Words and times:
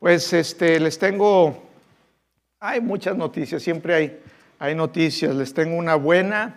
Pues 0.00 0.32
este, 0.32 0.80
les 0.80 0.98
tengo, 0.98 1.62
hay 2.58 2.80
muchas 2.80 3.18
noticias, 3.18 3.62
siempre 3.62 3.94
hay, 3.94 4.20
hay 4.58 4.74
noticias. 4.74 5.34
Les 5.34 5.52
tengo 5.52 5.76
una 5.76 5.94
buena 5.94 6.56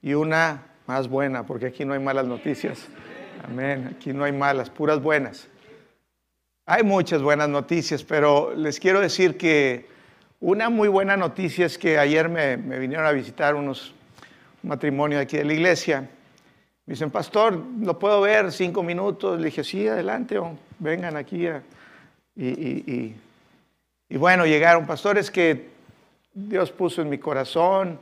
y 0.00 0.14
una 0.14 0.62
más 0.86 1.06
buena, 1.06 1.44
porque 1.44 1.66
aquí 1.66 1.84
no 1.84 1.92
hay 1.92 2.00
malas 2.00 2.26
noticias. 2.26 2.86
Amén, 3.44 3.94
aquí 3.94 4.14
no 4.14 4.24
hay 4.24 4.32
malas, 4.32 4.70
puras 4.70 5.02
buenas. 5.02 5.48
Hay 6.64 6.82
muchas 6.82 7.20
buenas 7.20 7.50
noticias, 7.50 8.02
pero 8.02 8.54
les 8.54 8.80
quiero 8.80 9.02
decir 9.02 9.36
que 9.36 9.86
una 10.40 10.70
muy 10.70 10.88
buena 10.88 11.14
noticia 11.14 11.66
es 11.66 11.76
que 11.76 11.98
ayer 11.98 12.30
me, 12.30 12.56
vinieron 12.56 13.04
a 13.04 13.12
visitar 13.12 13.54
unos 13.54 13.92
un 14.62 14.70
matrimonio 14.70 15.20
aquí 15.20 15.36
de 15.36 15.44
la 15.44 15.52
iglesia. 15.52 16.08
Me 16.86 16.94
dicen, 16.94 17.10
pastor, 17.10 17.62
¿lo 17.80 17.98
puedo 17.98 18.22
ver 18.22 18.50
cinco 18.50 18.82
minutos? 18.82 19.38
Le 19.38 19.46
dije, 19.46 19.62
sí, 19.62 19.86
adelante, 19.86 20.40
vengan 20.78 21.18
aquí 21.18 21.46
a 21.48 21.62
y, 22.40 23.14
bueno, 24.10 24.46
llegaron 24.46 24.86
pastores 24.86 25.30
que 25.30 25.70
Dios 26.32 26.70
puso 26.70 27.02
en 27.02 27.08
mi 27.08 27.18
corazón 27.18 27.98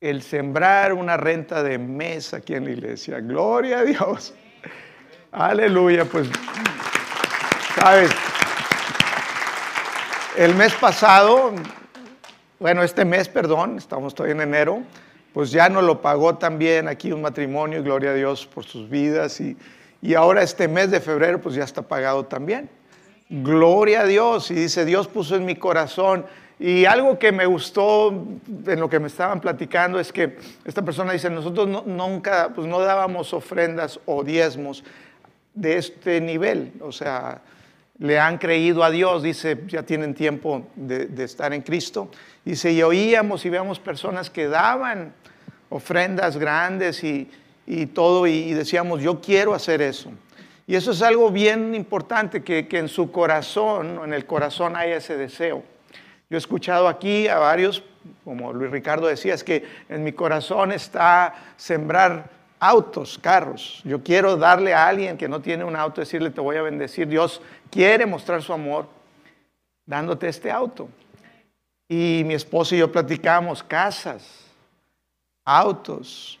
el 0.00 0.22
sembrar 0.22 0.92
una 0.92 1.16
renta 1.16 1.62
de 1.64 1.78
mes 1.78 2.32
aquí 2.34 2.54
en 2.54 2.66
la 2.66 2.70
iglesia. 2.70 3.18
Gloria 3.18 3.80
a 3.80 3.84
Dios. 3.84 4.32
Aleluya, 5.32 6.04
pues, 6.04 6.28
sabes, 7.74 8.10
el 10.36 10.54
mes 10.54 10.72
pasado, 10.74 11.52
bueno, 12.60 12.82
este 12.82 13.04
mes, 13.04 13.28
perdón, 13.28 13.76
estamos 13.78 14.14
todavía 14.14 14.34
en 14.36 14.48
enero, 14.48 14.82
pues 15.34 15.50
ya 15.50 15.68
no 15.68 15.82
lo 15.82 16.00
pagó 16.00 16.36
también 16.36 16.88
aquí 16.88 17.10
un 17.10 17.22
matrimonio, 17.22 17.82
gloria 17.82 18.10
a 18.10 18.14
Dios 18.14 18.46
por 18.46 18.64
sus 18.64 18.88
vidas, 18.88 19.40
y, 19.40 19.56
y 20.00 20.14
ahora 20.14 20.42
este 20.42 20.68
mes 20.68 20.90
de 20.90 21.00
febrero, 21.00 21.40
pues 21.40 21.54
ya 21.54 21.64
está 21.64 21.82
pagado 21.82 22.24
también. 22.24 22.70
Gloria 23.28 24.02
a 24.02 24.06
Dios. 24.06 24.50
Y 24.50 24.54
dice, 24.54 24.84
Dios 24.84 25.08
puso 25.08 25.36
en 25.36 25.44
mi 25.44 25.56
corazón. 25.56 26.26
Y 26.58 26.86
algo 26.86 27.18
que 27.18 27.32
me 27.32 27.44
gustó 27.44 28.08
en 28.08 28.80
lo 28.80 28.88
que 28.88 28.98
me 28.98 29.08
estaban 29.08 29.40
platicando 29.40 30.00
es 30.00 30.10
que 30.12 30.38
esta 30.64 30.82
persona 30.82 31.12
dice, 31.12 31.28
nosotros 31.28 31.84
nunca, 31.86 32.50
pues 32.54 32.66
no 32.66 32.80
dábamos 32.80 33.34
ofrendas 33.34 34.00
o 34.06 34.24
diezmos 34.24 34.82
de 35.52 35.76
este 35.76 36.20
nivel. 36.20 36.72
O 36.80 36.92
sea, 36.92 37.42
le 37.98 38.18
han 38.18 38.38
creído 38.38 38.84
a 38.84 38.90
Dios, 38.90 39.22
dice, 39.22 39.64
ya 39.66 39.82
tienen 39.82 40.14
tiempo 40.14 40.66
de, 40.76 41.08
estar 41.22 41.52
en 41.52 41.60
Cristo. 41.60 42.10
Dice, 42.44 42.72
y 42.72 42.82
oíamos 42.82 43.44
y 43.44 43.50
veíamos 43.50 43.78
personas 43.78 44.30
que 44.30 44.48
daban 44.48 45.12
ofrendas 45.68 46.38
grandes 46.38 47.04
y, 47.04 47.28
todo, 47.92 48.26
y 48.26 48.52
decíamos, 48.54 49.02
yo 49.02 49.20
quiero 49.20 49.52
hacer 49.52 49.82
eso. 49.82 50.10
Y 50.66 50.74
eso 50.74 50.90
es 50.90 51.00
algo 51.02 51.30
bien 51.30 51.74
importante, 51.74 52.42
que, 52.42 52.66
en 52.70 52.88
su 52.88 53.12
corazón, 53.12 54.00
en 54.04 54.12
el 54.12 54.26
corazón 54.26 54.74
hay 54.74 54.92
ese 54.92 55.16
deseo. 55.16 55.62
Yo 56.28 56.36
he 56.36 56.38
escuchado 56.38 56.88
aquí 56.88 57.28
a 57.28 57.38
varios, 57.38 57.84
como 58.24 58.52
Luis 58.52 58.72
Ricardo 58.72 59.06
decía, 59.06 59.34
es 59.34 59.44
que 59.44 59.64
en 59.88 60.02
mi 60.02 60.12
corazón 60.12 60.72
está 60.72 61.34
sembrar 61.56 62.30
autos, 62.58 63.16
carros. 63.16 63.80
Yo 63.84 64.02
quiero 64.02 64.36
darle 64.36 64.74
a 64.74 64.88
alguien 64.88 65.16
que 65.16 65.28
no 65.28 65.40
tiene 65.40 65.62
un 65.62 65.76
auto, 65.76 66.00
decirle, 66.00 66.30
te 66.30 66.40
voy 66.40 66.56
a 66.56 66.62
bendecir. 66.62 67.06
Dios 67.06 67.40
quiere 67.70 68.04
mostrar 68.04 68.42
su 68.42 68.52
amor 68.52 68.88
dándote 69.84 70.26
este 70.28 70.50
auto. 70.50 70.88
Y 71.88 72.22
mi 72.26 72.34
esposo 72.34 72.74
y 72.74 72.78
yo 72.78 72.90
platicamos 72.90 73.62
casas, 73.62 74.44
autos, 75.44 76.40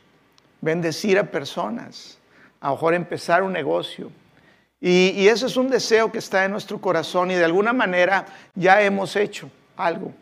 bendecir 0.60 1.16
a 1.16 1.30
personas 1.30 2.18
a 2.66 2.70
lo 2.70 2.74
mejor 2.74 2.94
empezar 2.94 3.44
un 3.44 3.52
negocio. 3.52 4.10
Y, 4.80 5.28
ese 5.28 5.46
es 5.46 5.56
un 5.56 5.70
deseo 5.70 6.10
que 6.10 6.18
está 6.18 6.44
en 6.44 6.50
nuestro 6.50 6.80
corazón 6.80 7.30
y 7.30 7.36
de 7.36 7.44
alguna 7.44 7.72
manera 7.72 8.26
ya 8.56 8.82
hemos 8.82 9.14
hecho 9.14 9.48
algo, 9.76 10.12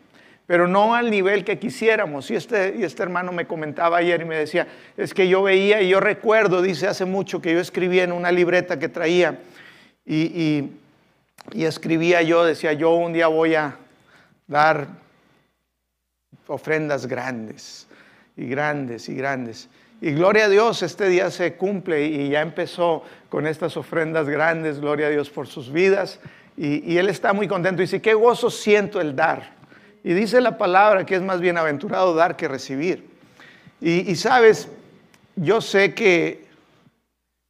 pero 0.45 0.67
no 0.67 0.93
al 0.93 1.09
nivel 1.09 1.43
que 1.43 1.57
quisiéramos. 1.57 2.29
Y 2.29 2.35
este, 2.35 2.75
y 2.77 2.83
este 2.83 3.01
hermano 3.01 3.31
me 3.31 3.47
comentaba 3.47 3.97
ayer 3.97 4.21
y 4.21 4.25
me 4.25 4.35
decía, 4.35 4.67
es 4.95 5.15
que 5.15 5.27
yo 5.27 5.41
veía 5.41 5.81
y 5.81 5.89
yo 5.89 5.99
recuerdo, 5.99 6.61
dice 6.61 6.85
hace 6.87 7.05
mucho, 7.05 7.41
que 7.41 7.51
yo 7.51 7.59
escribía 7.59 8.03
en 8.03 8.11
una 8.11 8.31
libreta 8.31 8.77
que 8.77 8.89
traía 8.89 9.39
y, 10.05 10.69
y 11.51 11.65
escribía 11.65 12.21
yo, 12.21 12.45
decía, 12.45 12.73
yo 12.73 12.93
un 12.93 13.13
día 13.13 13.25
voy 13.25 13.55
a 13.55 13.75
dar 14.45 14.85
ofrendas 16.45 17.07
grandes 17.07 17.87
y 18.37 18.45
grandes 18.45 19.09
y 19.09 19.15
grandes. 19.15 19.67
Y 20.01 20.11
gloria 20.11 20.45
a 20.45 20.49
Dios, 20.49 20.83
este 20.83 21.07
día 21.07 21.31
se 21.31 21.55
cumple 21.55 22.05
y 22.05 22.29
ya 22.29 22.41
empezó 22.41 23.03
con 23.29 23.47
estas 23.47 23.77
ofrendas 23.77 24.27
grandes, 24.27 24.79
gloria 24.79 25.07
a 25.07 25.09
Dios 25.09 25.29
por 25.29 25.47
sus 25.47 25.71
vidas. 25.71 26.19
Y, 26.57 26.97
él 26.97 27.09
está 27.09 27.33
muy 27.33 27.47
contento. 27.47 27.81
Y 27.81 27.85
dice, 27.85 28.01
qué 28.01 28.13
gozo 28.13 28.49
siento 28.49 29.01
el 29.01 29.15
dar. 29.15 29.55
Y 30.03 30.13
dice 30.13 30.41
la 30.41 30.57
palabra 30.57 31.05
que 31.05 31.15
es 31.15 31.21
más 31.21 31.41
bienaventurado 31.41 32.13
dar 32.13 32.35
que 32.35 32.47
recibir. 32.47 33.07
Y, 33.81 34.15
sabes, 34.15 34.69
yo 35.35 35.61
sé 35.61 35.93
que, 35.93 36.45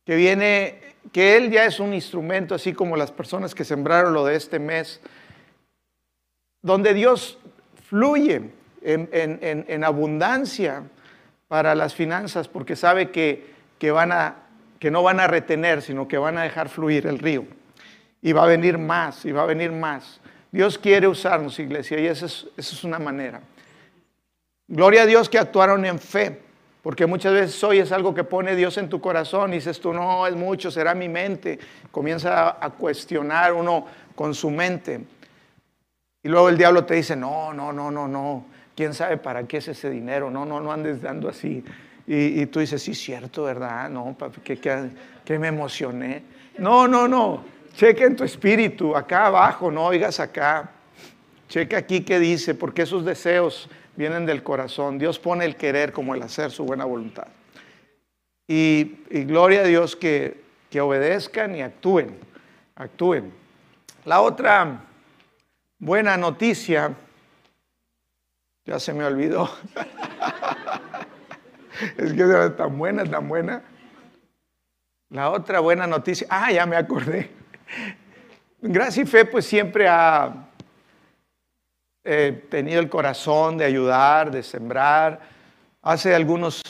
que 0.05 0.15
viene, 0.15 0.81
que 1.11 1.37
él 1.37 1.51
ya 1.51 1.65
es 1.65 1.79
un 1.79 1.93
instrumento, 1.93 2.55
así 2.55 2.73
como 2.73 2.95
las 2.97 3.11
personas 3.11 3.53
que 3.53 3.63
sembraron 3.63 4.13
lo 4.13 4.25
de 4.25 4.35
este 4.35 4.59
mes, 4.59 5.01
donde 6.61 6.93
Dios 6.93 7.37
fluye 7.87 8.49
en 8.81 9.83
abundancia 9.83 10.83
para 11.47 11.75
las 11.75 11.93
finanzas 11.93 12.47
porque 12.47 12.75
sabe 12.75 13.11
que, 13.11 13.91
van 13.91 14.11
a, 14.11 14.35
que 14.79 14.91
no 14.91 15.03
van 15.03 15.19
a 15.19 15.27
retener, 15.27 15.81
sino 15.81 16.07
que 16.07 16.17
van 16.17 16.37
a 16.37 16.43
dejar 16.43 16.69
fluir 16.69 17.07
el 17.07 17.19
río. 17.19 17.45
Y 18.21 18.33
va 18.33 18.43
a 18.43 18.47
venir 18.47 18.77
más, 18.77 19.25
y 19.25 19.31
va 19.31 19.43
a 19.43 19.45
venir 19.45 19.71
más. 19.71 20.19
Dios 20.51 20.77
quiere 20.77 21.07
usarnos, 21.07 21.59
iglesia, 21.59 21.99
y 21.99 22.07
esa 22.07 22.25
es, 22.25 22.47
esa 22.57 22.75
es 22.75 22.83
una 22.83 22.97
manera. 22.97 23.41
Gloria 24.67 25.03
a 25.03 25.05
Dios 25.05 25.29
que 25.29 25.37
actuaron 25.37 25.85
en 25.85 25.99
fe, 25.99 26.41
porque 26.81 27.05
muchas 27.05 27.33
veces 27.33 27.63
hoy 27.63 27.79
es 27.79 27.91
algo 27.91 28.15
que 28.15 28.23
pone 28.23 28.55
Dios 28.55 28.77
en 28.77 28.89
tu 28.89 28.99
corazón 28.99 29.51
y 29.51 29.57
dices 29.57 29.79
tú, 29.79 29.93
no, 29.93 30.25
es 30.25 30.35
mucho, 30.35 30.71
será 30.71 30.95
mi 30.95 31.09
mente. 31.09 31.59
Comienza 31.91 32.63
a 32.63 32.69
cuestionar 32.71 33.53
uno 33.53 33.85
con 34.15 34.33
su 34.33 34.49
mente. 34.49 35.01
Y 36.23 36.29
luego 36.29 36.49
el 36.49 36.57
diablo 36.57 36.85
te 36.85 36.95
dice, 36.95 37.15
no, 37.15 37.53
no, 37.53 37.71
no, 37.71 37.91
no, 37.91 38.07
no, 38.07 38.45
¿Quién 38.75 38.93
sabe 38.93 39.17
para 39.17 39.47
qué 39.47 39.57
es 39.57 39.67
ese 39.69 39.89
dinero? 39.89 40.29
No, 40.29 40.45
no, 40.45 40.59
no 40.59 40.71
andes 40.71 41.01
dando 41.01 41.29
así. 41.29 41.63
Y, 42.07 42.45
tú 42.47 42.59
dices, 42.59 42.83
sí, 42.83 42.93
cierto, 42.93 43.45
¿verdad? 43.45 43.89
No, 43.89 44.15
que, 44.43 44.59
que, 44.59 45.39
me 45.39 45.47
emocioné. 45.47 46.21
No, 46.59 46.87
no, 46.87 47.07
no. 47.07 47.43
Cheque 47.73 48.03
en 48.03 48.15
tu 48.15 48.23
espíritu, 48.23 48.95
acá 48.95 49.25
abajo, 49.25 49.71
no 49.71 49.85
oigas 49.85 50.19
acá. 50.19 50.69
Cheque 51.49 51.75
aquí 51.75 52.01
qué 52.01 52.19
dice, 52.19 52.53
porque 52.53 52.83
esos 52.83 53.05
deseos 53.05 53.69
vienen 53.95 54.25
del 54.25 54.43
corazón. 54.43 54.99
Dios 54.99 55.17
pone 55.17 55.45
el 55.45 55.55
querer 55.55 55.91
como 55.91 56.13
el 56.13 56.21
hacer 56.21 56.51
su 56.51 56.63
buena 56.63 56.85
voluntad. 56.85 57.27
Y, 58.47 58.99
y 59.09 59.23
gloria 59.23 59.61
a 59.61 59.63
Dios 59.63 59.95
que, 59.95 60.43
que 60.69 60.81
obedezcan 60.81 61.55
y 61.55 61.63
actúen, 61.63 62.17
actúen. 62.75 63.33
La 64.05 64.21
otra 64.21 64.83
buena 65.79 66.17
noticia 66.17 66.93
ya 68.65 68.79
se 68.79 68.93
me 68.93 69.05
olvidó. 69.05 69.49
es 71.97 72.13
que 72.13 72.21
era 72.21 72.55
tan 72.55 72.77
buena, 72.77 73.05
tan 73.05 73.27
buena. 73.27 73.61
La 75.09 75.29
otra 75.29 75.59
buena 75.59 75.85
noticia, 75.85 76.27
ah, 76.29 76.51
ya 76.51 76.65
me 76.65 76.75
acordé. 76.75 77.29
Gracia 78.61 79.03
y 79.03 79.05
Fe 79.05 79.25
pues 79.25 79.45
siempre 79.45 79.87
ha 79.87 80.47
eh, 82.03 82.47
tenido 82.49 82.79
el 82.79 82.89
corazón 82.89 83.57
de 83.57 83.65
ayudar, 83.65 84.31
de 84.31 84.41
sembrar. 84.41 85.21
Hace 85.83 86.15
algunos 86.15 86.63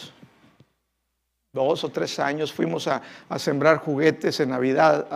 dos 1.53 1.85
o 1.85 1.89
tres 1.89 2.19
años 2.19 2.51
fuimos 2.51 2.89
a, 2.89 3.01
sembrar 3.37 3.77
juguetes 3.77 4.41
en 4.41 4.49
Navidad 4.49 5.07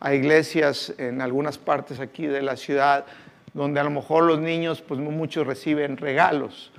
a 0.00 0.14
iglesias 0.14 0.92
en 0.98 1.20
algunas 1.20 1.58
partes 1.58 2.00
aquí 2.00 2.26
de 2.26 2.42
la 2.42 2.56
ciudad 2.56 3.06
donde 3.54 3.80
a 3.80 3.84
lo 3.84 3.90
mejor 3.90 4.24
los 4.24 4.38
niños, 4.38 4.82
pues 4.82 5.00
muchos 5.00 5.46
reciben 5.46 5.96
regalos. 5.96 6.72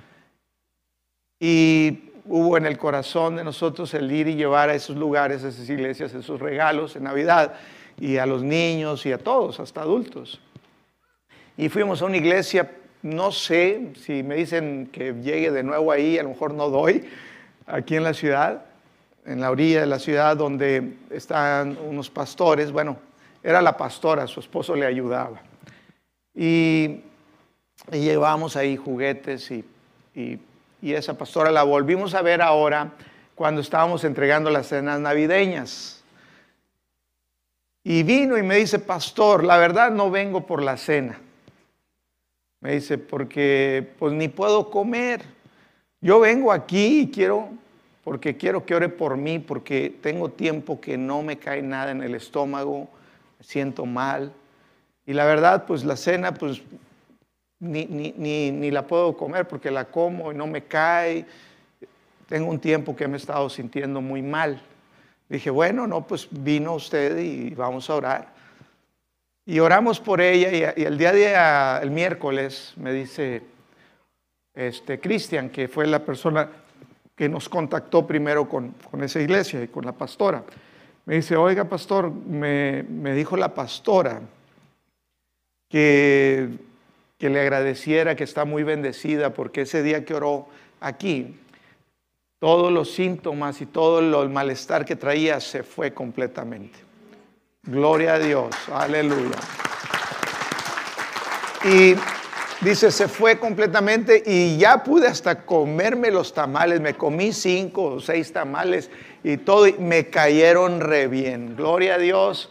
Y 1.38 2.10
hubo 2.26 2.56
en 2.56 2.66
el 2.66 2.78
corazón 2.78 3.36
de 3.36 3.44
nosotros 3.44 3.92
el 3.94 4.10
ir 4.12 4.28
y 4.28 4.34
llevar 4.34 4.68
a 4.68 4.74
esos 4.74 4.96
lugares, 4.96 5.44
a 5.44 5.48
esas 5.48 5.68
iglesias, 5.68 6.14
esos 6.14 6.40
regalos 6.40 6.96
en 6.96 7.04
Navidad, 7.04 7.54
y 7.98 8.16
a 8.16 8.26
los 8.26 8.42
niños 8.42 9.04
y 9.06 9.12
a 9.12 9.18
todos, 9.18 9.60
hasta 9.60 9.82
adultos. 9.82 10.40
Y 11.56 11.68
fuimos 11.68 12.00
a 12.00 12.06
una 12.06 12.16
iglesia, 12.16 12.70
no 13.02 13.30
sé 13.30 13.92
si 13.94 14.22
me 14.22 14.36
dicen 14.36 14.88
que 14.90 15.12
llegue 15.12 15.50
de 15.50 15.62
nuevo 15.62 15.92
ahí, 15.92 16.18
a 16.18 16.22
lo 16.22 16.30
mejor 16.30 16.54
no 16.54 16.70
doy, 16.70 17.04
aquí 17.66 17.96
en 17.96 18.04
la 18.04 18.14
ciudad, 18.14 18.64
en 19.26 19.40
la 19.40 19.50
orilla 19.50 19.80
de 19.80 19.86
la 19.86 19.98
ciudad 19.98 20.36
donde 20.36 20.94
están 21.10 21.76
unos 21.86 22.08
pastores, 22.08 22.72
bueno, 22.72 22.96
era 23.42 23.60
la 23.60 23.76
pastora, 23.76 24.26
su 24.26 24.40
esposo 24.40 24.74
le 24.74 24.86
ayudaba. 24.86 25.42
Y, 26.34 27.02
llevamos 27.90 28.56
ahí 28.56 28.76
juguetes 28.76 29.50
y, 29.50 29.64
esa 30.82 31.16
pastora 31.16 31.50
la 31.50 31.62
volvimos 31.62 32.14
a 32.14 32.22
ver 32.22 32.40
ahora 32.40 32.92
cuando 33.34 33.60
estábamos 33.60 34.04
entregando 34.04 34.50
las 34.50 34.68
cenas 34.68 35.00
navideñas. 35.00 36.02
Y 37.82 38.02
vino 38.02 38.36
y 38.36 38.42
me 38.42 38.56
dice, 38.56 38.78
pastor, 38.78 39.44
la 39.44 39.56
verdad 39.56 39.90
no 39.90 40.10
vengo 40.10 40.46
por 40.46 40.62
la 40.62 40.76
cena. 40.76 41.18
Me 42.60 42.74
dice, 42.74 42.98
porque 42.98 43.94
pues 43.98 44.12
ni 44.12 44.28
puedo 44.28 44.70
comer. 44.70 45.22
Yo 46.02 46.20
vengo 46.20 46.52
aquí 46.52 47.00
y 47.00 47.10
quiero, 47.10 47.48
porque 48.04 48.36
quiero 48.36 48.66
que 48.66 48.74
ore 48.74 48.90
por 48.90 49.16
mí, 49.16 49.38
porque 49.38 49.96
tengo 50.02 50.30
tiempo 50.30 50.80
que 50.80 50.98
no 50.98 51.22
me 51.22 51.38
cae 51.38 51.62
nada 51.62 51.90
en 51.90 52.02
el 52.02 52.14
estómago, 52.14 52.88
me 53.38 53.44
siento 53.44 53.86
mal. 53.86 54.32
Y 55.06 55.12
la 55.12 55.24
verdad, 55.24 55.66
pues 55.66 55.84
la 55.84 55.96
cena, 55.96 56.32
pues 56.32 56.62
ni, 57.58 57.86
ni, 57.86 58.14
ni, 58.16 58.50
ni 58.50 58.70
la 58.70 58.86
puedo 58.86 59.16
comer 59.16 59.46
porque 59.46 59.70
la 59.70 59.86
como 59.86 60.32
y 60.32 60.34
no 60.34 60.46
me 60.46 60.64
cae. 60.64 61.26
Tengo 62.28 62.50
un 62.50 62.60
tiempo 62.60 62.94
que 62.94 63.08
me 63.08 63.14
he 63.14 63.20
estado 63.20 63.48
sintiendo 63.50 64.00
muy 64.00 64.22
mal. 64.22 64.62
Dije, 65.28 65.50
bueno, 65.50 65.86
no, 65.86 66.06
pues 66.06 66.28
vino 66.30 66.74
usted 66.74 67.18
y 67.18 67.54
vamos 67.54 67.88
a 67.88 67.94
orar. 67.94 68.40
Y 69.46 69.58
oramos 69.58 70.00
por 70.00 70.20
ella 70.20 70.74
y, 70.76 70.82
el 70.82 70.98
día 70.98 71.12
de 71.12 71.82
el 71.82 71.90
miércoles 71.90 72.74
me 72.76 72.92
dice 72.92 73.42
este 74.54 75.00
Cristian, 75.00 75.50
que 75.50 75.68
fue 75.68 75.86
la 75.86 76.04
persona 76.04 76.48
que 77.16 77.28
nos 77.28 77.48
contactó 77.48 78.06
primero 78.06 78.48
con, 78.48 78.74
esa 79.02 79.20
iglesia 79.20 79.62
y 79.62 79.68
con 79.68 79.84
la 79.84 79.92
pastora. 79.92 80.42
Me 81.04 81.16
dice, 81.16 81.36
oiga 81.36 81.64
pastor, 81.64 82.10
me, 82.12 82.82
dijo 83.14 83.36
la 83.36 83.54
pastora 83.54 84.20
que, 85.70 86.48
le 87.20 87.40
agradeciera, 87.40 88.16
que 88.16 88.24
está 88.24 88.44
muy 88.44 88.64
bendecida, 88.64 89.32
porque 89.32 89.62
ese 89.62 89.82
día 89.82 90.04
que 90.04 90.14
oró 90.14 90.48
aquí, 90.80 91.36
todos 92.40 92.72
los 92.72 92.92
síntomas 92.92 93.60
y 93.60 93.66
todo 93.66 94.22
el 94.22 94.30
malestar 94.30 94.84
que 94.84 94.96
traía 94.96 95.40
se 95.40 95.62
fue 95.62 95.94
completamente. 95.94 96.78
Gloria 97.62 98.14
a 98.14 98.18
Dios, 98.18 98.50
aleluya. 98.72 99.36
Y 101.62 101.94
dice, 102.62 102.90
se 102.90 103.06
fue 103.06 103.38
completamente 103.38 104.22
y 104.24 104.56
ya 104.56 104.82
pude 104.82 105.06
hasta 105.06 105.44
comerme 105.44 106.10
los 106.10 106.32
tamales, 106.32 106.80
me 106.80 106.94
comí 106.94 107.32
cinco 107.32 107.84
o 107.84 108.00
seis 108.00 108.32
tamales 108.32 108.90
y 109.22 109.36
todo, 109.36 109.66
me 109.78 110.08
cayeron 110.08 110.80
re 110.80 111.06
bien. 111.06 111.54
Gloria 111.54 111.96
a 111.96 111.98
Dios 111.98 112.48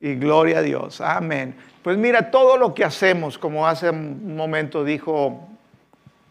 y 0.00 0.14
gloria 0.14 0.58
a 0.58 0.62
Dios, 0.62 1.00
amén. 1.00 1.56
Pues 1.86 1.96
mira, 1.98 2.32
todo 2.32 2.56
lo 2.56 2.74
que 2.74 2.82
hacemos, 2.82 3.38
como 3.38 3.64
hace 3.64 3.90
un 3.90 4.34
momento 4.34 4.82
dijo 4.82 5.46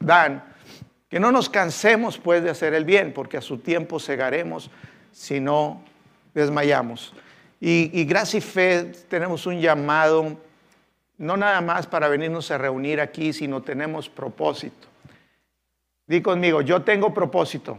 Dan, 0.01 0.43
que 1.07 1.17
no 1.17 1.31
nos 1.31 1.49
cansemos 1.49 2.17
pues 2.17 2.43
de 2.43 2.49
hacer 2.49 2.73
el 2.73 2.83
bien, 2.83 3.13
porque 3.13 3.37
a 3.37 3.41
su 3.41 3.59
tiempo 3.59 3.97
cegaremos 3.97 4.69
si 5.13 5.39
no 5.39 5.81
desmayamos. 6.33 7.13
Y, 7.61 8.03
gracias 8.03 8.43
y 8.43 8.45
fe 8.45 8.83
tenemos 9.07 9.45
un 9.45 9.61
llamado, 9.61 10.35
no 11.17 11.37
nada 11.37 11.61
más 11.61 11.87
para 11.87 12.09
venirnos 12.09 12.51
a 12.51 12.57
reunir 12.57 12.99
aquí, 12.99 13.31
sino 13.31 13.61
tenemos 13.61 14.09
propósito. 14.09 14.89
Di 16.05 16.21
conmigo, 16.21 16.63
yo 16.63 16.81
tengo 16.81 17.13
propósito. 17.13 17.77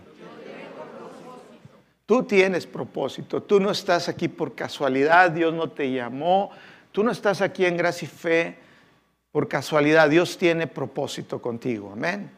Tú 2.06 2.22
tienes 2.22 2.66
propósito. 2.66 3.42
Tú 3.42 3.60
no 3.60 3.70
estás 3.70 4.08
aquí 4.08 4.28
por 4.28 4.54
casualidad. 4.54 5.30
Dios 5.30 5.52
no 5.52 5.68
te 5.68 5.92
llamó. 5.92 6.52
Tú 6.96 7.04
no 7.04 7.10
estás 7.10 7.42
aquí 7.42 7.66
en 7.66 7.76
gracia 7.76 8.06
y 8.06 8.08
fe 8.08 8.56
por 9.30 9.48
casualidad. 9.48 10.08
Dios 10.08 10.38
tiene 10.38 10.66
propósito 10.66 11.42
contigo. 11.42 11.90
Amén. 11.92 12.30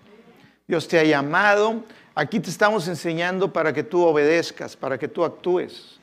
Dios 0.67 0.89
te 0.89 0.99
ha 0.99 1.05
llamado. 1.05 1.85
Aquí 2.13 2.41
te 2.41 2.51
estamos 2.51 2.89
enseñando 2.89 3.53
para 3.53 3.73
que 3.73 3.85
tú 3.85 4.05
obedezcas, 4.05 4.75
para 4.75 4.99
que 4.99 5.07
tú 5.07 5.25
actúes 5.25 6.01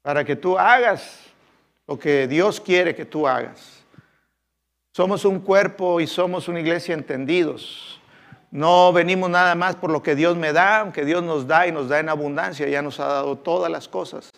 para 0.00 0.24
que 0.24 0.34
tú 0.34 0.58
hagas 0.58 1.20
lo 1.86 1.98
que 1.98 2.26
Dios 2.26 2.58
quiere 2.58 2.94
que 2.94 3.04
tú 3.04 3.28
hagas. 3.28 3.84
Somos 4.96 5.26
un 5.26 5.38
cuerpo 5.38 6.00
y 6.00 6.06
somos 6.06 6.48
una 6.48 6.60
iglesia 6.60 6.94
entendidos. 6.94 8.00
No 8.50 8.94
venimos 8.94 9.28
nada 9.28 9.54
más 9.54 9.76
por 9.76 9.90
lo 9.90 10.02
que 10.02 10.16
Dios 10.16 10.38
me 10.38 10.54
da, 10.54 10.80
aunque 10.80 11.04
Dios 11.04 11.22
nos 11.22 11.46
da 11.46 11.66
y 11.66 11.72
nos 11.72 11.90
da 11.90 12.00
en 12.00 12.08
abundancia, 12.08 12.66
ya 12.66 12.80
nos 12.80 12.98
ha 12.98 13.08
dado 13.08 13.36
todas 13.36 13.70
las 13.70 13.88
cosas. 13.88 14.30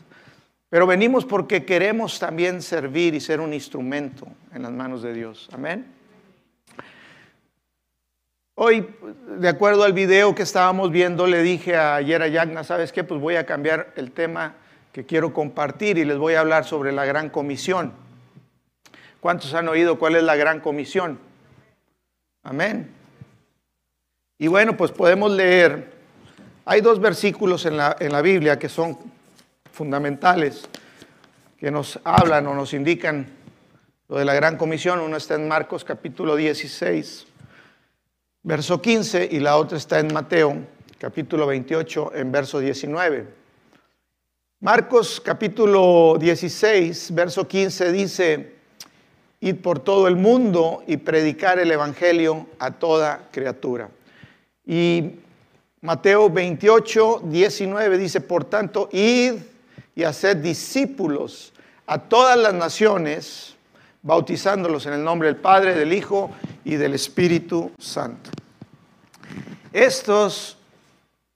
Pero 0.69 0.87
venimos 0.87 1.25
porque 1.25 1.65
queremos 1.65 2.19
también 2.19 2.63
servir 2.63 3.15
y 3.15 3.21
ser 3.21 3.41
un 3.41 3.53
instrumento 3.53 4.27
en 4.53 4.63
las 4.63 4.73
manos 4.73 5.03
de 5.03 5.13
Dios. 5.13 5.49
Amén. 5.53 5.87
Hoy, 8.57 8.87
de 9.39 9.49
acuerdo 9.49 9.83
al 9.83 9.93
video 9.93 10.35
que 10.35 10.45
estábamos 10.45 10.93
viendo, 10.93 11.27
le 11.27 11.43
dije 11.43 11.77
ayer 11.77 12.23
a 12.23 12.29
Yagna, 12.29 12.63
¿sabes 12.63 12.93
qué? 12.93 13.03
Pues 13.03 13.21
voy 13.21 13.35
a 13.35 13.47
cambiar 13.47 13.93
el 13.97 14.13
tema 14.13 14.55
que 14.93 15.05
quiero 15.05 15.33
compartir 15.33 15.99
y 15.99 16.05
les 16.05 16.19
voy 16.19 16.35
a 16.35 16.41
hablar 16.41 16.65
sobre 16.65 16.93
la 16.93 17.05
gran 17.05 17.31
comisión. 17.31 17.93
¿Cuántos 19.19 19.55
han 19.55 19.67
oído 19.69 19.99
cuál 19.99 20.15
es 20.15 20.23
la 20.23 20.37
gran 20.37 20.61
comisión? 20.61 21.19
Amén. 22.45 22.93
Y 24.39 24.47
bueno, 24.47 24.77
pues 24.77 24.93
podemos 24.93 25.33
leer, 25.33 25.93
hay 26.65 26.81
dos 26.81 27.01
versículos 27.01 27.67
en 27.67 27.77
la, 27.77 27.97
en 27.99 28.13
la 28.13 28.23
Biblia 28.23 28.57
que 28.59 28.69
son 28.69 28.99
fundamentales, 29.75 30.69
que 31.59 31.71
nos 31.71 31.99
hablan 32.05 32.47
o 32.47 32.55
nos 32.55 32.73
indican 32.75 33.27
lo 34.09 34.19
de 34.19 34.25
la 34.25 34.35
gran 34.35 34.57
comisión. 34.57 35.01
Uno 35.01 35.17
está 35.17 35.35
en 35.35 35.49
Marcos 35.49 35.85
capítulo 35.85 36.37
16, 36.37 37.27
verso 38.45 38.81
15, 38.81 39.29
y 39.33 39.41
la 39.41 39.57
otra 39.57 39.77
está 39.77 39.99
en 39.99 40.15
Mateo 40.15 40.57
capítulo 40.99 41.49
28, 41.49 42.13
en 42.15 42.31
verso 42.31 42.61
19. 42.61 43.27
Marcos 44.61 45.21
capítulo 45.21 46.17
16, 46.21 47.13
verso 47.13 47.49
15 47.49 47.93
dice, 47.93 48.55
id 49.41 49.57
por 49.57 49.81
todo 49.81 50.07
el 50.07 50.15
mundo 50.15 50.85
y 50.87 50.99
predicar 50.99 51.59
el 51.59 51.73
Evangelio 51.73 52.47
a 52.61 52.71
toda 52.71 53.29
criatura. 53.33 53.91
Y 54.65 55.17
Mateo 55.81 56.31
28, 56.31 57.23
19 57.25 57.99
dice, 57.99 58.21
por 58.21 58.45
tanto, 58.45 58.89
id 58.93 59.35
y 59.95 60.05
haced 60.05 60.39
discípulos 60.39 61.53
a 61.87 61.99
todas 61.99 62.39
las 62.39 62.55
naciones, 62.55 63.55
bautizándolos 64.03 64.87
en 64.87 64.95
el 64.95 65.05
nombre 65.05 65.29
del 65.29 65.37
Padre, 65.37 65.75
del 65.75 65.93
Hijo 65.93 66.31
y 66.65 66.77
del 66.77 66.95
Espíritu 66.95 67.71
Santo. 67.79 68.31
Estos, 69.73 70.57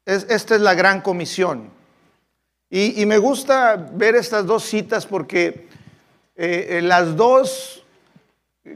esta 0.05 0.55
es 0.55 0.61
la 0.61 0.75
gran 0.75 1.01
comisión. 1.01 1.71
Y, 2.71 3.07
me 3.07 3.17
gusta 3.17 3.77
ver 3.77 4.15
estas 4.15 4.45
dos 4.45 4.63
citas 4.63 5.07
porque 5.07 5.69
eh, 6.37 6.67
eh, 6.69 6.83
las 6.83 7.17
dos 7.17 7.83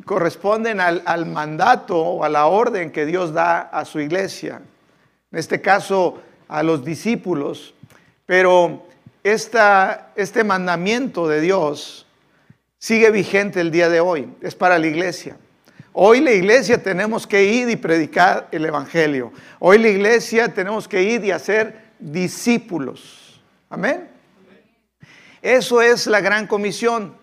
corresponden 0.04 0.80
al, 0.80 1.26
mandato 1.26 1.98
o 1.98 2.24
a 2.24 2.28
la 2.28 2.46
orden 2.46 2.90
que 2.90 3.04
Dios 3.04 3.34
da 3.34 3.60
a 3.60 3.84
su 3.84 4.00
iglesia, 4.00 4.62
en 5.30 5.38
este 5.38 5.60
caso 5.60 6.22
a 6.48 6.62
los 6.62 6.84
discípulos, 6.84 7.74
pero 8.24 8.86
este 9.22 10.44
mandamiento 10.44 11.28
de 11.28 11.40
Dios 11.40 12.06
sigue 12.78 13.10
vigente 13.10 13.60
el 13.60 13.70
día 13.70 13.88
de 13.88 14.00
hoy, 14.00 14.32
es 14.40 14.54
para 14.54 14.78
la 14.78 14.86
iglesia. 14.86 15.36
Hoy 15.92 16.20
la 16.20 16.32
iglesia 16.32 16.82
tenemos 16.82 17.26
que 17.26 17.44
ir 17.44 17.68
y 17.68 17.76
predicar 17.76 18.48
el 18.50 18.64
Evangelio. 18.64 19.32
Hoy 19.58 19.78
la 19.78 19.88
iglesia 19.88 20.52
tenemos 20.52 20.88
que 20.88 21.02
ir 21.02 21.24
y 21.24 21.30
hacer 21.30 21.92
discípulos. 21.98 23.40
Amén. 23.68 24.08
Eso 25.42 25.82
es 25.82 26.06
la 26.06 26.20
gran 26.20 26.46
comisión. 26.46 27.14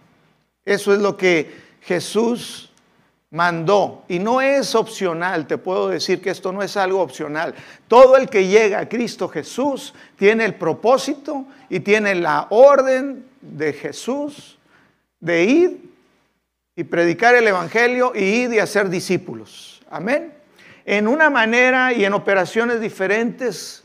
Eso 0.65 0.93
es 0.93 0.99
lo 0.99 1.17
que 1.17 1.51
Jesús 1.81 2.68
mandó. 3.31 4.03
Y 4.07 4.19
no 4.19 4.41
es 4.41 4.75
opcional, 4.75 5.47
te 5.47 5.57
puedo 5.57 5.89
decir 5.89 6.21
que 6.21 6.29
esto 6.29 6.51
no 6.51 6.61
es 6.61 6.75
algo 6.77 7.01
opcional. 7.01 7.53
Todo 7.87 8.17
el 8.17 8.29
que 8.29 8.47
llega 8.47 8.79
a 8.79 8.89
Cristo 8.89 9.27
Jesús 9.27 9.93
tiene 10.17 10.45
el 10.45 10.55
propósito 10.55 11.45
y 11.69 11.79
tiene 11.79 12.15
la 12.15 12.47
orden 12.49 13.25
de 13.41 13.73
Jesús 13.73 14.57
de 15.19 15.43
ir 15.43 15.89
y 16.75 16.83
predicar 16.83 17.35
el 17.35 17.47
Evangelio 17.47 18.13
y 18.15 18.23
ir 18.23 18.53
y 18.53 18.59
hacer 18.59 18.89
discípulos. 18.89 19.81
Amén. 19.89 20.33
En 20.85 21.07
una 21.07 21.29
manera 21.29 21.93
y 21.93 22.05
en 22.05 22.13
operaciones 22.13 22.79
diferentes 22.79 23.78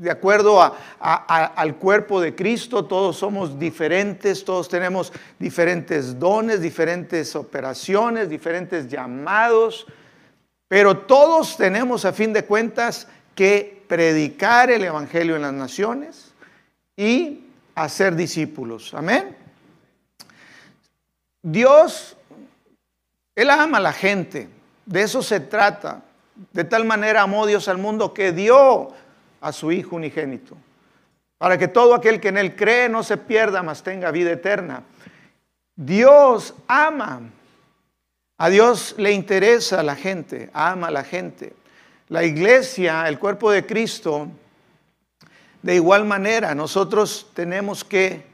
de 0.00 0.10
acuerdo 0.10 0.74
al 0.98 1.76
cuerpo 1.76 2.22
de 2.22 2.34
Cristo, 2.34 2.86
todos 2.86 3.18
somos 3.18 3.58
diferentes, 3.58 4.42
todos 4.46 4.66
tenemos 4.66 5.12
diferentes 5.38 6.18
dones, 6.18 6.62
diferentes 6.62 7.36
operaciones, 7.36 8.30
diferentes 8.30 8.88
llamados, 8.88 9.86
pero 10.68 10.96
todos 10.96 11.54
tenemos 11.58 12.06
a 12.06 12.14
fin 12.14 12.32
de 12.32 12.46
cuentas 12.46 13.08
que 13.34 13.84
predicar 13.86 14.70
el 14.70 14.84
Evangelio 14.84 15.36
en 15.36 15.42
las 15.42 15.52
naciones 15.52 16.32
y 16.96 17.44
hacer 17.74 18.16
discípulos. 18.16 18.94
Amén. 18.94 19.36
Dios, 21.42 22.16
Él 23.34 23.50
ama 23.50 23.76
a 23.76 23.82
la 23.82 23.92
gente, 23.92 24.48
de 24.86 25.02
eso 25.02 25.22
se 25.22 25.40
trata. 25.40 26.04
De 26.52 26.64
tal 26.64 26.86
manera 26.86 27.20
amó 27.20 27.46
Dios 27.46 27.68
al 27.68 27.76
mundo 27.76 28.14
que 28.14 28.32
dio 28.32 28.94
a 29.40 29.52
su 29.52 29.72
Hijo 29.72 29.96
unigénito, 29.96 30.56
para 31.38 31.56
que 31.56 31.68
todo 31.68 31.94
aquel 31.94 32.20
que 32.20 32.28
en 32.28 32.38
él 32.38 32.56
cree 32.56 32.88
no 32.88 33.02
se 33.02 33.16
pierda, 33.16 33.62
mas 33.62 33.82
tenga 33.82 34.10
vida 34.10 34.32
eterna. 34.32 34.82
Dios 35.76 36.54
ama. 36.68 37.22
A 38.36 38.48
Dios 38.48 38.94
le 38.96 39.12
interesa 39.12 39.82
la 39.82 39.96
gente, 39.96 40.50
ama 40.52 40.88
a 40.88 40.90
la 40.90 41.04
gente. 41.04 41.54
La 42.08 42.24
iglesia, 42.24 43.06
el 43.06 43.18
cuerpo 43.18 43.50
de 43.50 43.66
Cristo, 43.66 44.28
de 45.62 45.74
igual 45.74 46.04
manera, 46.04 46.54
nosotros 46.54 47.28
tenemos 47.34 47.84
que 47.84 48.24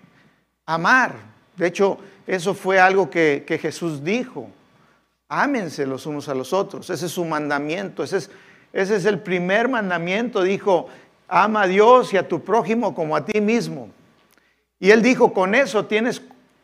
amar. 0.65 1.15
De 1.57 1.67
hecho, 1.67 1.99
eso 2.27 2.55
fue 2.55 2.79
algo 2.79 3.11
que, 3.11 3.59
Jesús 3.61 4.03
dijo. 4.03 4.49
Ámense 5.29 5.87
los 5.87 6.07
unos 6.07 6.29
a 6.29 6.35
los 6.35 6.53
otros. 6.53 6.89
Ese 6.91 7.07
es 7.07 7.13
su 7.13 7.25
mandamiento. 7.25 8.03
Ese 8.03 8.19
es, 8.19 8.31
ese 8.73 8.97
es 8.97 9.05
el 9.05 9.21
primer 9.21 9.69
mandamiento. 9.69 10.43
Dijo, 10.43 10.89
ama 11.29 11.63
a 11.63 11.67
Dios 11.67 12.13
y 12.13 12.17
a 12.17 12.29
tu 12.29 12.43
prójimo 12.43 12.95
como 12.95 13.17
a 13.17 13.25
ti 13.25 13.41
mismo. 13.41 13.91
Y 14.79 14.91
él 14.91 15.03
dijo, 15.03 15.33
con 15.33 15.55
eso 15.55 15.87
tienes 15.87 16.23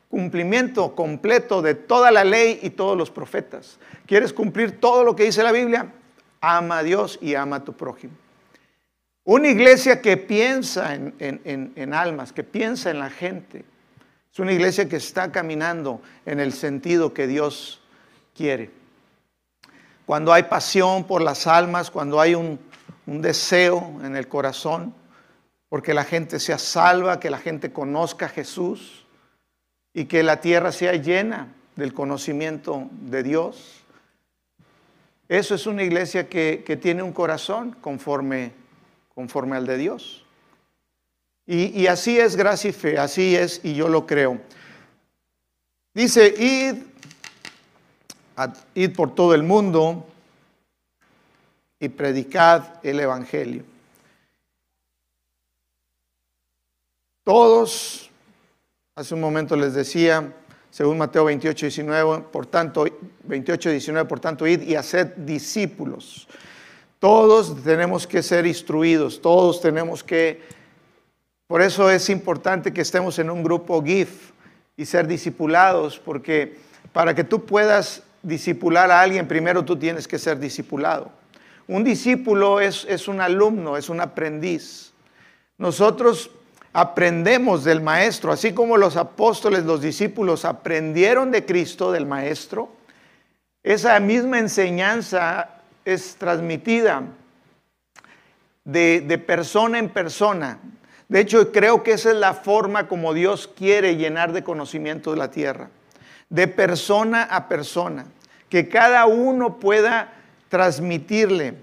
cumplimiento 0.08 0.94
completo 0.94 1.62
de 1.62 1.74
toda 1.74 2.10
la 2.10 2.22
ley 2.22 2.60
y 2.62 2.70
todos 2.70 2.98
los 2.98 3.10
profetas. 3.10 3.78
¿Quieres 4.06 4.32
cumplir 4.32 4.78
todo 4.78 5.04
lo 5.04 5.16
que 5.16 5.24
dice 5.24 5.42
la 5.42 5.52
Biblia? 5.52 5.90
Ama 6.40 6.78
a 6.78 6.82
Dios 6.82 7.18
y 7.22 7.34
ama 7.34 7.56
a 7.56 7.64
tu 7.64 7.72
prójimo. 7.72 8.12
Una 9.24 9.48
iglesia 9.48 10.02
que 10.02 10.16
piensa 10.16 10.94
en, 10.94 11.94
almas, 11.94 12.32
que 12.32 12.42
piensa 12.42 12.90
en 12.90 12.98
la 12.98 13.08
gente, 13.08 13.64
es 14.32 14.38
una 14.38 14.52
iglesia 14.52 14.88
que 14.88 14.96
está 14.96 15.30
caminando 15.30 16.02
en 16.26 16.40
el 16.40 16.52
sentido 16.52 17.14
que 17.14 17.26
Dios 17.26 17.80
quiere. 18.36 18.70
Cuando 20.06 20.32
hay 20.32 20.44
pasión 20.44 21.04
por 21.04 21.22
las 21.22 21.46
almas, 21.46 21.90
cuando 21.90 22.20
hay 22.20 22.34
un, 22.34 22.58
deseo 23.04 24.00
en 24.04 24.16
el 24.16 24.28
corazón, 24.28 24.94
porque 25.68 25.92
la 25.92 26.04
gente 26.04 26.38
sea 26.38 26.58
salva, 26.58 27.18
que 27.18 27.30
la 27.30 27.38
gente 27.38 27.72
conozca 27.72 28.26
a 28.26 28.28
Jesús 28.28 29.06
y 29.92 30.04
que 30.04 30.22
la 30.22 30.40
tierra 30.40 30.72
sea 30.72 30.92
llena 30.94 31.52
del 31.76 31.92
conocimiento 31.92 32.88
de 32.92 33.22
Dios. 33.22 33.84
Eso 35.28 35.54
es 35.54 35.66
una 35.66 35.82
iglesia 35.82 36.28
que, 36.28 36.62
que 36.64 36.76
tiene 36.76 37.02
un 37.02 37.12
corazón 37.12 37.76
conforme 37.80 38.52
conforme 39.14 39.56
al 39.56 39.66
de 39.66 39.78
Dios. 39.78 40.24
Y, 41.44 41.86
así 41.86 42.18
es 42.18 42.36
gracia 42.36 42.70
y 42.70 42.72
fe, 42.72 42.98
así 42.98 43.36
es 43.36 43.60
y 43.64 43.74
yo 43.74 43.88
lo 43.88 44.06
creo. 44.06 44.40
Dice, 45.92 46.32
id, 46.38 46.82
id 48.74 48.94
por 48.94 49.14
todo 49.14 49.34
el 49.34 49.42
mundo 49.42 50.06
y 51.80 51.88
predicad 51.88 52.80
el 52.82 53.00
Evangelio. 53.00 53.64
Todos, 57.24 58.10
hace 58.94 59.14
un 59.14 59.20
momento 59.20 59.56
les 59.56 59.74
decía, 59.74 60.32
según 60.70 60.98
Mateo 60.98 61.24
28, 61.24 61.66
19, 61.66 62.24
por 62.32 62.46
tanto, 62.46 62.84
28, 63.24 63.70
19, 63.70 64.08
por 64.08 64.20
tanto, 64.20 64.46
id 64.46 64.62
y 64.62 64.74
haced 64.74 65.08
discípulos 65.16 66.26
todos 67.02 67.64
tenemos 67.64 68.06
que 68.06 68.22
ser 68.22 68.46
instruidos, 68.46 69.20
todos 69.20 69.60
tenemos 69.60 70.04
que... 70.04 70.40
Por 71.48 71.60
eso 71.60 71.90
es 71.90 72.08
importante 72.08 72.72
que 72.72 72.80
estemos 72.80 73.18
en 73.18 73.28
un 73.28 73.42
grupo 73.42 73.82
GIF 73.82 74.30
y 74.76 74.86
ser 74.86 75.08
discipulados, 75.08 75.98
porque 75.98 76.58
para 76.92 77.12
que 77.12 77.24
tú 77.24 77.44
puedas 77.44 78.04
discipular 78.22 78.90
a 78.90 79.00
alguien, 79.00 79.28
primero 79.28 79.64
tú 79.64 79.76
tienes 79.76 80.06
que 80.06 80.18
ser 80.18 80.38
discipulado. 80.38 81.10
Un 81.66 81.84
discípulo 81.84 82.60
es, 82.60 82.86
es 82.88 83.08
un 83.08 83.20
alumno, 83.20 83.76
es 83.76 83.88
un 83.88 84.00
aprendiz. 84.00 84.92
Nosotros 85.58 86.30
aprendemos 86.72 87.64
del 87.64 87.80
maestro, 87.80 88.32
así 88.32 88.52
como 88.52 88.76
los 88.76 88.96
apóstoles, 88.96 89.64
los 89.64 89.82
discípulos 89.82 90.44
aprendieron 90.44 91.30
de 91.30 91.44
Cristo, 91.44 91.92
del 91.92 92.06
maestro. 92.06 92.70
Esa 93.62 93.98
misma 94.00 94.38
enseñanza 94.38 95.50
es 95.84 96.16
transmitida 96.16 97.04
de, 98.64 99.22
persona 99.26 99.78
en 99.78 99.88
persona. 99.88 100.58
De 101.08 101.20
hecho, 101.20 101.52
creo 101.52 101.82
que 101.82 101.92
esa 101.92 102.10
es 102.10 102.16
la 102.16 102.34
forma 102.34 102.88
como 102.88 103.12
Dios 103.12 103.48
quiere 103.48 103.96
llenar 103.96 104.32
de 104.32 104.42
conocimiento 104.42 105.10
de 105.10 105.16
la 105.18 105.30
tierra. 105.30 105.68
De 106.32 106.48
persona 106.48 107.24
a 107.24 107.46
persona. 107.46 108.06
Que 108.48 108.68
cada 108.68 109.04
uno 109.04 109.60
pueda 109.60 110.12
transmitirle. 110.48 111.54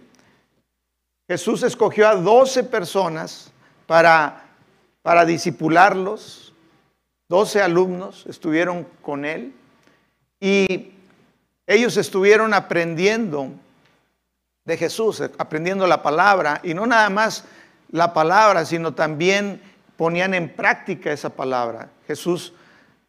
Jesús 1.27 1.63
escogió 1.63 2.07
a 2.07 2.15
12 2.15 2.63
personas 2.63 3.51
para, 3.85 4.45
para 5.01 5.25
disipularlos. 5.25 6.53
12 7.29 7.61
alumnos 7.61 8.25
estuvieron 8.27 8.87
con 9.01 9.25
él. 9.25 9.53
Y 10.39 10.91
ellos 11.67 11.97
estuvieron 11.97 12.53
aprendiendo 12.53 13.51
de 14.65 14.77
Jesús, 14.77 15.21
aprendiendo 15.37 15.87
la 15.87 16.03
palabra, 16.03 16.61
y 16.63 16.73
no 16.73 16.85
nada 16.85 17.09
más 17.09 17.45
la 17.91 18.13
palabra, 18.13 18.65
sino 18.65 18.93
también 18.93 19.61
ponían 19.97 20.33
en 20.33 20.49
práctica 20.49 21.11
esa 21.11 21.31
palabra. 21.31 21.89
Jesús 22.07 22.53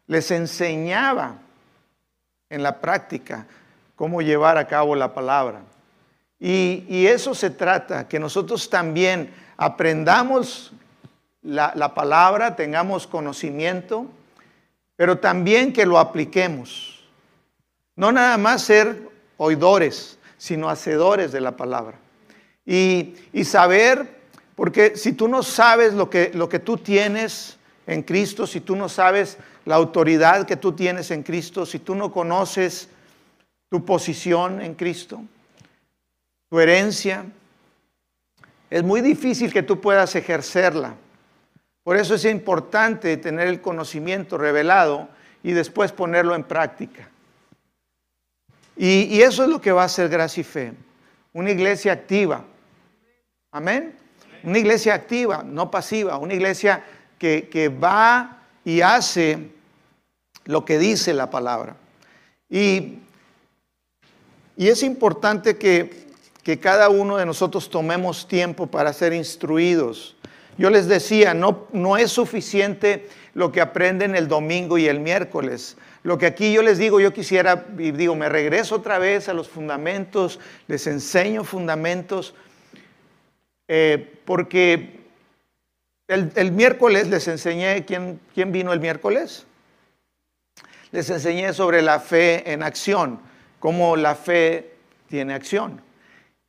les 0.07 0.29
enseñaba 0.31 1.35
en 2.51 2.61
la 2.61 2.79
práctica 2.79 3.47
cómo 3.95 4.21
llevar 4.21 4.59
a 4.59 4.67
cabo 4.67 4.95
la 4.95 5.15
palabra. 5.15 5.61
Y, 6.39 7.05
eso 7.07 7.33
se 7.33 7.49
trata, 7.49 8.07
que 8.07 8.19
nosotros 8.19 8.69
también 8.69 9.33
aprendamos 9.57 10.71
la, 11.41 11.71
la 11.75 11.93
palabra, 11.93 12.55
tengamos 12.55 13.07
conocimiento, 13.07 14.05
pero 14.95 15.17
también 15.17 15.73
que 15.73 15.85
lo 15.87 15.97
apliquemos. 15.97 17.03
No 17.95 18.11
nada 18.11 18.37
más 18.37 18.63
ser 18.63 19.09
oidores, 19.37 20.17
sino 20.37 20.69
hacedores 20.69 21.31
de 21.31 21.41
la 21.41 21.51
palabra. 21.57 21.97
Y, 22.65 23.15
saber, 23.43 24.21
porque 24.55 24.95
si 24.95 25.13
tú 25.13 25.27
no 25.27 25.43
sabes 25.43 25.93
lo 25.93 26.09
que, 26.09 26.31
lo 26.33 26.47
que 26.47 26.59
tú 26.59 26.77
tienes 26.77 27.57
en 27.85 28.03
Cristo, 28.03 28.47
si 28.47 28.61
tú 28.61 28.75
no 28.75 28.87
sabes 28.87 29.37
la 29.65 29.75
autoridad 29.75 30.45
que 30.45 30.57
tú 30.57 30.73
tienes 30.73 31.11
en 31.11 31.23
Cristo, 31.23 31.65
si 31.65 31.79
tú 31.79 31.95
no 31.95 32.11
conoces 32.11 32.89
tu 33.69 33.85
posición 33.85 34.61
en 34.61 34.75
Cristo, 34.75 35.21
tu 36.49 36.59
herencia, 36.59 37.25
es 38.69 38.83
muy 38.83 39.01
difícil 39.01 39.51
que 39.51 39.63
tú 39.63 39.79
puedas 39.79 40.15
ejercerla. 40.15 40.95
Por 41.83 41.97
eso 41.97 42.15
es 42.15 42.25
importante 42.25 43.17
tener 43.17 43.47
el 43.47 43.61
conocimiento 43.61 44.37
revelado 44.37 45.09
y 45.43 45.51
después 45.51 45.91
ponerlo 45.91 46.35
en 46.35 46.43
práctica. 46.43 47.09
Y, 48.77 49.21
eso 49.21 49.43
es 49.43 49.49
lo 49.49 49.61
que 49.61 49.71
va 49.71 49.83
a 49.83 49.89
ser 49.89 50.09
gracia 50.09 50.41
y 50.41 50.43
fe. 50.43 50.73
Una 51.33 51.51
iglesia 51.51 51.91
activa. 51.91 52.43
Amén. 53.51 53.95
Una 54.43 54.57
iglesia 54.57 54.93
activa, 54.93 55.43
no 55.43 55.69
pasiva. 55.69 56.17
Una 56.17 56.33
iglesia 56.33 56.83
que, 57.17 57.69
va 57.69 58.40
y 58.65 58.81
hace 58.81 59.51
lo 60.45 60.65
que 60.65 60.77
dice 60.77 61.13
la 61.13 61.29
palabra. 61.29 61.75
Y, 62.49 62.99
es 64.57 64.83
importante 64.83 65.57
que, 65.57 66.09
cada 66.59 66.89
uno 66.89 67.17
de 67.17 67.25
nosotros 67.25 67.69
tomemos 67.69 68.27
tiempo 68.27 68.67
para 68.67 68.91
ser 68.93 69.13
instruidos. 69.13 70.17
Yo 70.57 70.69
les 70.69 70.87
decía, 70.87 71.33
no, 71.33 71.67
no 71.71 71.97
es 71.97 72.11
suficiente 72.11 73.07
lo 73.33 73.51
que 73.51 73.61
aprenden 73.61 74.15
el 74.15 74.27
domingo 74.27 74.77
y 74.77 74.87
el 74.87 74.99
miércoles. 74.99 75.77
Lo 76.03 76.17
que 76.17 76.25
aquí 76.25 76.51
yo 76.51 76.61
les 76.61 76.77
digo, 76.77 76.99
yo 76.99 77.13
quisiera, 77.13 77.67
y 77.77 77.91
digo, 77.91 78.15
me 78.15 78.27
regreso 78.27 78.75
otra 78.75 78.99
vez 78.99 79.29
a 79.29 79.33
los 79.33 79.47
fundamentos, 79.47 80.39
les 80.67 80.85
enseño 80.87 81.43
fundamentos, 81.43 82.33
eh, 83.67 84.19
porque 84.25 85.00
el, 86.11 86.51
miércoles 86.51 87.07
les 87.07 87.27
enseñé, 87.27 87.85
¿quién, 87.85 88.19
¿quién 88.33 88.51
vino 88.51 88.73
el 88.73 88.79
miércoles? 88.79 89.45
Les 90.91 91.09
enseñé 91.09 91.53
sobre 91.53 91.81
la 91.81 91.99
fe 91.99 92.51
en 92.51 92.63
acción, 92.63 93.19
cómo 93.59 93.95
la 93.95 94.15
fe 94.15 94.73
tiene 95.07 95.33
acción. 95.33 95.81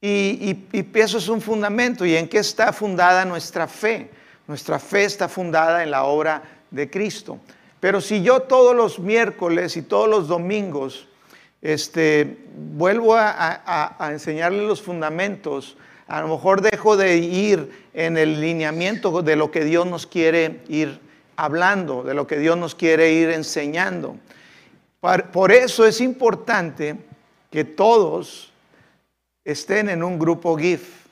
Y, 0.01 0.67
y, 0.73 0.91
eso 0.95 1.19
es 1.19 1.29
un 1.29 1.41
fundamento. 1.41 2.05
¿Y 2.05 2.17
en 2.17 2.29
qué 2.29 2.39
está 2.39 2.73
fundada 2.73 3.25
nuestra 3.25 3.69
fe? 3.69 4.11
Nuestra 4.49 4.79
fe 4.79 5.05
está 5.05 5.29
fundada 5.29 5.85
en 5.85 5.93
la 5.93 6.05
obra 6.05 6.43
de 6.71 6.91
Cristo. 6.91 7.39
Pero 7.79 8.01
si 8.01 8.23
yo 8.23 8.41
todos 8.41 8.75
los 8.75 8.99
miércoles 8.99 9.77
y 9.77 9.83
todos 9.83 10.09
los 10.09 10.29
domingos 10.29 11.07
este, 11.63 12.39
vuelvo 12.57 13.15
a, 13.17 13.97
enseñarle 14.11 14.67
los 14.67 14.83
fundamentos, 14.83 15.77
a 16.07 16.21
lo 16.21 16.29
mejor 16.29 16.61
dejo 16.61 16.97
de 16.97 17.17
ir 17.19 17.89
en 17.95 18.17
el 18.17 18.41
lineamiento 18.41 19.23
de 19.23 19.37
lo 19.37 19.51
que 19.51 19.65
Dios 19.65 19.87
nos 19.87 20.07
quiere 20.07 20.61
ir 20.69 21.01
hablando, 21.37 22.03
de 22.03 22.15
lo 22.15 22.27
que 22.27 22.39
Dios 22.39 22.57
nos 22.57 22.75
quiere 22.75 23.13
ir 23.13 23.31
enseñando. 23.31 24.17
Por 25.33 25.53
eso 25.53 25.87
es 25.87 26.01
importante 26.01 26.97
que 27.51 27.65
todos 27.65 28.53
estén 29.45 29.89
en 29.89 30.03
un 30.03 30.19
grupo 30.19 30.57
GIF, 30.57 31.03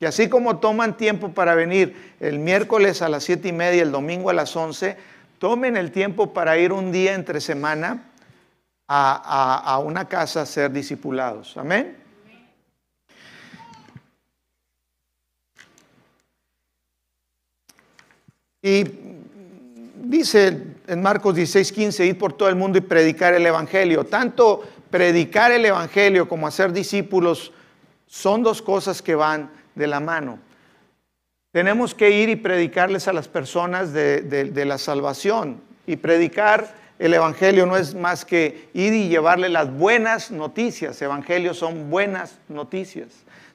Y 0.00 0.06
así 0.06 0.28
como 0.28 0.58
toman 0.58 0.96
tiempo 0.96 1.30
para 1.30 1.54
venir 1.54 2.14
el 2.20 2.38
miércoles 2.38 3.00
a 3.00 3.08
las 3.08 3.24
siete 3.24 3.48
y 3.48 3.52
media, 3.52 3.82
el 3.82 3.92
domingo 3.92 4.30
a 4.30 4.34
las 4.34 4.54
11, 4.54 4.96
tomen 5.38 5.76
el 5.76 5.90
tiempo 5.92 6.32
para 6.32 6.58
ir 6.58 6.72
un 6.72 6.92
día 6.92 7.14
entre 7.14 7.40
semana 7.40 8.04
a, 8.86 9.74
a 9.74 9.78
una 9.78 10.06
casa 10.08 10.42
a 10.42 10.46
ser 10.46 10.72
discipulados. 10.72 11.56
Amén. 11.56 12.03
Y 18.64 18.82
dice 19.96 20.58
en 20.86 21.02
Marcos 21.02 21.34
16, 21.34 21.70
15, 21.70 22.06
ir 22.06 22.16
por 22.16 22.32
todo 22.32 22.48
el 22.48 22.56
mundo 22.56 22.78
y 22.78 22.80
predicar 22.80 23.34
el 23.34 23.44
Evangelio. 23.44 24.04
Tanto 24.04 24.64
predicar 24.88 25.52
el 25.52 25.66
Evangelio 25.66 26.26
como 26.26 26.46
hacer 26.46 26.72
discípulos 26.72 27.52
son 28.06 28.42
dos 28.42 28.62
cosas 28.62 29.02
que 29.02 29.14
van 29.14 29.50
de 29.74 29.86
la 29.86 30.00
mano. 30.00 30.38
Tenemos 31.52 31.94
que 31.94 32.10
ir 32.10 32.30
y 32.30 32.36
predicarles 32.36 33.06
a 33.06 33.12
las 33.12 33.28
personas 33.28 33.92
de, 33.92 34.64
la 34.64 34.78
salvación. 34.78 35.60
Y 35.86 35.96
predicar 35.96 36.74
el 36.98 37.12
Evangelio 37.12 37.66
no 37.66 37.76
es 37.76 37.94
más 37.94 38.24
que 38.24 38.70
ir 38.72 38.94
y 38.94 39.10
llevarle 39.10 39.50
las 39.50 39.70
buenas 39.70 40.30
noticias. 40.30 41.02
Evangelio 41.02 41.52
son 41.52 41.90
buenas 41.90 42.38
noticias. 42.48 43.08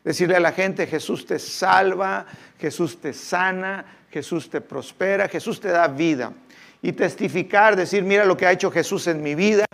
Decirle 0.04 0.36
a 0.36 0.40
la 0.40 0.52
gente, 0.52 0.86
Jesús 0.86 1.26
te 1.26 1.40
salva, 1.40 2.28
Jesús 2.60 3.02
te 3.02 3.12
sana, 3.12 3.86
Jesús 4.12 4.50
te 4.50 4.62
prospera, 4.62 5.28
Jesús 5.28 5.60
te 5.60 5.70
da 5.70 5.88
vida. 5.88 6.34
Y 6.82 6.94
testificar, 6.94 7.76
decir, 7.76 8.04
mira 8.04 8.24
lo 8.24 8.38
que 8.38 8.46
ha 8.46 8.52
hecho 8.52 8.72
Jesús 8.72 9.08
en 9.08 9.22
mi 9.22 9.36
vida, 9.36 9.66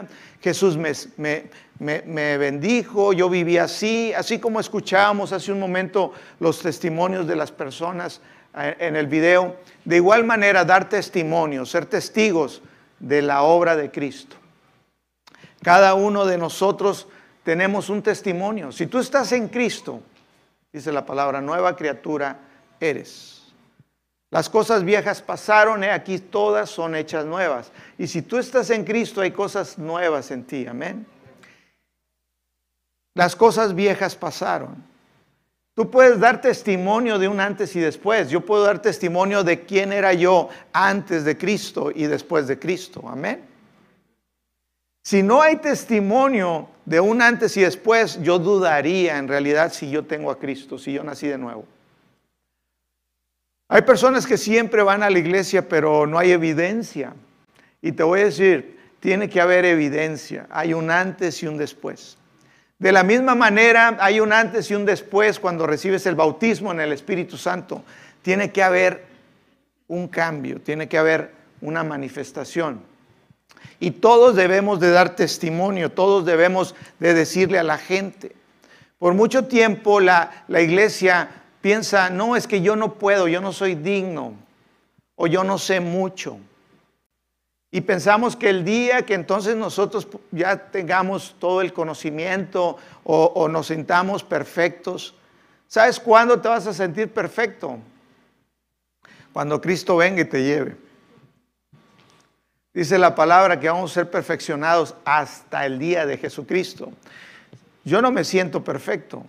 Jesús 0.41 0.75
me, 0.75 0.93
me, 1.79 2.37
bendijo, 2.37 3.13
yo 3.13 3.29
viví 3.29 3.57
así, 3.57 4.13
así 4.13 4.39
como 4.39 4.59
escuchábamos 4.59 5.31
hace 5.31 5.51
un 5.51 5.59
momento 5.59 6.13
los 6.39 6.61
testimonios 6.61 7.27
de 7.27 7.35
las 7.35 7.51
personas 7.51 8.21
eh, 8.57 8.75
en 8.79 8.95
el 8.95 9.07
video. 9.07 9.57
De 9.83 9.97
igual 9.97 10.23
manera, 10.23 10.65
dar 10.65 10.89
testimonio, 10.89 11.65
ser 11.65 11.85
testigos 11.85 12.61
de 12.99 13.21
la 13.21 13.43
obra 13.43 13.75
de 13.75 13.91
Cristo. 13.91 14.35
Cada 15.61 15.93
uno 15.93 16.25
de 16.25 16.37
nosotros 16.37 17.07
tenemos 17.43 17.89
un 17.89 18.01
testimonio. 18.01 18.71
Si 18.71 18.87
tú 18.87 18.99
estás 18.99 19.31
en 19.31 19.47
Cristo, 19.47 20.01
dice 20.71 20.91
la 20.91 21.05
palabra, 21.05 21.41
nueva 21.41 21.75
criatura 21.75 22.39
eres. 22.79 23.44
Las 24.35 24.49
cosas 24.49 24.83
viejas 24.83 25.21
pasaron, 25.21 25.81
y 25.81 25.87
aquí 25.87 26.19
todas 26.19 26.69
son 26.69 26.93
hechas 26.93 27.25
nuevas. 27.25 27.71
Y 27.97 28.05
si 28.05 28.21
tú 28.21 28.37
estás 28.37 28.69
en 28.69 28.83
Cristo, 28.83 29.21
hay 29.21 29.31
cosas 29.31 29.77
nuevas 29.77 30.29
en 30.29 30.43
ti, 30.43 30.67
amén. 30.67 31.07
Las 33.13 33.33
cosas 33.33 33.73
viejas 33.73 34.13
pasaron. 34.17 34.83
Tú 35.73 35.89
puedes 35.89 36.19
dar 36.19 36.41
testimonio 36.41 37.17
de 37.17 37.29
un 37.29 37.39
antes 37.39 37.77
y 37.77 37.79
después. 37.79 38.29
Yo 38.29 38.41
puedo 38.41 38.65
dar 38.65 38.81
testimonio 38.81 39.41
de 39.41 39.63
quién 39.63 39.93
era 39.93 40.11
yo 40.11 40.49
antes 40.73 41.23
de 41.23 41.37
Cristo 41.37 41.89
y 41.95 42.03
después 42.03 42.45
de 42.45 42.59
Cristo. 42.59 43.03
Amén. 43.07 43.41
Si 45.01 45.23
no 45.23 45.41
hay 45.41 45.55
testimonio 45.55 46.67
de 46.83 46.99
un 46.99 47.21
antes 47.21 47.55
y 47.55 47.61
después, 47.61 48.21
yo 48.21 48.37
dudaría 48.37 49.17
en 49.17 49.29
realidad 49.29 49.71
si 49.71 49.89
yo 49.89 50.03
tengo 50.03 50.29
a 50.29 50.37
Cristo, 50.37 50.77
si 50.77 50.91
yo 50.91 51.05
nací 51.05 51.25
de 51.25 51.37
nuevo. 51.37 51.63
Hay 53.67 53.81
personas 53.81 54.27
que 54.27 54.37
siempre 54.37 54.83
van 54.83 55.01
a 55.01 55.09
la 55.09 55.17
iglesia, 55.17 55.67
pero 55.67 56.05
no 56.05 56.19
hay 56.19 56.31
evidencia. 56.31 57.13
Y 57.81 57.93
te 57.93 58.03
voy 58.03 58.21
a 58.21 58.25
decir, 58.25 58.77
tiene 58.99 59.29
que 59.29 59.41
haber 59.41 59.65
evidencia. 59.65 60.47
Hay 60.51 60.73
un 60.73 60.91
antes 60.91 61.41
y 61.41 61.47
un 61.47 61.57
después. 61.57 62.17
De 62.77 62.91
la 62.91 63.03
misma 63.03 63.35
manera, 63.35 63.97
hay 63.99 64.19
un 64.19 64.33
antes 64.33 64.69
y 64.69 64.75
un 64.75 64.85
después 64.85 65.39
cuando 65.39 65.65
recibes 65.65 66.05
el 66.05 66.15
bautismo 66.15 66.71
en 66.71 66.79
el 66.79 66.91
Espíritu 66.91 67.37
Santo. 67.37 67.83
Tiene 68.21 68.51
que 68.51 68.61
haber 68.61 69.05
un 69.87 70.07
cambio, 70.07 70.59
tiene 70.61 70.87
que 70.87 70.97
haber 70.97 71.31
una 71.61 71.83
manifestación. 71.83 72.81
Y 73.79 73.91
todos 73.91 74.35
debemos 74.35 74.79
de 74.79 74.91
dar 74.91 75.15
testimonio, 75.15 75.91
todos 75.91 76.25
debemos 76.25 76.75
de 76.99 77.13
decirle 77.13 77.59
a 77.59 77.63
la 77.63 77.77
gente. 77.77 78.35
Por 78.99 79.13
mucho 79.13 79.45
tiempo 79.45 79.99
la, 79.99 80.45
la 80.47 80.61
iglesia 80.61 81.29
piensa, 81.65 82.11
no, 82.11 82.35
es 82.35 82.45
que 82.45 82.61
yo 82.61 82.75
no 82.75 82.93
puedo, 82.93 83.27
yo 83.27 83.41
no 83.41 83.51
soy 83.51 83.73
digno, 83.73 84.35
o 85.15 85.25
yo 85.25 85.43
no 85.43 85.57
sé 85.57 85.79
mucho. 85.79 86.37
Y 87.71 87.81
pensamos 87.81 88.35
que 88.35 88.51
el 88.51 88.63
día 88.63 89.03
que 89.03 89.15
entonces 89.15 89.55
nosotros 89.55 90.07
ya 90.29 90.69
tengamos 90.69 91.35
todo 91.39 91.61
el 91.61 91.73
conocimiento 91.73 92.77
o, 93.03 93.47
nos 93.49 93.65
sintamos 93.65 94.23
perfectos, 94.23 95.15
¿sabes 95.67 95.99
cuándo 95.99 96.39
te 96.39 96.49
vas 96.49 96.67
a 96.67 96.73
sentir 96.75 97.11
perfecto? 97.11 97.79
Cuando 99.33 99.59
Cristo 99.59 99.97
venga 99.97 100.21
y 100.21 100.25
te 100.25 100.43
lleve. 100.43 100.77
Dice 102.75 102.99
la 102.99 103.15
palabra 103.15 103.59
que 103.59 103.69
vamos 103.69 103.89
a 103.89 103.93
ser 103.95 104.11
perfeccionados 104.11 104.93
hasta 105.03 105.65
el 105.65 105.79
día 105.79 106.05
de 106.05 106.19
Jesucristo. 106.19 106.91
Yo 107.83 108.03
no 108.03 108.11
me 108.11 108.23
siento 108.23 108.63
perfecto. 108.63 109.25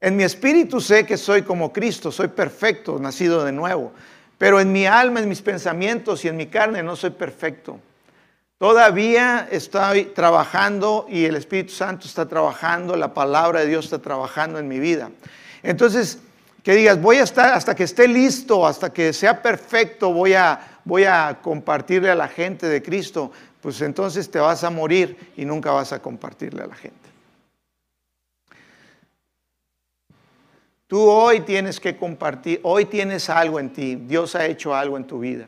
En 0.00 0.16
mi 0.16 0.22
espíritu 0.22 0.80
sé 0.80 1.04
que 1.04 1.18
soy 1.18 1.42
como 1.42 1.72
Cristo, 1.72 2.10
soy 2.10 2.28
perfecto, 2.28 2.98
nacido 2.98 3.44
de 3.44 3.52
nuevo. 3.52 3.92
Pero 4.38 4.58
en 4.58 4.72
mi 4.72 4.86
alma, 4.86 5.20
en 5.20 5.28
mis 5.28 5.42
pensamientos 5.42 6.24
y 6.24 6.28
en 6.28 6.36
mi 6.36 6.46
carne 6.46 6.82
no 6.82 6.96
soy 6.96 7.10
perfecto. 7.10 7.78
Todavía 8.56 9.48
estoy 9.50 10.04
trabajando 10.06 11.06
y 11.08 11.26
el 11.26 11.36
Espíritu 11.36 11.72
Santo 11.72 12.06
está 12.06 12.26
trabajando, 12.26 12.96
la 12.96 13.12
palabra 13.12 13.60
de 13.60 13.66
Dios 13.66 13.86
está 13.86 13.98
trabajando 13.98 14.58
en 14.58 14.68
mi 14.68 14.78
vida. 14.78 15.10
Entonces, 15.62 16.18
que 16.62 16.74
digas, 16.74 17.00
voy 17.00 17.16
a 17.16 17.22
estar 17.22 17.52
hasta 17.52 17.74
que 17.74 17.84
esté 17.84 18.08
listo, 18.08 18.66
hasta 18.66 18.92
que 18.92 19.12
sea 19.12 19.42
perfecto, 19.42 20.12
voy 20.12 20.34
a, 20.34 20.78
voy 20.84 21.04
a 21.04 21.38
compartirle 21.42 22.10
a 22.10 22.14
la 22.14 22.28
gente 22.28 22.66
de 22.66 22.82
Cristo, 22.82 23.30
pues 23.60 23.80
entonces 23.82 24.30
te 24.30 24.38
vas 24.38 24.64
a 24.64 24.70
morir 24.70 25.32
y 25.36 25.44
nunca 25.44 25.72
vas 25.72 25.92
a 25.92 26.00
compartirle 26.00 26.62
a 26.62 26.66
la 26.66 26.76
gente. 26.76 27.09
Tú 30.90 31.08
hoy 31.08 31.42
tienes 31.42 31.78
que 31.78 31.96
compartir, 31.96 32.58
hoy 32.64 32.84
tienes 32.84 33.30
algo 33.30 33.60
en 33.60 33.70
ti, 33.70 33.94
Dios 33.94 34.34
ha 34.34 34.46
hecho 34.46 34.74
algo 34.74 34.96
en 34.96 35.04
tu 35.04 35.20
vida. 35.20 35.46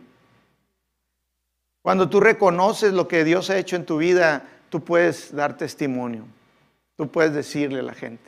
Cuando 1.83 2.09
tú 2.09 2.21
reconoces 2.21 2.93
lo 2.93 3.09
que 3.09 3.25
Dios 3.25 3.51
ha 3.51 3.59
hecho 3.59 3.75
en 3.75 3.85
tu 3.85 3.99
vida, 3.99 4.45
tú 4.69 4.85
puedes 4.85 5.35
dar 5.35 5.57
testimonio, 5.57 6.27
tú 6.97 7.11
puedes 7.11 7.35
decirle 7.35 7.81
a 7.81 7.83
la 7.83 7.93
gente. 7.93 8.23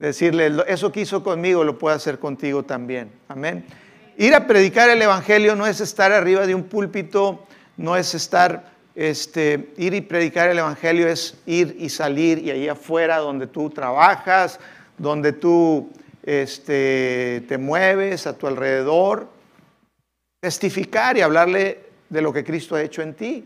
Decirle, 0.00 0.50
eso 0.66 0.90
que 0.90 1.02
hizo 1.02 1.22
conmigo 1.22 1.62
lo 1.62 1.78
puede 1.78 1.94
hacer 1.94 2.18
contigo 2.18 2.64
también. 2.64 3.12
Amén. 3.28 3.64
Ir 4.16 4.34
a 4.34 4.48
predicar 4.48 4.90
el 4.90 5.00
Evangelio 5.00 5.54
no 5.54 5.68
es 5.68 5.80
estar 5.80 6.10
arriba 6.10 6.44
de 6.44 6.56
un 6.56 6.64
púlpito, 6.64 7.46
no 7.76 7.94
es 7.96 8.16
estar, 8.16 8.72
este, 8.96 9.72
ir 9.76 9.94
y 9.94 10.00
predicar 10.00 10.50
el 10.50 10.58
Evangelio 10.58 11.06
es 11.06 11.38
ir 11.46 11.76
y 11.78 11.88
salir 11.88 12.40
y 12.40 12.50
ahí 12.50 12.66
afuera 12.66 13.18
donde 13.18 13.46
tú 13.46 13.70
trabajas, 13.70 14.58
donde 14.98 15.32
tú 15.32 15.90
este, 16.22 17.44
te 17.48 17.58
mueves 17.58 18.26
a 18.26 18.36
tu 18.36 18.46
alrededor, 18.46 19.28
testificar 20.40 21.16
y 21.16 21.20
hablarle 21.20 21.80
de 22.08 22.22
lo 22.22 22.32
que 22.32 22.44
Cristo 22.44 22.76
ha 22.76 22.82
hecho 22.82 23.02
en 23.02 23.14
ti 23.14 23.44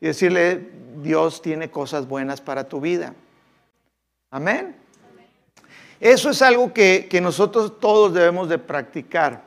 y 0.00 0.06
decirle, 0.06 0.68
Dios 1.02 1.42
tiene 1.42 1.70
cosas 1.70 2.06
buenas 2.06 2.40
para 2.40 2.68
tu 2.68 2.80
vida. 2.80 3.14
Amén. 4.30 4.76
Eso 6.00 6.30
es 6.30 6.42
algo 6.42 6.72
que, 6.72 7.08
nosotros 7.22 7.78
todos 7.80 8.12
debemos 8.12 8.48
de 8.48 8.58
practicar, 8.58 9.42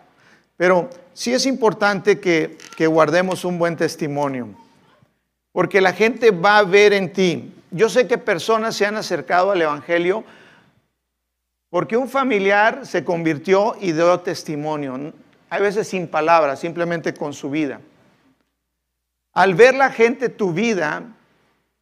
pero 0.55 0.89
sí 1.13 1.33
es 1.33 1.45
importante 1.45 2.19
que, 2.19 2.57
que 2.75 2.87
guardemos 2.87 3.45
un 3.45 3.59
buen 3.59 3.75
testimonio, 3.75 4.49
porque 5.51 5.81
la 5.81 5.93
gente 5.93 6.31
va 6.31 6.57
a 6.57 6.63
ver 6.63 6.93
en 6.93 7.13
ti. 7.13 7.53
Yo 7.69 7.89
sé 7.89 8.07
que 8.07 8.17
personas 8.17 8.75
se 8.75 8.85
han 8.85 8.95
acercado 8.95 9.51
al 9.51 9.61
Evangelio 9.61 10.23
porque 11.69 11.97
un 11.97 12.09
familiar 12.09 12.85
se 12.85 13.03
convirtió 13.03 13.75
y 13.79 13.91
dio 13.91 14.19
testimonio, 14.21 15.13
a 15.49 15.59
veces 15.59 15.87
sin 15.87 16.07
palabras, 16.07 16.59
simplemente 16.59 17.13
con 17.13 17.33
su 17.33 17.49
vida. 17.49 17.81
Al 19.33 19.53
ver 19.53 19.75
la 19.75 19.91
gente 19.91 20.29
tu 20.29 20.53
vida, 20.53 21.03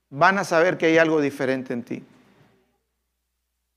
van 0.09 0.37
a 0.37 0.43
saber 0.43 0.77
que 0.77 0.87
hay 0.87 0.97
algo 0.97 1.21
diferente 1.21 1.73
en 1.73 1.83
ti. 1.83 2.03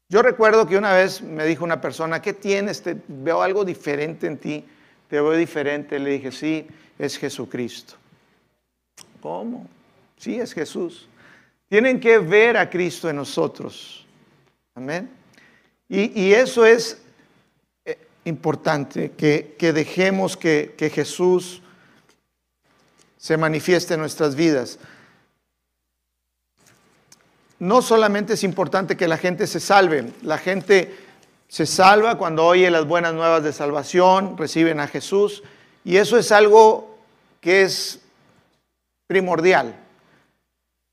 Yo 0.09 0.23
recuerdo 0.23 0.67
que 0.67 0.79
una 0.79 0.95
vez 0.95 1.21
me 1.21 1.45
dijo 1.45 1.65
una 1.65 1.81
persona, 1.81 2.23
¿qué 2.23 2.33
tienes? 2.33 2.83
Te, 2.83 2.97
veo 3.09 3.43
algo 3.43 3.65
diferente 3.65 4.27
en 4.27 4.39
ti, 4.39 4.65
te 5.09 5.21
veo 5.21 5.33
diferente. 5.33 5.99
Le 5.99 6.11
dije, 6.11 6.33
sí, 6.33 6.67
es 6.99 7.19
Jesucristo. 7.19 7.95
¿Cómo? 9.21 9.67
Sí, 10.17 10.41
es 10.41 10.55
Jesús. 10.55 11.09
Tienen 11.69 12.01
que 12.01 12.19
ver 12.19 12.57
a 12.57 12.71
Cristo 12.71 13.11
en 13.11 13.17
nosotros. 13.17 14.07
Amén. 14.75 15.18
Y, 15.89 16.35
eso 16.35 16.67
es 16.67 17.01
eh, 17.87 17.99
importante, 18.25 19.13
que, 19.13 19.73
dejemos 19.73 20.37
que, 20.37 20.75
que 20.77 20.91
Jesús 20.91 21.63
se 23.17 23.39
manifieste 23.39 23.95
en 23.95 24.01
nuestras 24.01 24.35
vidas. 24.35 24.79
No 27.59 27.81
solamente 27.81 28.35
es 28.35 28.45
importante 28.45 28.97
que 28.97 29.09
la 29.09 29.17
gente 29.17 29.47
se 29.47 29.61
salve, 29.61 30.13
la 30.23 30.37
gente 30.37 30.95
se 31.49 31.65
salva 31.65 32.19
cuando 32.19 32.45
oye 32.45 32.71
las 32.71 32.87
buenas 32.87 33.15
nuevas 33.15 33.43
de 33.43 33.55
salvación, 33.55 34.37
reciben 34.37 34.81
a 34.81 34.89
Jesús, 34.89 35.43
y 35.85 35.97
eso 35.97 36.19
es 36.19 36.31
algo 36.31 36.99
que 37.41 37.63
es 37.63 38.01
primordial. 39.07 39.75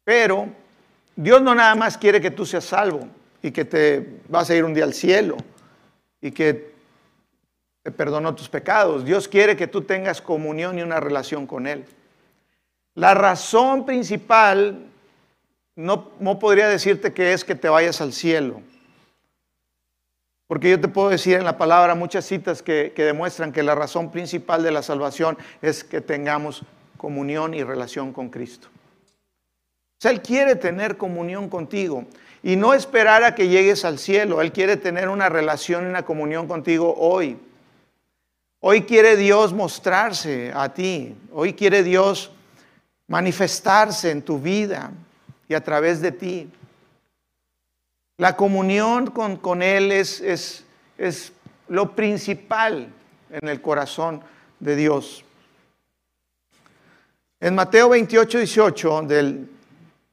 Pero 0.06 0.48
Dios 1.18 1.42
no 1.42 1.54
nada 1.54 1.76
más 1.76 1.98
quiere 1.98 2.22
que 2.22 2.32
tú 2.32 2.46
seas 2.46 2.64
salvo 2.64 3.10
y 3.46 3.52
que 3.52 3.64
te 3.64 4.22
vas 4.28 4.50
a 4.50 4.56
ir 4.56 4.66
un 4.66 4.74
día 4.74 4.86
al 4.86 4.96
cielo 4.96 5.38
y 6.20 6.32
que 6.32 6.74
te 7.84 7.92
perdonó 7.92 8.34
tus 8.34 8.50
pecados. 8.50 9.06
Dios 9.06 9.28
quiere 9.28 9.56
que 9.56 9.68
tú 9.68 9.84
tengas 9.84 10.20
comunión 10.20 10.80
y 10.80 10.82
una 10.82 11.00
relación 11.00 11.46
con 11.46 11.68
Él. 11.68 11.86
La 12.96 13.14
razón 13.14 13.86
principal 13.86 14.88
no, 15.76 16.10
no 16.20 16.40
podría 16.40 16.68
decirte 16.68 17.14
que 17.14 17.34
es 17.34 17.44
que 17.44 17.54
te 17.54 17.70
vayas 17.70 18.02
al 18.02 18.14
cielo. 18.14 18.64
Porque 20.48 20.72
yo 20.72 20.82
te 20.82 20.88
puedo 20.88 21.10
decir 21.10 21.36
en 21.38 21.46
la 21.46 21.60
palabra 21.60 21.94
muchas 21.94 22.26
citas 22.26 22.64
que, 22.64 22.94
demuestran 22.96 23.52
que 23.52 23.62
la 23.62 23.76
razón 23.76 24.10
principal 24.10 24.64
de 24.64 24.72
la 24.72 24.82
salvación 24.82 25.38
es 25.62 25.84
que 25.84 26.02
tengamos 26.02 26.64
comunión 26.98 27.54
y 27.54 27.62
relación 27.62 28.12
con 28.12 28.30
Cristo. 28.30 28.70
Él 30.02 30.24
quiere 30.24 30.56
tener 30.56 30.98
comunión 30.98 31.48
contigo 31.48 32.06
y 32.46 32.58
no 32.58 32.76
esperar 32.76 33.24
a 33.24 33.34
que 33.34 33.48
llegues 33.48 33.86
al 33.86 33.98
cielo. 33.98 34.40
Él 34.40 34.52
quiere 34.52 34.78
tener 34.78 35.10
una 35.10 35.30
relación 35.30 35.88
una 35.88 36.06
comunión 36.06 36.48
contigo 36.48 36.94
hoy. 36.96 37.40
Hoy 38.60 38.84
quiere 38.84 39.16
Dios 39.16 39.52
mostrarse 39.52 40.52
a 40.54 40.72
ti. 40.72 41.16
Hoy 41.34 41.54
quiere 41.54 41.82
Dios 41.82 42.32
manifestarse 43.08 44.12
en 44.12 44.22
tu 44.22 44.38
vida 44.38 44.92
y 45.48 45.56
a 45.56 45.64
través 45.64 46.02
de 46.02 46.12
ti. 46.12 46.48
La 48.18 48.36
comunión 48.36 49.08
con, 49.08 49.64
Él 49.64 49.92
es, 49.92 50.22
es, 50.22 50.66
es 51.00 51.34
lo 51.68 51.96
principal 51.96 52.94
en 53.32 53.50
el 53.50 53.60
corazón 53.60 54.22
de 54.60 54.76
Dios. 54.76 55.26
En 57.40 57.56
Mateo 57.56 57.90
28, 57.90 58.38
18, 58.38 59.02
del 59.02 59.50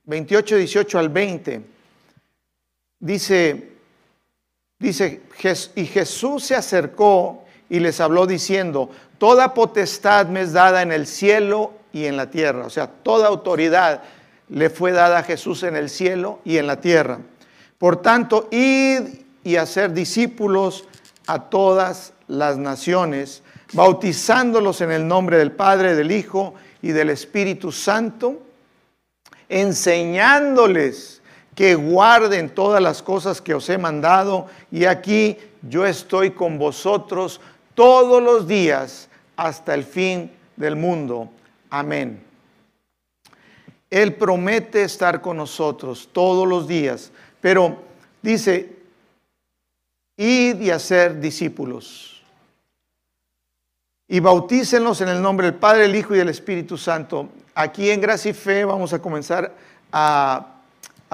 28, 0.05 0.57
18 0.57 0.99
al 0.99 1.11
20, 1.11 1.72
dice, 3.03 3.73
dice, 4.79 5.21
y 5.75 5.85
Jesús 5.85 6.45
se 6.45 6.55
acercó 6.55 7.45
y 7.69 7.81
les 7.81 8.01
habló 8.01 8.27
diciendo, 8.27 8.89
toda 9.19 9.53
potestad 9.53 10.29
me 10.29 10.43
es 10.43 10.53
dada 10.53 10.81
en 10.81 10.93
el 10.93 11.07
cielo 11.07 11.73
y 11.93 12.07
en 12.07 12.17
la 12.17 12.31
tierra. 12.31 12.65
O 12.65 12.71
sea, 12.71 12.87
toda 12.87 13.29
autoridad 13.29 14.03
le 14.49 14.71
fue 14.71 14.93
dada 14.93 15.19
a 15.19 15.23
Jesús 15.25 15.63
en 15.65 15.77
el 15.77 15.91
cielo 15.91 16.41
y 16.45 16.57
en 16.57 16.67
la 16.67 16.81
tierra. 16.81 17.19
Por 17.77 18.01
tanto, 18.01 18.49
id 18.51 19.01
y 19.43 19.57
hacer 19.57 19.93
discípulos 19.93 20.87
a 21.27 21.51
todas 21.51 22.13
las 22.29 22.57
naciones, 22.57 23.43
bautizándolos 23.73 24.81
en 24.81 24.93
el 24.93 25.09
nombre 25.09 25.39
del 25.39 25.53
Padre, 25.53 25.97
del 25.97 26.13
Hijo 26.13 26.55
y 26.81 26.93
del 26.93 27.11
Espíritu 27.11 27.73
Santo, 27.73 28.43
enseñándoles 29.49 31.22
que 31.55 31.75
guarden 31.75 32.51
todas 32.51 32.83
las 32.83 33.03
cosas 33.03 33.41
que 33.41 33.55
os 33.55 33.69
he 33.69 33.79
mandado, 33.79 34.47
y 34.71 34.85
aquí 34.85 35.37
yo 35.63 35.87
estoy 35.87 36.31
con 36.31 36.59
vosotros 36.59 37.41
todos 37.75 38.23
los 38.23 38.47
días 38.47 39.09
hasta 39.37 39.75
el 39.75 39.85
fin 39.85 40.31
del 40.57 40.77
mundo. 40.77 41.29
Amén. 41.71 42.23
Él 43.91 44.15
promete 44.15 44.83
estar 44.83 45.21
con 45.21 45.37
nosotros 45.37 46.09
todos 46.13 46.49
los 46.49 46.67
días 46.67 47.13
pero 47.43 47.77
dice, 48.23 48.79
id 50.17 50.61
y 50.61 50.71
hacer 50.71 51.21
discípulos. 51.21 52.23
Y 54.07 54.21
bautícenlos 54.21 55.01
en 55.01 55.09
el 55.09 55.21
nombre 55.21 55.47
del 55.47 55.57
Padre, 55.57 55.87
el 55.87 55.97
Hijo 55.97 56.15
y 56.15 56.19
del 56.19 56.29
Espíritu 56.29 56.79
Santo. 56.79 57.29
Aquí 57.55 57.91
en 57.91 58.01
Gracia 58.01 58.31
y 58.31 58.35
Fe 58.35 58.65
vamos 58.65 58.93
a 58.93 59.03
comenzar 59.03 59.53
a 59.91 60.52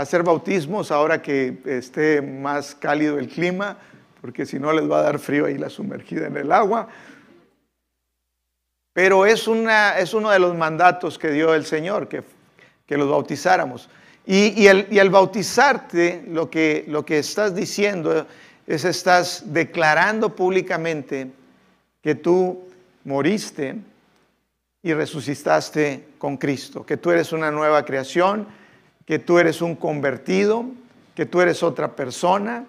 hacer 0.00 0.22
bautismos 0.22 0.92
ahora 0.92 1.20
que 1.20 1.58
esté 1.64 2.22
más 2.22 2.74
cálido 2.76 3.18
el 3.18 3.28
clima, 3.28 3.76
porque 4.20 4.46
si 4.46 4.58
no 4.58 4.72
les 4.72 4.88
va 4.88 5.00
a 5.00 5.02
dar 5.02 5.18
frío 5.18 5.46
ahí 5.46 5.58
la 5.58 5.68
sumergida 5.68 6.28
en 6.28 6.36
el 6.36 6.52
agua. 6.52 6.88
Pero 8.92 9.26
es, 9.26 9.48
una, 9.48 9.98
es 9.98 10.14
uno 10.14 10.30
de 10.30 10.38
los 10.38 10.56
mandatos 10.56 11.18
que 11.18 11.30
dio 11.30 11.52
el 11.52 11.66
Señor, 11.66 12.08
que, 12.08 12.22
que 12.86 12.96
los 12.96 13.10
bautizáramos. 13.10 13.88
Y, 14.24 14.68
al 14.68 15.10
bautizarte, 15.10 16.22
lo 16.28 16.48
que, 16.48 16.84
lo 16.86 17.04
que 17.04 17.18
estás 17.18 17.54
diciendo 17.54 18.26
es 18.66 18.84
estás 18.84 19.44
declarando 19.46 20.36
públicamente 20.36 21.30
que 22.02 22.14
tú 22.14 22.68
moriste 23.04 23.76
y 24.82 24.92
resucitaste 24.92 26.08
con 26.18 26.36
Cristo, 26.36 26.84
que 26.84 26.98
tú 26.98 27.10
eres 27.10 27.32
una 27.32 27.50
nueva 27.50 27.84
creación, 27.84 28.46
que 29.08 29.18
tú 29.18 29.38
eres 29.38 29.62
un 29.62 29.74
convertido, 29.74 30.66
que 31.14 31.24
tú 31.24 31.40
eres 31.40 31.62
otra 31.62 31.96
persona. 31.96 32.66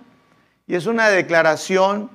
Y 0.68 0.76
es 0.76 0.86
una 0.86 1.10
declaración 1.10 2.10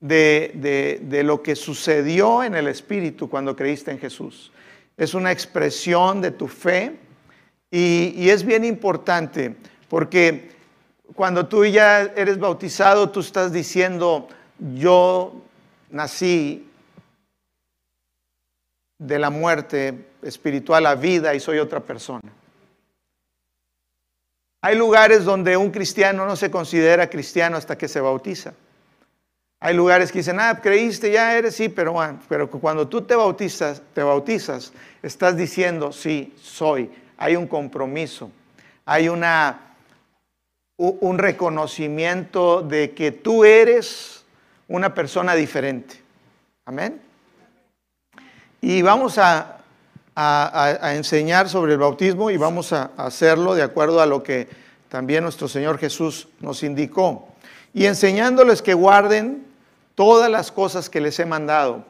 de, 0.00 0.98
de, 1.00 1.22
lo 1.22 1.42
que 1.42 1.56
sucedió 1.56 2.44
en 2.44 2.54
el 2.54 2.68
Espíritu 2.68 3.30
cuando 3.30 3.56
creíste 3.56 3.90
en 3.90 4.00
Jesús. 4.00 4.52
Es 4.98 5.14
una 5.14 5.32
expresión 5.32 6.20
de 6.20 6.30
tu 6.30 6.46
fe 6.46 6.98
y, 7.70 8.28
es 8.28 8.44
bien 8.44 8.66
importante 8.66 9.56
porque 9.88 10.50
cuando 11.14 11.46
tú 11.46 11.64
ya 11.64 12.02
eres 12.02 12.38
bautizado, 12.38 13.08
tú 13.08 13.20
estás 13.20 13.50
diciendo, 13.50 14.28
yo 14.74 15.32
nací 15.88 16.68
de 18.98 19.18
la 19.18 19.30
muerte 19.30 20.04
espiritual 20.20 20.84
a 20.84 20.94
vida 20.96 21.34
y 21.34 21.40
soy 21.40 21.60
otra 21.60 21.80
persona. 21.80 22.30
Hay 24.60 24.76
lugares 24.76 25.24
donde 25.24 25.56
un 25.56 25.70
cristiano 25.70 26.26
no 26.26 26.36
se 26.36 26.50
considera 26.50 27.08
cristiano 27.08 27.56
hasta 27.56 27.78
que 27.78 27.88
se 27.88 28.00
bautiza. 28.00 28.54
Hay 29.60 29.74
lugares 29.74 30.12
que 30.12 30.18
dicen, 30.18 30.38
ah, 30.40 30.60
creíste, 30.62 31.10
ya 31.10 31.36
eres, 31.36 31.56
sí, 31.56 31.68
pero, 31.68 31.92
bueno, 31.92 32.20
pero 32.28 32.48
cuando 32.48 32.86
tú 32.86 33.02
te 33.02 33.16
bautizas, 33.16 33.82
te 33.92 34.02
bautizas, 34.02 34.72
estás 35.02 35.36
diciendo, 35.36 35.92
sí, 35.92 36.34
soy 36.40 36.90
hay 37.18 37.34
un 37.36 37.46
compromiso, 37.48 38.30
hay 38.86 39.08
una, 39.08 39.74
un 40.76 41.18
reconocimiento 41.18 42.62
de 42.62 42.92
que 42.92 43.10
tú 43.10 43.44
eres 43.44 44.24
una 44.68 44.94
persona 44.94 45.34
diferente. 45.34 45.96
Amén. 46.64 47.00
Y 48.60 48.82
vamos 48.82 49.18
a, 49.18 49.57
enseñar 50.94 51.48
sobre 51.48 51.74
el 51.74 51.78
bautismo 51.78 52.30
y 52.30 52.36
vamos 52.36 52.72
a 52.72 52.90
hacerlo 52.96 53.54
de 53.54 53.62
acuerdo 53.62 54.00
a 54.00 54.06
lo 54.06 54.22
que 54.22 54.48
también 54.88 55.22
nuestro 55.22 55.48
Señor 55.48 55.78
Jesús 55.78 56.28
nos 56.40 56.62
indicó. 56.62 57.28
Y 57.72 57.86
enseñándoles 57.86 58.62
que 58.62 58.74
guarden 58.74 59.46
todas 59.94 60.30
las 60.30 60.50
cosas 60.50 60.88
que 60.88 61.00
les 61.00 61.18
he 61.18 61.26
mandado. 61.26 61.84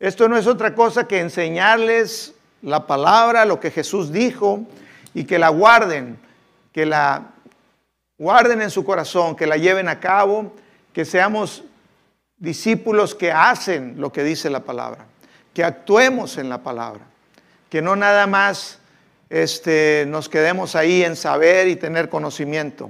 Esto 0.00 0.28
no 0.28 0.36
es 0.36 0.46
otra 0.46 0.74
cosa 0.74 1.06
que 1.06 1.20
enseñarles 1.20 2.34
la 2.62 2.86
palabra, 2.86 3.44
lo 3.44 3.60
que 3.60 3.70
Jesús 3.70 4.12
dijo, 4.12 4.66
y 5.14 5.24
que 5.24 5.38
la 5.38 5.48
guarden, 5.48 6.18
que 6.72 6.84
la 6.84 7.30
guarden 8.18 8.62
en 8.62 8.70
su 8.70 8.84
corazón, 8.84 9.36
que 9.36 9.46
la 9.46 9.56
lleven 9.56 9.88
a 9.88 10.00
cabo, 10.00 10.52
que 10.92 11.04
seamos 11.04 11.64
discípulos 12.36 13.14
que 13.14 13.32
hacen 13.32 13.94
lo 13.98 14.12
que 14.12 14.24
dice 14.24 14.50
la 14.50 14.60
palabra, 14.60 15.06
que 15.52 15.64
actuemos 15.64 16.36
en 16.36 16.48
la 16.48 16.62
palabra, 16.62 17.04
que 17.74 17.82
no 17.82 17.96
nada 17.96 18.28
más 18.28 18.78
este, 19.28 20.04
nos 20.06 20.28
quedemos 20.28 20.76
ahí 20.76 21.02
en 21.02 21.16
saber 21.16 21.66
y 21.66 21.74
tener 21.74 22.08
conocimiento. 22.08 22.88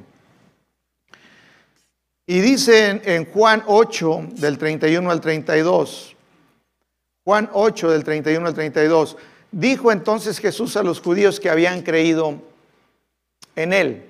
Y 2.26 2.40
dice 2.40 3.00
en, 3.02 3.24
Juan 3.24 3.62
8, 3.66 4.26
del 4.32 4.58
31 4.58 5.10
al 5.10 5.22
32, 5.22 6.14
Juan 7.24 7.48
8, 7.54 7.90
del 7.92 8.04
31 8.04 8.46
al 8.46 8.52
32, 8.52 9.16
Dijo 9.52 9.90
entonces 9.90 10.38
Jesús 10.38 10.76
a 10.76 10.82
los 10.82 11.00
judíos 11.00 11.40
que 11.40 11.48
habían 11.48 11.80
creído 11.80 12.42
en 13.56 13.72
él. 13.72 14.04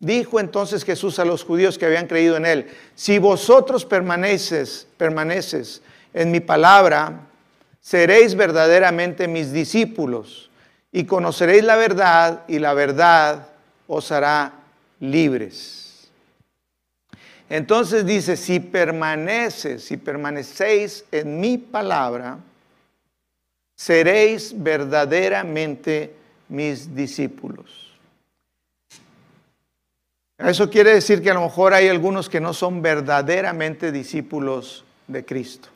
Dijo 0.00 0.40
entonces 0.40 0.82
Jesús 0.82 1.20
a 1.20 1.24
los 1.24 1.44
judíos 1.44 1.78
que 1.78 1.86
habían 1.86 2.08
creído 2.08 2.36
en 2.36 2.44
él, 2.44 2.66
si 2.96 3.20
vosotros 3.20 3.84
permaneces, 3.84 4.88
permaneces 4.96 5.80
en 6.12 6.32
mi 6.32 6.40
palabra, 6.40 7.27
seréis 7.88 8.34
verdaderamente 8.34 9.26
mis 9.28 9.50
discípulos 9.50 10.50
y 10.92 11.04
conoceréis 11.04 11.64
la 11.64 11.76
verdad 11.76 12.42
y 12.46 12.58
la 12.58 12.74
verdad 12.74 13.48
os 13.86 14.12
hará 14.12 14.52
libres. 15.00 16.10
Entonces 17.48 18.04
dice, 18.04 18.36
si 18.36 18.60
permaneces, 18.60 19.84
si 19.84 19.96
permanecéis 19.96 21.06
en 21.10 21.40
mi 21.40 21.56
palabra, 21.56 22.36
seréis 23.74 24.52
verdaderamente 24.54 26.14
mis 26.50 26.94
discípulos. 26.94 27.96
Eso 30.36 30.68
quiere 30.68 30.92
decir 30.92 31.22
que 31.22 31.30
a 31.30 31.34
lo 31.34 31.40
mejor 31.40 31.72
hay 31.72 31.88
algunos 31.88 32.28
que 32.28 32.38
no 32.38 32.52
son 32.52 32.82
verdaderamente 32.82 33.90
discípulos 33.92 34.84
de 35.06 35.24
Cristo. 35.24 35.70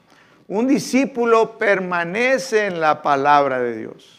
Un 0.48 0.66
discípulo 0.66 1.57
permanece 1.59 2.66
en 2.66 2.81
la 2.81 3.02
palabra 3.02 3.61
de 3.61 3.76
Dios. 3.76 4.18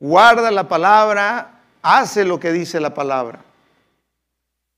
Guarda 0.00 0.50
la 0.50 0.68
palabra, 0.68 1.60
hace 1.82 2.24
lo 2.24 2.40
que 2.40 2.52
dice 2.52 2.80
la 2.80 2.94
palabra. 2.94 3.40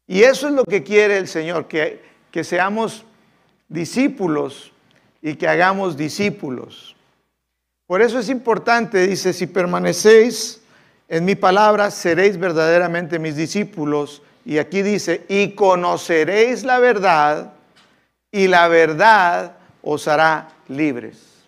Y 0.07 0.23
eso 0.23 0.49
es 0.49 0.55
lo 0.55 0.65
que 0.65 0.83
quiere 0.83 1.17
el 1.17 1.29
Señor, 1.29 1.67
que, 1.67 2.03
que 2.31 2.45
seamos 2.45 3.05
discípulos 3.69 4.73
y 5.23 5.35
que 5.35 5.49
hagamos 5.49 5.97
discípulos. 5.97 6.95
Por 7.87 8.03
eso 8.03 8.19
es 8.19 8.29
importante, 8.29 9.07
dice, 9.07 9.33
si 9.33 9.47
permanecéis 9.47 10.63
en 11.09 11.25
mi 11.25 11.35
palabra, 11.35 11.91
seréis 11.91 12.39
verdaderamente 12.39 13.19
mis 13.19 13.37
discípulos. 13.37 14.23
Y 14.45 14.59
aquí 14.59 14.83
dice, 14.83 15.25
y 15.29 15.53
conoceréis 15.53 16.65
la 16.65 16.79
verdad, 16.79 17.53
y 18.31 18.49
la 18.49 18.69
verdad 18.69 19.56
os 19.89 20.09
hará 20.09 20.49
libres. 20.67 21.47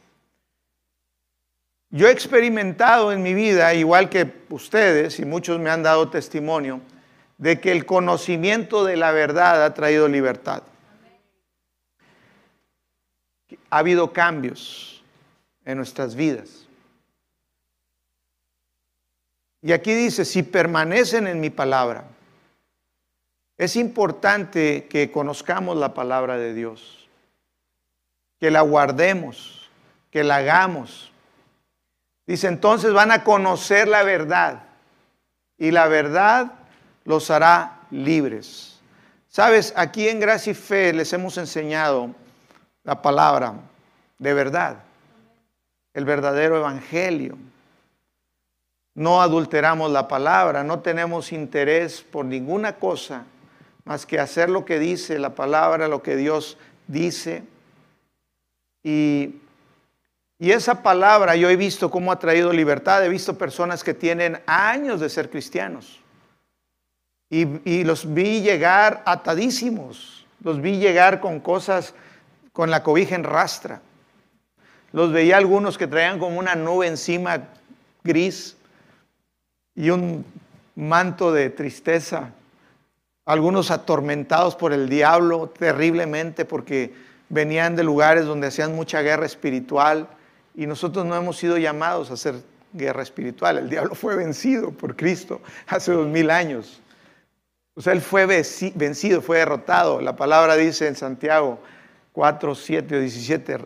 Yo 1.91 2.07
he 2.07 2.13
experimentado 2.13 3.11
en 3.11 3.21
mi 3.21 3.35
vida, 3.35 3.75
igual 3.75 4.09
que 4.09 4.33
ustedes, 4.51 5.19
y 5.19 5.25
muchos 5.25 5.59
me 5.59 5.71
han 5.71 5.83
dado 5.83 6.09
testimonio, 6.09 6.81
de 7.37 7.61
que 7.61 7.73
el 7.73 7.85
conocimiento 7.85 8.85
de 8.85 8.97
la 8.97 9.11
verdad 9.11 9.65
ha 9.65 9.75
traído 9.75 10.07
libertad. 10.07 10.63
Ha 13.71 13.79
habido 13.79 14.13
cambios 14.13 15.03
en 15.65 15.79
nuestras 15.79 16.15
vidas. 16.15 16.69
Y 19.63 19.73
aquí 19.73 19.93
dice, 19.95 20.25
si 20.25 20.45
permanecen 20.45 21.27
en 21.27 21.41
mi 21.41 21.51
palabra, 21.51 22.05
es 23.57 23.75
importante 23.75 24.87
que 24.89 25.11
conozcamos 25.11 25.77
la 25.77 25.93
palabra 25.93 26.37
de 26.37 26.55
Dios, 26.55 26.98
que 28.41 28.51
la 28.51 28.61
guardemos, 28.61 29.69
que 30.11 30.25
la 30.25 30.37
hagamos. 30.37 31.13
Dice, 32.27 32.47
entonces 32.47 32.93
van 32.93 33.11
a 33.11 33.25
conocer 33.25 33.89
la 33.89 34.03
verdad 34.03 34.65
y 35.57 35.71
la 35.71 35.89
verdad 35.89 36.53
los 37.05 37.31
hará 37.31 37.81
libres. 37.91 38.79
Sabes, 39.29 39.73
aquí 39.77 40.09
en 40.09 40.21
Gracia 40.21 40.53
y 40.53 40.55
Fe 40.55 40.93
les 40.93 41.13
hemos 41.13 41.37
enseñado 41.39 42.15
la 42.85 43.01
palabra 43.03 43.55
de 44.19 44.35
verdad, 44.35 44.79
el 45.95 46.05
verdadero 46.05 46.57
evangelio. 46.57 47.37
No 48.95 49.23
adulteramos 49.23 49.93
la 49.93 50.09
palabra, 50.09 50.65
no 50.65 50.81
tenemos 50.81 51.33
interés 51.33 52.03
por 52.03 52.25
ninguna 52.25 52.75
cosa 52.77 53.25
más 53.85 54.05
que 54.05 54.19
hacer 54.19 54.51
lo 54.51 54.65
que 54.65 54.79
dice 54.79 55.19
la 55.19 55.35
palabra, 55.35 55.89
lo 55.89 56.03
que 56.03 56.17
Dios 56.17 56.59
dice. 56.89 57.43
Y, 58.83 59.35
esa 60.39 60.83
palabra 60.83 61.35
yo 61.35 61.51
he 61.51 61.57
visto 61.57 61.91
cómo 61.91 62.13
ha 62.13 62.19
traído 62.19 62.53
libertad, 62.53 63.05
he 63.05 63.09
visto 63.09 63.37
personas 63.37 63.83
que 63.83 63.93
tienen 63.93 64.41
años 64.47 65.01
de 65.01 65.09
ser 65.09 65.31
cristianos. 65.31 66.01
Y, 67.29 67.47
y, 67.69 67.85
los 67.85 68.15
vi 68.15 68.41
llegar 68.41 69.03
atadísimos, 69.05 70.27
los 70.43 70.61
vi 70.61 70.77
llegar 70.77 71.21
con 71.21 71.41
cosas, 71.41 71.93
con 72.53 72.71
la 72.71 72.83
cobija 72.83 73.17
en 73.17 73.25
rastra. 73.25 73.83
Los 74.93 75.13
veía 75.13 75.37
algunos 75.37 75.77
que 75.77 75.87
traían 75.87 76.19
como 76.19 76.39
una 76.39 76.55
nube 76.55 76.87
encima 76.87 77.49
gris 78.05 78.57
y 79.75 79.91
un 79.91 80.25
manto 80.75 81.33
de 81.33 81.51
tristeza. 81.51 82.33
Algunos 83.27 83.71
atormentados 83.71 84.57
por 84.57 84.73
el 84.73 84.89
diablo 84.89 85.49
terriblemente 85.49 86.45
porque 86.45 86.95
venían 87.29 87.77
de 87.77 87.85
lugares 87.85 88.25
donde 88.25 88.49
hacían 88.49 88.75
mucha 88.75 89.03
guerra 89.03 89.27
espiritual 89.27 90.09
y 90.55 90.67
nosotros 90.67 91.05
no 91.05 91.15
hemos 91.17 91.37
sido 91.37 91.59
llamados 91.59 92.11
a 92.11 92.15
hacer 92.15 92.37
guerra 92.73 93.03
espiritual. 93.03 93.59
El 93.59 93.71
diablo 93.71 93.95
fue 93.95 94.17
vencido 94.17 94.71
por 94.71 94.97
Cristo 94.97 95.41
hace 95.67 95.93
dos 95.93 96.07
mil 96.07 96.31
años. 96.31 96.81
O 97.75 97.91
él 97.91 98.01
fue 98.01 98.27
vencido, 98.27 99.23
fue 99.23 99.39
derrotado. 99.39 100.01
La 100.01 100.17
palabra 100.17 100.57
dice 100.57 100.89
en 100.89 100.97
Santiago 100.97 101.61
4, 102.13 102.55
7 102.55 102.97
o 102.97 103.01
17, 103.01 103.59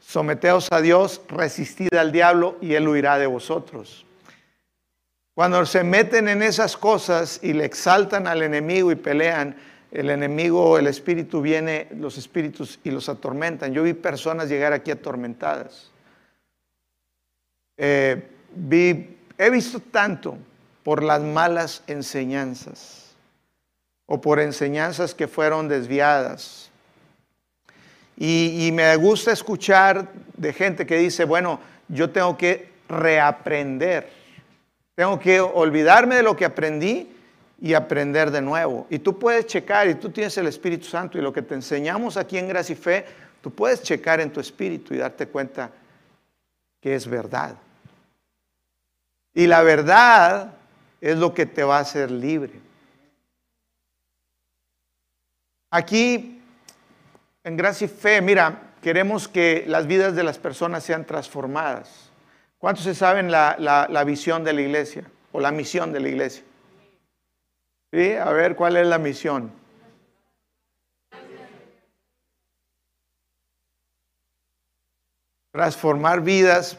someteos 0.00 0.68
a 0.70 0.82
Dios, 0.82 1.22
resistid 1.28 1.94
al 1.94 2.12
diablo 2.12 2.58
y 2.60 2.74
él 2.74 2.86
huirá 2.86 3.18
de 3.18 3.26
vosotros. 3.26 4.04
Cuando 5.34 5.64
se 5.64 5.82
meten 5.82 6.28
en 6.28 6.42
esas 6.42 6.76
cosas 6.76 7.40
y 7.42 7.54
le 7.54 7.64
exaltan 7.64 8.26
al 8.26 8.42
enemigo 8.42 8.92
y 8.92 8.96
pelean, 8.96 9.56
el 9.94 10.10
enemigo, 10.10 10.76
el 10.76 10.88
espíritu 10.88 11.40
viene, 11.40 11.86
los 11.96 12.18
espíritus 12.18 12.80
y 12.82 12.90
los 12.90 13.08
atormentan. 13.08 13.72
Yo 13.72 13.84
vi 13.84 13.94
personas 13.94 14.48
llegar 14.48 14.72
aquí 14.72 14.90
atormentadas. 14.90 15.92
Eh, 17.76 18.28
vi, 18.56 19.16
he 19.38 19.50
visto 19.50 19.78
tanto 19.78 20.36
por 20.82 21.04
las 21.04 21.22
malas 21.22 21.84
enseñanzas 21.86 23.14
o 24.06 24.20
por 24.20 24.40
enseñanzas 24.40 25.14
que 25.14 25.28
fueron 25.28 25.68
desviadas. 25.68 26.72
Y, 28.16 28.66
y 28.66 28.72
me 28.72 28.96
gusta 28.96 29.30
escuchar 29.30 30.08
de 30.36 30.52
gente 30.52 30.86
que 30.86 30.98
dice, 30.98 31.24
bueno, 31.24 31.60
yo 31.86 32.10
tengo 32.10 32.36
que 32.36 32.68
reaprender. 32.88 34.10
Tengo 34.96 35.20
que 35.20 35.40
olvidarme 35.40 36.16
de 36.16 36.24
lo 36.24 36.34
que 36.36 36.44
aprendí 36.44 37.13
y 37.64 37.72
aprender 37.72 38.30
de 38.30 38.42
nuevo. 38.42 38.86
Y 38.90 38.98
tú 38.98 39.18
puedes 39.18 39.46
checar, 39.46 39.88
y 39.88 39.94
tú 39.94 40.10
tienes 40.10 40.36
el 40.36 40.46
Espíritu 40.46 40.84
Santo, 40.84 41.16
y 41.16 41.22
lo 41.22 41.32
que 41.32 41.40
te 41.40 41.54
enseñamos 41.54 42.18
aquí 42.18 42.36
en 42.36 42.46
Gracia 42.46 42.74
y 42.74 42.76
Fe, 42.76 43.06
tú 43.40 43.50
puedes 43.50 43.82
checar 43.82 44.20
en 44.20 44.30
tu 44.30 44.38
espíritu 44.38 44.92
y 44.92 44.98
darte 44.98 45.28
cuenta 45.28 45.70
que 46.78 46.94
es 46.94 47.08
verdad. 47.08 47.56
Y 49.32 49.46
la 49.46 49.62
verdad 49.62 50.52
es 51.00 51.16
lo 51.16 51.32
que 51.32 51.46
te 51.46 51.64
va 51.64 51.78
a 51.78 51.80
hacer 51.80 52.10
libre. 52.10 52.52
Aquí, 55.70 56.42
en 57.44 57.56
Gracia 57.56 57.86
y 57.86 57.88
Fe, 57.88 58.20
mira, 58.20 58.74
queremos 58.82 59.26
que 59.26 59.64
las 59.66 59.86
vidas 59.86 60.14
de 60.14 60.22
las 60.22 60.36
personas 60.36 60.84
sean 60.84 61.06
transformadas. 61.06 62.10
¿Cuántos 62.58 62.84
se 62.84 62.94
saben 62.94 63.30
la, 63.30 64.04
visión 64.06 64.44
de 64.44 64.52
la 64.52 64.60
iglesia 64.60 65.04
o 65.32 65.40
la 65.40 65.50
misión 65.50 65.94
de 65.94 66.00
la 66.00 66.08
iglesia? 66.10 66.44
¿Sí? 67.94 68.12
A 68.14 68.32
ver, 68.32 68.56
¿cuál 68.56 68.76
es 68.76 68.88
la 68.88 68.98
misión? 68.98 69.52
Transformar 75.52 76.20
vidas 76.20 76.76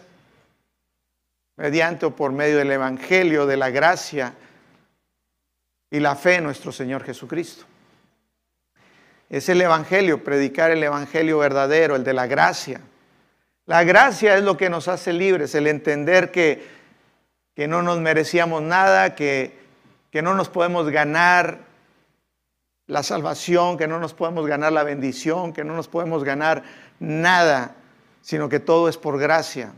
mediante 1.56 2.06
o 2.06 2.12
por 2.14 2.34
medio 2.34 2.58
del 2.58 2.70
Evangelio, 2.70 3.46
de 3.46 3.56
la 3.56 3.70
gracia 3.70 4.34
y 5.90 6.02
la 6.02 6.18
fe 6.18 6.36
en 6.36 6.44
nuestro 6.44 6.74
Señor 6.74 7.02
Jesucristo. 7.06 7.64
Es 9.30 9.48
el 9.48 9.62
Evangelio, 9.62 10.22
predicar 10.22 10.72
el 10.72 10.84
Evangelio 10.84 11.38
verdadero, 11.38 11.96
el 11.96 12.04
de 12.04 12.12
la 12.12 12.28
gracia. 12.28 12.82
La 13.68 13.86
gracia 13.86 14.36
es 14.36 14.44
lo 14.44 14.58
que 14.58 14.70
nos 14.70 14.90
hace 14.90 15.14
libres, 15.14 15.56
el 15.56 15.68
entender 15.68 16.32
que, 16.32 16.68
que 17.56 17.70
no 17.70 17.82
nos 17.84 18.00
merecíamos 18.02 18.62
nada, 18.62 19.16
que, 19.16 19.64
que 20.16 20.22
no 20.22 20.34
nos 20.34 20.48
podemos 20.48 20.90
ganar 20.90 21.60
la 22.88 23.04
salvación, 23.04 23.78
que 23.78 23.86
no 23.86 24.00
nos 24.00 24.14
podemos 24.14 24.48
ganar 24.48 24.72
la 24.72 24.86
bendición, 24.86 25.52
que 25.52 25.66
no 25.66 25.76
nos 25.76 25.90
podemos 25.90 26.24
ganar 26.24 26.64
nada, 27.02 27.76
sino 28.22 28.48
que 28.48 28.62
todo 28.62 28.88
es 28.88 28.96
por 28.96 29.20
gracia. 29.20 29.74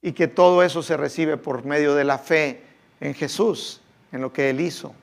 Y 0.00 0.12
que 0.12 0.26
todo 0.26 0.62
eso 0.62 0.82
se 0.82 0.96
recibe 0.96 1.36
por 1.36 1.66
medio 1.66 1.94
de 1.94 2.04
la 2.04 2.16
fe 2.16 2.62
en 2.98 3.12
Jesús, 3.12 3.82
en 4.10 4.22
lo 4.22 4.32
que 4.32 4.48
Él 4.48 4.62
hizo. 4.62 4.94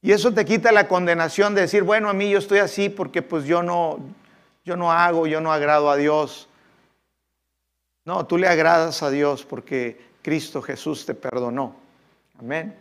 Y 0.00 0.12
eso 0.12 0.32
te 0.32 0.44
quita 0.44 0.70
la 0.70 0.86
condenación 0.86 1.56
de 1.56 1.62
decir, 1.62 1.82
bueno, 1.82 2.08
a 2.08 2.12
mí 2.12 2.30
yo 2.30 2.38
estoy 2.38 2.60
así 2.60 2.88
porque 2.88 3.20
pues 3.20 3.46
yo 3.46 3.64
no, 3.64 3.98
yo 4.64 4.76
no 4.76 4.92
hago, 4.92 5.26
yo 5.26 5.40
no 5.40 5.52
agrado 5.52 5.90
a 5.90 5.96
Dios. 5.96 6.48
No, 8.04 8.26
tú 8.26 8.38
le 8.38 8.46
agradas 8.46 9.02
a 9.02 9.10
Dios 9.10 9.44
porque 9.44 10.08
Cristo 10.22 10.62
Jesús 10.62 11.04
te 11.04 11.14
perdonó. 11.14 11.79
Amén. 12.40 12.74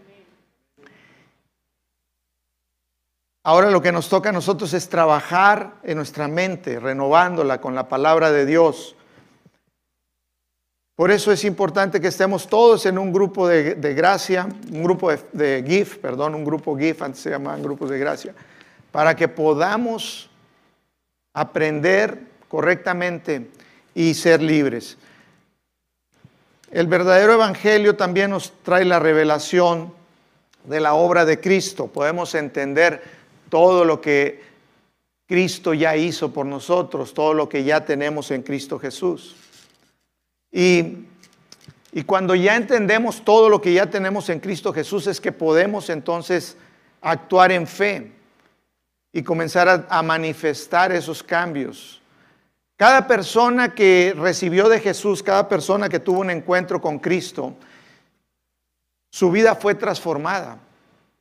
Ahora 3.43 3.69
lo 3.69 3.81
que 3.81 3.91
nos 3.91 4.07
toca 4.07 4.29
a 4.29 4.31
nosotros 4.31 4.73
es 4.73 4.87
trabajar 4.87 5.73
en 5.83 5.97
nuestra 5.97 6.29
mente, 6.29 6.79
renovándola 6.79 7.59
con 7.59 7.75
la 7.75 7.89
palabra 7.89 8.31
de 8.31 8.45
Dios. 8.45 8.95
Por 10.95 11.11
eso 11.11 11.33
es 11.33 11.43
importante 11.43 11.99
que 11.99 12.07
estemos 12.07 12.47
todos 12.47 12.85
en 12.85 12.97
un 12.97 13.11
grupo 13.11 13.49
de, 13.49 13.75
gracia, 13.93 14.47
un 14.71 14.81
grupo 14.81 15.11
de, 15.11 15.19
de, 15.33 15.63
GIF, 15.67 15.97
perdón, 15.97 16.35
un 16.35 16.45
grupo 16.45 16.77
GIF, 16.77 17.01
antes 17.01 17.21
se 17.21 17.29
llamaban 17.29 17.61
grupos 17.61 17.89
de 17.89 17.99
gracia, 17.99 18.33
para 18.93 19.13
que 19.13 19.27
podamos 19.27 20.29
aprender 21.33 22.17
correctamente 22.47 23.51
y 23.93 24.13
ser 24.13 24.41
libres. 24.41 24.97
El 26.71 26.85
verdadero 26.87 27.33
evangelio 27.33 27.95
también 27.95 28.29
nos 28.29 28.53
trae 28.63 28.85
la 28.85 28.99
revelación 28.99 29.91
de 30.65 30.79
la 30.79 30.93
obra 30.93 31.25
de 31.25 31.39
Cristo, 31.39 31.87
podemos 31.87 32.35
entender 32.35 33.01
todo 33.49 33.85
lo 33.85 33.99
que 34.01 34.43
Cristo 35.27 35.73
ya 35.73 35.95
hizo 35.95 36.31
por 36.31 36.45
nosotros, 36.45 37.13
todo 37.13 37.33
lo 37.33 37.49
que 37.49 37.63
ya 37.63 37.85
tenemos 37.85 38.29
en 38.31 38.43
Cristo 38.43 38.77
Jesús. 38.77 39.35
Y, 40.51 41.05
cuando 42.05 42.35
ya 42.35 42.55
entendemos 42.55 43.23
todo 43.23 43.49
lo 43.49 43.61
que 43.61 43.73
ya 43.73 43.89
tenemos 43.89 44.29
en 44.29 44.39
Cristo 44.39 44.71
Jesús, 44.71 45.07
es 45.07 45.19
que 45.19 45.31
podemos 45.31 45.89
entonces 45.89 46.55
actuar 47.01 47.51
en 47.51 47.65
fe 47.65 48.11
y 49.11 49.23
comenzar 49.23 49.87
a 49.89 50.03
manifestar 50.03 50.91
esos 50.91 51.23
cambios. 51.23 51.98
Cada 52.79 53.07
persona 53.07 53.75
que 53.75 54.15
recibió 54.17 54.69
de 54.69 54.79
Jesús, 54.79 55.21
cada 55.21 55.49
persona 55.49 55.89
que 55.89 55.99
tuvo 55.99 56.21
un 56.21 56.29
encuentro 56.29 56.79
con 56.79 56.97
Cristo, 56.97 57.53
su 59.11 59.29
vida 59.31 59.53
fue 59.53 59.75
transformada. 59.75 60.59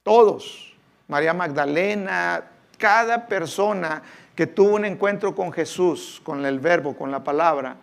Todos. 0.05 0.73
María 1.09 1.35
Magdalena, 1.35 2.45
cada 2.77 3.27
persona 3.27 4.05
que 4.37 4.47
tuvo 4.47 4.77
un 4.77 4.85
encuentro 4.85 5.35
con 5.35 5.51
Jesús, 5.53 6.21
con 6.23 6.47
el 6.47 6.61
verbo, 6.61 6.97
con 6.97 7.11
la 7.11 7.25
palabra, 7.25 7.75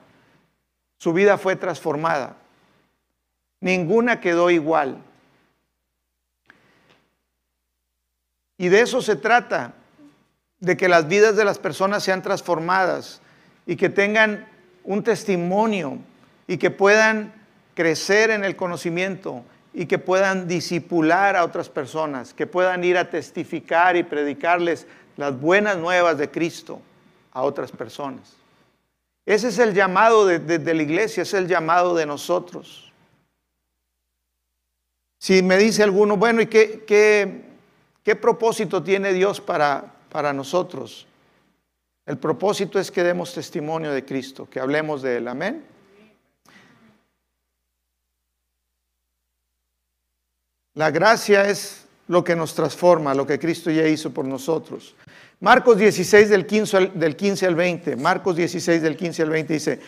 su 0.98 1.12
vida 1.12 1.38
fue 1.38 1.58
transformada. 1.58 2.38
Ninguna 3.60 4.22
quedó 4.22 4.50
igual. 4.52 5.00
Y 8.58 8.70
de 8.70 8.80
eso 8.80 9.02
se 9.02 9.18
trata, 9.18 9.74
de 10.62 10.78
que 10.78 10.88
las 10.88 11.10
vidas 11.10 11.36
de 11.36 11.44
las 11.44 11.60
personas 11.60 12.04
sean 12.04 12.22
transformadas 12.22 13.20
y 13.66 13.76
que 13.76 13.90
tengan 13.90 14.48
un 14.84 15.04
testimonio 15.04 15.98
y 16.48 16.58
que 16.58 16.70
puedan 16.70 17.34
crecer 17.74 18.32
en 18.32 18.44
el 18.44 18.56
conocimiento 18.56 19.44
y 19.74 19.88
que 19.88 20.00
puedan 20.00 20.48
disipular 20.48 21.36
a 21.36 21.44
otras 21.44 21.70
personas, 21.70 22.34
que 22.34 22.48
puedan 22.48 22.84
ir 22.84 22.98
a 22.98 23.10
testificar 23.10 23.98
y 23.98 24.04
predicarles 24.04 24.88
las 25.18 25.40
buenas 25.40 25.78
nuevas 25.78 26.18
de 26.18 26.30
Cristo 26.32 26.82
a 27.32 27.42
otras 27.42 27.72
personas. 27.72 28.36
Ese 29.26 29.50
es 29.50 29.60
el 29.60 29.74
llamado 29.74 30.26
de, 30.26 30.74
la 30.74 30.82
iglesia, 30.84 31.24
es 31.24 31.34
el 31.34 31.48
llamado 31.48 31.96
de 31.96 32.06
nosotros. 32.06 32.94
Si 35.20 35.42
me 35.42 35.58
dice 35.58 35.84
alguno, 35.84 36.16
bueno, 36.16 36.42
¿y 36.42 36.46
qué, 36.46 36.84
qué, 36.86 37.42
qué 38.04 38.16
propósito 38.16 38.84
tiene 38.84 39.12
Dios 39.12 39.42
para, 39.42 39.94
para 40.12 40.32
nosotros? 40.32 41.08
El 42.06 42.18
propósito 42.18 42.80
es 42.80 42.92
que 42.92 43.04
demos 43.04 43.34
testimonio 43.34 43.92
de 43.92 44.06
Cristo, 44.06 44.48
que 44.50 44.60
hablemos 44.60 45.02
de 45.02 45.18
Él. 45.18 45.28
Amén. 45.28 45.66
La 50.76 50.92
gracia 50.92 51.50
es 51.50 51.86
lo 52.08 52.24
que 52.24 52.36
nos 52.36 52.54
transforma, 52.54 53.16
lo 53.16 53.26
que 53.26 53.40
Cristo 53.40 53.72
ya 53.72 53.88
hizo 53.88 54.12
por 54.12 54.26
nosotros. 54.26 54.96
Marcos 55.40 55.78
16 55.78 56.30
del 56.30 56.46
15, 56.46 56.78
al, 56.78 57.00
del 57.00 57.16
15 57.16 57.48
al 57.48 57.56
20, 57.56 57.96
Marcos 57.96 58.36
16 58.36 58.82
del 58.82 58.96
15 58.96 59.24
al 59.24 59.30
20 59.30 59.54
dice, 59.54 59.80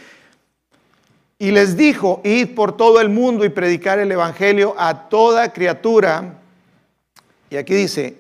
y 1.40 1.52
les 1.52 1.78
dijo, 1.78 2.22
id 2.24 2.56
por 2.56 2.76
todo 2.76 3.00
el 3.00 3.10
mundo 3.10 3.46
y 3.46 3.50
predicar 3.50 4.00
el 4.00 4.12
Evangelio 4.12 4.74
a 4.78 5.08
toda 5.08 5.54
criatura. 5.54 6.40
Y 7.52 7.58
aquí 7.58 7.76
dice, 7.76 8.18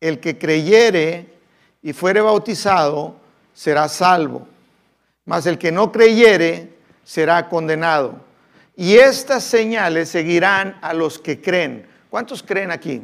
el 0.00 0.18
que 0.18 0.38
creyere 0.38 1.37
y 1.82 1.92
fuere 1.92 2.20
bautizado 2.20 3.16
será 3.54 3.88
salvo, 3.88 4.46
mas 5.24 5.46
el 5.46 5.58
que 5.58 5.72
no 5.72 5.92
creyere 5.92 6.72
será 7.04 7.48
condenado. 7.48 8.20
Y 8.76 8.96
estas 8.96 9.42
señales 9.44 10.08
seguirán 10.08 10.78
a 10.82 10.94
los 10.94 11.18
que 11.18 11.40
creen. 11.40 11.86
¿Cuántos 12.10 12.42
creen 12.42 12.70
aquí? 12.70 13.02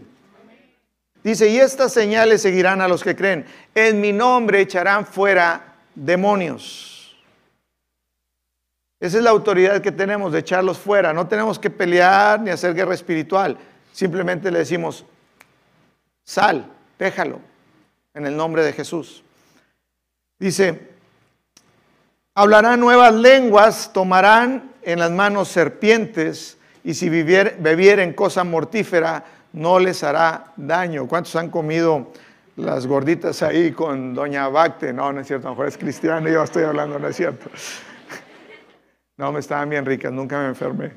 Dice, 1.23 1.49
y 1.49 1.59
estas 1.59 1.93
señales 1.93 2.43
seguirán 2.43 2.81
a 2.81 2.89
los 2.89 3.03
que 3.03 3.17
creen. 3.17 3.47
En 3.75 4.01
mi 4.01 4.13
nombre 4.13 4.61
echarán 4.61 5.07
fuera 5.07 5.75
demonios. 5.95 7.17
Esa 9.01 9.19
es 9.19 9.25
la 9.25 9.31
autoridad 9.31 9.81
que 9.81 9.91
tenemos 9.91 10.33
de 10.33 10.41
echarlos 10.41 10.79
fuera. 10.79 11.13
No 11.13 11.27
tenemos 11.27 11.59
que 11.59 11.71
pelear 11.71 12.41
ni 12.41 12.51
hacer 12.51 12.75
guerra 12.75 12.95
espiritual. 12.95 13.59
Simplemente 13.93 14.51
le 14.51 14.61
decimos, 14.61 15.05
sal, 16.25 16.67
déjalo, 16.99 17.41
en 18.15 18.27
el 18.27 18.37
nombre 18.37 18.63
de 18.63 18.73
Jesús. 18.73 19.23
Dice, 20.39 20.89
hablarán 22.35 22.81
nuevas 22.81 23.15
lenguas, 23.15 23.93
tomarán 23.93 24.73
en 24.83 25.01
las 25.01 25.11
manos 25.11 25.49
serpientes 25.49 26.57
y 26.83 26.95
si 26.95 27.09
bebieren 27.09 28.13
cosa 28.13 28.45
mortífera 28.45 29.25
no 29.53 29.79
les 29.79 30.03
hará 30.03 30.53
daño. 30.57 31.07
¿Cuántos 31.07 31.35
han 31.37 31.51
comido 31.51 32.13
las 32.57 32.87
gorditas 32.87 33.43
ahí 33.43 33.73
con 33.73 34.15
Doña 34.15 34.49
Bacte? 34.49 34.93
No, 34.93 35.13
no 35.13 35.21
es 35.21 35.27
cierto, 35.27 35.49
a 35.49 35.51
lo 35.51 35.55
mejor 35.55 35.69
es 35.69 35.79
cristiano, 35.79 36.29
yo 36.29 36.43
estoy 36.43 36.65
hablando, 36.65 36.99
no 36.99 37.09
es 37.09 37.17
cierto. 37.17 37.51
No, 39.17 39.31
me 39.31 39.41
estaban 39.41 39.71
bien 39.71 39.87
ricas, 39.87 40.13
nunca 40.13 40.41
me 40.41 40.49
enfermé. 40.49 40.93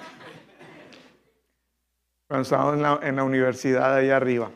Cuando 2.27 2.43
estábamos 2.43 2.73
en 2.73 2.81
la, 2.81 2.99
en 3.03 3.15
la 3.15 3.23
universidad 3.23 3.95
ahí 3.95 4.09
arriba. 4.09 4.49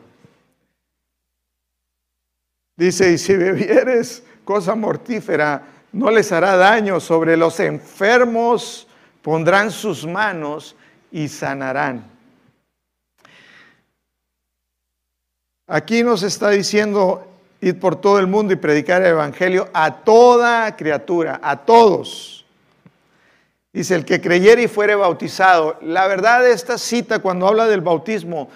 Dice, 2.76 3.12
y 3.12 3.18
si 3.18 3.36
bebieres 3.36 4.22
cosa 4.44 4.74
mortífera, 4.74 5.62
no 5.92 6.10
les 6.10 6.32
hará 6.32 6.56
daño 6.56 7.00
sobre 7.00 7.36
los 7.36 7.60
enfermos 7.60 8.88
pondrán 9.22 9.70
sus 9.70 10.06
manos 10.06 10.76
y 11.10 11.28
sanarán. 11.28 12.04
Aquí 15.66 16.02
nos 16.02 16.22
está 16.22 16.50
diciendo 16.50 17.26
ir 17.60 17.78
por 17.78 17.96
todo 17.96 18.18
el 18.18 18.26
mundo 18.26 18.52
y 18.52 18.56
predicar 18.56 19.00
el 19.02 19.12
Evangelio 19.12 19.70
a 19.72 20.02
toda 20.02 20.76
criatura, 20.76 21.40
a 21.42 21.64
todos. 21.64 22.44
Dice, 23.72 23.94
el 23.94 24.04
que 24.04 24.20
creyere 24.20 24.64
y 24.64 24.68
fuere 24.68 24.94
bautizado. 24.96 25.78
La 25.80 26.06
verdad, 26.06 26.46
esta 26.46 26.76
cita 26.76 27.20
cuando 27.20 27.46
habla 27.46 27.68
del 27.68 27.80
bautismo, 27.80 28.50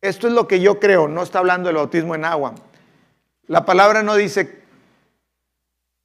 esto 0.00 0.28
es 0.28 0.32
lo 0.32 0.48
que 0.48 0.60
yo 0.60 0.80
creo, 0.80 1.08
no 1.08 1.22
está 1.22 1.40
hablando 1.40 1.66
del 1.66 1.76
bautismo 1.76 2.14
en 2.14 2.24
agua. 2.24 2.54
La 3.46 3.64
palabra 3.64 4.02
no 4.02 4.14
dice 4.14 4.62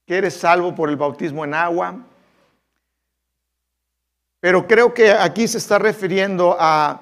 que 0.06 0.18
eres 0.18 0.34
salvo 0.34 0.76
por 0.76 0.90
el 0.90 0.98
bautismo 0.98 1.46
en 1.46 1.54
agua, 1.54 1.96
pero 4.42 4.68
creo 4.68 4.94
que 4.94 5.12
aquí 5.12 5.48
se 5.48 5.58
está 5.58 5.80
refiriendo 5.80 6.58
a, 6.60 7.02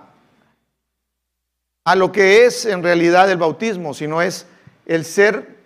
a 1.85 1.95
lo 1.95 2.11
que 2.11 2.45
es 2.45 2.65
en 2.65 2.83
realidad 2.83 3.31
el 3.31 3.37
bautismo, 3.37 3.93
sino 3.93 4.21
es 4.21 4.45
el 4.85 5.05
ser 5.05 5.57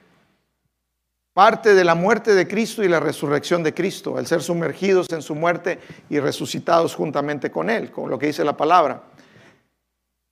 parte 1.33 1.73
de 1.73 1.83
la 1.83 1.95
muerte 1.95 2.33
de 2.33 2.47
Cristo 2.47 2.83
y 2.83 2.89
la 2.89 2.99
resurrección 2.99 3.63
de 3.63 3.73
Cristo, 3.73 4.19
el 4.19 4.27
ser 4.27 4.41
sumergidos 4.41 5.07
en 5.11 5.21
su 5.21 5.33
muerte 5.33 5.79
y 6.09 6.19
resucitados 6.19 6.95
juntamente 6.95 7.51
con 7.51 7.69
Él, 7.69 7.91
con 7.91 8.09
lo 8.09 8.19
que 8.19 8.27
dice 8.27 8.43
la 8.43 8.57
palabra. 8.57 9.03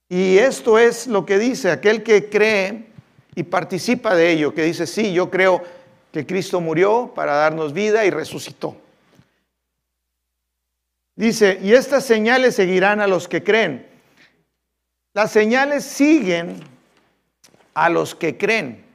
Y 0.10 0.38
esto 0.38 0.78
es 0.78 1.08
lo 1.08 1.26
que 1.26 1.38
dice 1.38 1.72
aquel 1.72 2.04
que 2.04 2.30
cree 2.30 2.89
y 3.36 3.44
participa 3.44 4.16
de 4.16 4.32
ello, 4.32 4.54
que 4.54 4.64
dice, 4.64 4.88
sí, 4.88 5.14
yo 5.14 5.30
creo 5.30 5.64
que 6.12 6.26
Cristo 6.26 6.60
murió 6.62 7.12
para 7.16 7.34
darnos 7.34 7.74
vida 7.74 8.06
y 8.06 8.10
resucitó. 8.10 8.76
Dice, 11.16 11.60
y 11.62 11.74
estas 11.74 12.06
señales 12.06 12.56
seguirán 12.56 13.02
a 13.02 13.08
los 13.08 13.28
que 13.28 13.44
creen. 13.44 13.86
Las 15.14 15.32
señales 15.32 15.84
siguen 15.84 16.60
a 17.74 17.90
los 17.90 18.16
que 18.16 18.38
creen. 18.38 18.86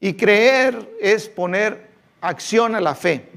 Y 0.00 0.14
creer 0.14 0.90
es 1.00 1.28
poner 1.28 1.88
acción 2.20 2.74
a 2.74 2.80
la 2.80 2.94
fe. 2.94 3.28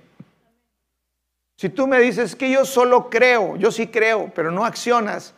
Si 1.58 1.70
tú 1.70 1.88
me 1.88 2.00
dices 2.00 2.36
que 2.36 2.52
yo 2.52 2.66
solo 2.66 3.10
creo, 3.10 3.56
yo 3.56 3.72
sí 3.72 3.88
creo, 3.88 4.32
pero 4.36 4.52
no 4.52 4.66
accionas, 4.66 5.34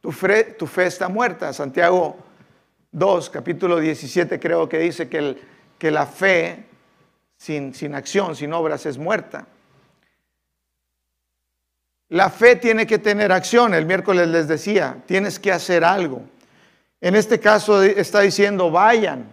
tu 0.00 0.12
fe, 0.12 0.56
está 0.86 1.08
muerta. 1.08 1.52
Santiago 1.52 2.16
2, 2.98 3.30
capítulo 3.30 3.78
17 3.78 4.40
creo 4.40 4.68
que 4.68 4.78
dice 4.78 5.08
que, 5.08 5.18
el, 5.18 5.42
que 5.78 5.90
la 5.90 6.06
fe 6.06 6.64
sin, 7.36 7.74
sin 7.74 7.94
acción, 7.94 8.34
sin 8.34 8.52
obras 8.52 8.84
es 8.86 8.98
muerta. 8.98 9.46
La 12.10 12.30
fe 12.30 12.56
tiene 12.56 12.86
que 12.86 12.98
tener 12.98 13.32
acción. 13.32 13.74
El 13.74 13.84
miércoles 13.84 14.28
les 14.28 14.48
decía, 14.48 14.96
tienes 15.06 15.38
que 15.38 15.52
hacer 15.52 15.84
algo. 15.84 16.22
En 17.00 17.14
este 17.14 17.38
caso 17.38 17.82
está 17.82 18.20
diciendo, 18.20 18.70
vayan. 18.70 19.28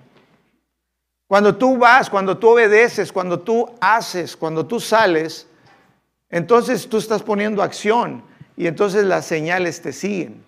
Cuando 1.28 1.56
tú 1.56 1.78
vas, 1.78 2.10
cuando 2.10 2.38
tú 2.38 2.50
obedeces, 2.50 3.12
cuando 3.12 3.40
tú 3.40 3.68
haces, 3.80 4.36
cuando 4.36 4.66
tú 4.66 4.80
sales, 4.80 5.48
entonces 6.30 6.88
tú 6.88 6.98
estás 6.98 7.24
poniendo 7.24 7.64
acción 7.64 8.24
y 8.56 8.68
entonces 8.68 9.06
las 9.06 9.26
señales 9.26 9.82
te 9.82 9.92
siguen. 9.92 10.44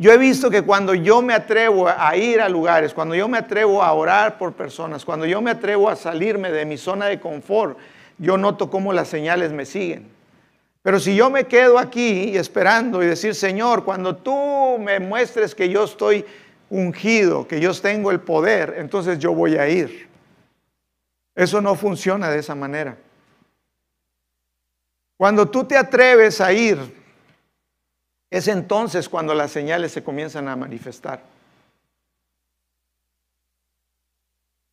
Yo 0.00 0.10
he 0.10 0.16
visto 0.16 0.48
que 0.48 0.62
cuando 0.62 0.94
yo 0.94 1.20
me 1.20 1.34
atrevo 1.34 1.86
a 1.86 2.16
ir 2.16 2.40
a 2.40 2.48
lugares, 2.48 2.94
cuando 2.94 3.14
yo 3.14 3.28
me 3.28 3.36
atrevo 3.36 3.82
a 3.82 3.92
orar 3.92 4.38
por 4.38 4.54
personas, 4.54 5.04
cuando 5.04 5.26
yo 5.26 5.42
me 5.42 5.50
atrevo 5.50 5.90
a 5.90 5.94
salirme 5.94 6.50
de 6.50 6.64
mi 6.64 6.78
zona 6.78 7.04
de 7.04 7.20
confort, 7.20 7.76
yo 8.16 8.38
noto 8.38 8.70
cómo 8.70 8.94
las 8.94 9.08
señales 9.08 9.52
me 9.52 9.66
siguen. 9.66 10.08
Pero 10.80 10.98
si 10.98 11.14
yo 11.14 11.28
me 11.28 11.44
quedo 11.44 11.78
aquí 11.78 12.34
esperando 12.34 13.02
y 13.02 13.08
decir, 13.08 13.34
Señor, 13.34 13.84
cuando 13.84 14.16
tú 14.16 14.78
me 14.78 15.00
muestres 15.00 15.54
que 15.54 15.68
yo 15.68 15.84
estoy 15.84 16.24
ungido, 16.70 17.46
que 17.46 17.60
yo 17.60 17.74
tengo 17.74 18.10
el 18.10 18.20
poder, 18.20 18.76
entonces 18.78 19.18
yo 19.18 19.34
voy 19.34 19.56
a 19.58 19.68
ir. 19.68 20.08
Eso 21.34 21.60
no 21.60 21.74
funciona 21.74 22.30
de 22.30 22.38
esa 22.38 22.54
manera. 22.54 22.96
Cuando 25.18 25.46
tú 25.46 25.64
te 25.64 25.76
atreves 25.76 26.40
a 26.40 26.54
ir, 26.54 26.99
es 28.30 28.46
entonces 28.46 29.08
cuando 29.08 29.34
las 29.34 29.50
señales 29.50 29.92
se 29.92 30.04
comienzan 30.04 30.48
a 30.48 30.56
manifestar. 30.56 31.22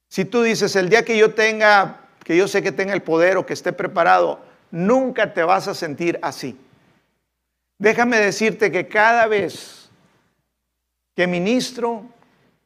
Si 0.10 0.26
tú 0.26 0.42
dices, 0.44 0.76
el 0.76 0.90
día 0.90 1.04
que 1.04 1.18
yo 1.18 1.34
tenga, 1.34 2.02
que 2.24 2.38
yo 2.38 2.48
sé 2.48 2.62
que 2.62 2.72
tenga 2.72 2.94
el 2.94 3.02
poder 3.02 3.38
o 3.38 3.46
que 3.46 3.54
esté 3.54 3.74
preparado, 3.74 4.40
nunca 4.72 5.34
te 5.34 5.44
vas 5.44 5.68
a 5.68 5.74
sentir 5.74 6.20
así. 6.22 6.58
Déjame 7.80 8.18
decirte 8.18 8.72
que 8.72 8.88
cada 8.88 9.28
vez 9.28 9.90
que 11.16 11.28
ministro, 11.28 12.06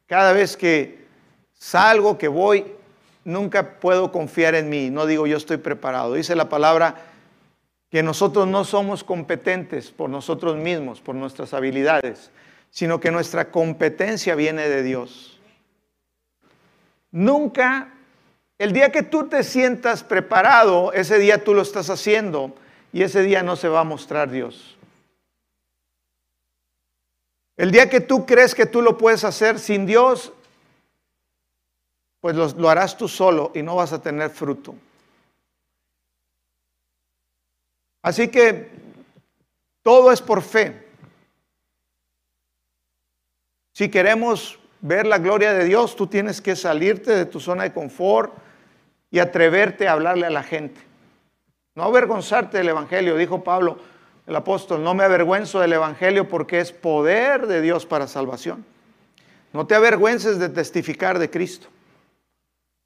cada 0.08 0.34
vez 0.34 0.56
que 0.56 1.06
salgo, 1.54 2.18
que 2.18 2.28
voy, 2.28 2.74
nunca 3.24 3.80
puedo 3.80 4.12
confiar 4.12 4.56
en 4.56 4.70
mí. 4.70 4.90
No 4.90 5.06
digo 5.06 5.28
yo 5.28 5.38
estoy 5.38 5.58
preparado. 5.58 6.14
Dice 6.14 6.36
la 6.36 6.50
palabra 6.50 7.11
que 7.92 8.02
nosotros 8.02 8.48
no 8.48 8.64
somos 8.64 9.04
competentes 9.04 9.92
por 9.92 10.10
nosotros 10.10 10.56
mismos, 10.56 11.02
por 11.02 11.14
nuestras 11.14 11.54
habilidades, 11.54 12.32
sino 12.70 13.00
que 13.00 13.12
nuestra 13.12 13.52
competencia 13.52 14.34
viene 14.34 14.68
de 14.70 14.82
Dios. 14.82 15.40
Nunca 17.12 17.92
el 18.58 18.72
día 18.72 18.92
que 18.92 19.04
tú 19.04 19.28
te 19.28 19.44
sientas 19.44 20.04
preparado, 20.04 20.94
ese 20.94 21.20
día 21.20 21.44
tú 21.44 21.54
lo 21.54 21.64
estás 21.64 21.90
haciendo 21.90 22.56
y 22.94 23.04
ese 23.04 23.24
día 23.24 23.44
no 23.44 23.56
se 23.56 23.68
va 23.68 23.82
a 23.82 23.84
mostrar 23.84 24.32
Dios. 24.32 24.78
El 27.58 27.72
día 27.72 27.90
que 27.90 28.00
tú 28.00 28.26
crees 28.26 28.56
que 28.56 28.66
tú 28.66 28.82
lo 28.82 28.98
puedes 28.98 29.24
hacer 29.24 29.60
sin 29.60 29.86
Dios, 29.86 30.32
pues 32.22 32.36
lo, 32.36 32.70
harás 32.70 32.96
tú 32.96 33.08
solo 33.08 33.52
y 33.54 33.62
no 33.64 33.76
vas 33.76 33.94
a 33.94 34.02
tener 34.02 34.30
fruto. 34.30 34.76
Así 38.02 38.28
que 38.28 38.70
todo 39.84 40.12
es 40.12 40.22
por 40.22 40.42
fe. 40.42 40.88
Si 43.74 43.90
queremos 43.90 44.60
ver 44.82 45.06
la 45.06 45.18
gloria 45.18 45.54
de 45.54 45.66
Dios, 45.66 45.96
tú 45.96 46.08
tienes 46.08 46.42
que 46.42 46.56
salirte 46.56 47.12
de 47.12 47.26
tu 47.26 47.40
zona 47.40 47.64
de 47.64 47.74
confort 47.74 48.34
y 49.10 49.20
atreverte 49.20 49.88
a 49.88 49.94
hablarle 49.94 50.26
a 50.26 50.32
la 50.32 50.44
gente. 50.44 50.82
No 51.76 51.84
avergonzarte 51.84 52.58
del 52.58 52.70
Evangelio, 52.70 53.16
dijo 53.16 53.44
Pablo, 53.44 53.80
el 54.28 54.36
apóstol, 54.36 54.84
no 54.84 54.94
me 54.94 55.04
avergüenzo 55.04 55.60
del 55.60 55.74
Evangelio 55.74 56.28
porque 56.28 56.60
es 56.60 56.72
poder 56.72 57.48
de 57.48 57.62
Dios 57.62 57.86
para 57.86 58.08
salvación. 58.08 58.66
No 59.54 59.68
te 59.68 59.76
avergüences 59.76 60.40
de 60.40 60.50
testificar 60.50 61.20
de 61.20 61.30
Cristo. 61.30 61.68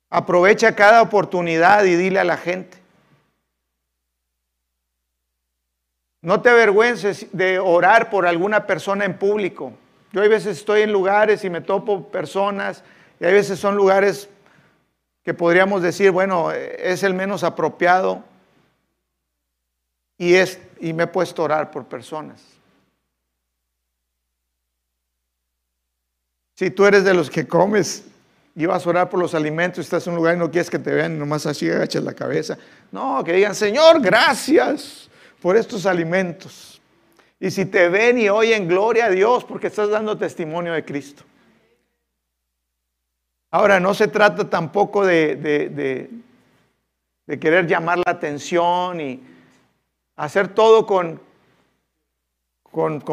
Aprovecha 0.09 0.75
cada 0.75 1.01
oportunidad 1.01 1.83
y 1.83 1.95
dile 1.95 2.19
a 2.19 2.23
la 2.23 2.37
gente. 2.37 2.77
No 6.25 6.41
te 6.41 6.49
avergüences 6.49 7.27
de 7.33 7.59
orar 7.59 8.09
por 8.09 8.25
alguna 8.25 8.65
persona 8.65 9.05
en 9.05 9.15
público. 9.15 9.73
Yo 10.11 10.23
hay 10.23 10.27
veces 10.27 10.57
estoy 10.57 10.81
en 10.81 10.91
lugares 10.91 11.43
y 11.43 11.51
me 11.51 11.61
topo 11.61 12.07
personas 12.07 12.83
y 13.19 13.25
hay 13.25 13.31
veces 13.31 13.59
son 13.59 13.75
lugares 13.75 14.27
que 15.21 15.35
podríamos 15.35 15.83
decir, 15.83 16.09
bueno, 16.09 16.51
es 16.51 17.03
el 17.03 17.13
menos 17.13 17.43
apropiado 17.43 18.23
y, 20.17 20.33
es, 20.33 20.59
y 20.79 20.93
me 20.93 21.03
he 21.03 21.07
puesto 21.07 21.43
a 21.43 21.45
orar 21.45 21.69
por 21.69 21.85
personas. 21.85 22.41
Si 26.55 26.71
tú 26.71 26.87
eres 26.87 27.03
de 27.03 27.13
los 27.13 27.29
que 27.29 27.47
comes 27.47 28.03
y 28.55 28.65
vas 28.65 28.83
a 28.83 28.89
orar 28.89 29.09
por 29.11 29.19
los 29.19 29.35
alimentos, 29.35 29.85
estás 29.85 30.07
en 30.07 30.13
un 30.13 30.17
lugar 30.17 30.37
y 30.37 30.39
no 30.39 30.49
quieres 30.49 30.71
que 30.71 30.79
te 30.79 30.91
vean, 30.91 31.19
nomás 31.19 31.45
así 31.45 31.69
agachas 31.69 32.03
la 32.03 32.13
cabeza. 32.13 32.57
No, 32.91 33.23
que 33.23 33.33
digan, 33.33 33.53
Señor, 33.53 34.01
gracias 34.01 35.05
por 35.45 35.55
estos 35.57 35.85
alimentos. 35.85 36.81
Y 37.39 37.51
si 37.51 37.67
te 37.67 37.87
ven 37.87 38.17
y 38.17 38.29
oyen, 38.29 38.67
gloria 38.67 39.05
a 39.05 39.09
Dios, 39.11 39.43
porque 39.43 39.67
estás 39.67 39.89
dando 39.89 40.17
testimonio 40.17 40.73
de 40.73 40.83
Cristo. 40.83 41.21
Ahora, 43.51 43.79
no 43.79 43.93
se 43.93 44.07
trata 44.07 44.49
tampoco 44.49 45.05
de, 45.05 46.09
querer 47.27 47.67
llamar 47.67 47.99
la 47.99 48.11
atención 48.11 48.99
y 48.99 49.21
hacer 50.15 50.47
todo 50.47 50.87
con, 50.87 51.21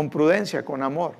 prudencia, 0.08 0.64
con 0.64 0.82
amor. 0.82 1.12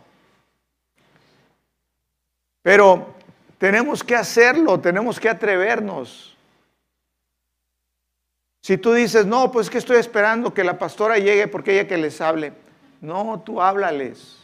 Pero 2.63 3.15
tenemos 3.59 4.03
que 4.03 4.17
hacerlo, 4.17 4.81
tenemos 4.81 5.21
que 5.21 5.29
atrevernos. 5.29 6.32
Si 8.63 8.79
tú 8.79 8.93
dices, 8.93 9.27
no, 9.27 9.51
pues 9.51 9.69
que 9.69 9.79
estoy 9.79 9.99
esperando 9.99 10.55
que 10.55 10.63
la 10.63 10.79
pastora 10.79 11.19
llegue 11.19 11.49
porque 11.49 11.75
ella 11.75 11.89
que 11.89 11.99
les 11.99 12.21
hable. 12.21 12.53
No, 13.01 13.43
tú 13.45 13.61
háblales. 13.61 14.39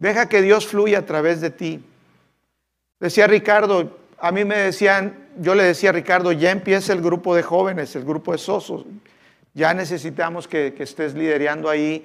Deja 0.00 0.28
que 0.28 0.42
Dios 0.42 0.66
fluya 0.66 0.98
a 0.98 1.06
través 1.06 1.40
de 1.40 1.50
ti. 1.50 1.84
Decía 2.98 3.28
Ricardo, 3.28 3.96
a 4.18 4.32
mí 4.32 4.44
me 4.44 4.56
decían, 4.56 5.28
yo 5.38 5.54
le 5.54 5.62
decía 5.62 5.90
a 5.90 5.92
Ricardo, 5.92 6.32
ya 6.32 6.50
empieza 6.50 6.92
el 6.92 7.00
grupo 7.00 7.36
de 7.36 7.44
jóvenes, 7.44 7.94
el 7.94 8.04
grupo 8.04 8.32
de 8.32 8.38
sosos. 8.38 8.84
Ya 9.54 9.72
necesitamos 9.72 10.48
que, 10.48 10.74
estés 10.78 11.14
liderando 11.14 11.70
ahí. 11.70 12.04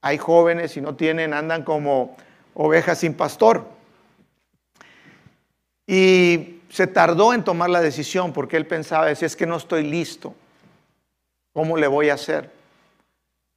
Hay 0.00 0.18
jóvenes 0.18 0.76
y 0.76 0.80
no 0.80 0.96
tienen, 0.96 1.32
andan 1.34 1.62
como 1.62 2.16
ovejas 2.54 2.98
sin 2.98 3.14
pastor. 3.14 3.64
Y 5.86 6.53
se 6.74 6.88
tardó 6.88 7.32
en 7.32 7.44
tomar 7.44 7.70
la 7.70 7.80
decisión 7.80 8.32
porque 8.32 8.56
él 8.56 8.66
pensaba, 8.66 9.14
si 9.14 9.24
es 9.24 9.36
que 9.36 9.46
no 9.46 9.58
estoy 9.58 9.84
listo, 9.84 10.34
¿cómo 11.52 11.76
le 11.76 11.86
voy 11.86 12.08
a 12.08 12.14
hacer? 12.14 12.50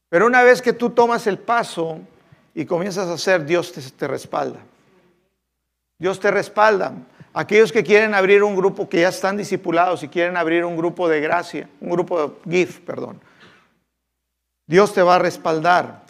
Pero 0.07 0.27
una 0.27 0.43
vez 0.43 0.61
que 0.61 0.71
tú 0.71 0.91
tomas 0.91 1.25
el 1.25 1.39
paso, 1.39 1.99
y 2.53 2.63
comienzas 2.67 3.07
a 3.07 3.13
hacer, 3.13 3.43
Dios 3.43 3.73
te, 3.97 4.07
respalda. 4.07 4.59
Dios 5.97 6.19
te 6.19 6.29
respalda. 6.29 6.93
Aquellos 7.33 7.71
que 7.71 7.83
quieren 7.83 8.13
abrir 8.13 8.43
un 8.43 8.55
grupo, 8.55 8.87
que 8.87 9.01
ya 9.01 9.09
están 9.09 9.35
discipulados 9.35 10.03
y 10.03 10.09
quieren 10.09 10.37
abrir 10.37 10.63
un 10.63 10.77
grupo 10.77 11.09
de 11.09 11.19
gracia, 11.19 11.67
un 11.81 11.89
grupo 11.89 12.21
de 12.45 12.51
GIF, 12.51 12.81
perdón. 12.81 13.19
Dios 14.67 14.93
te 14.93 15.01
va 15.01 15.15
a 15.15 15.19
respaldar. 15.19 16.03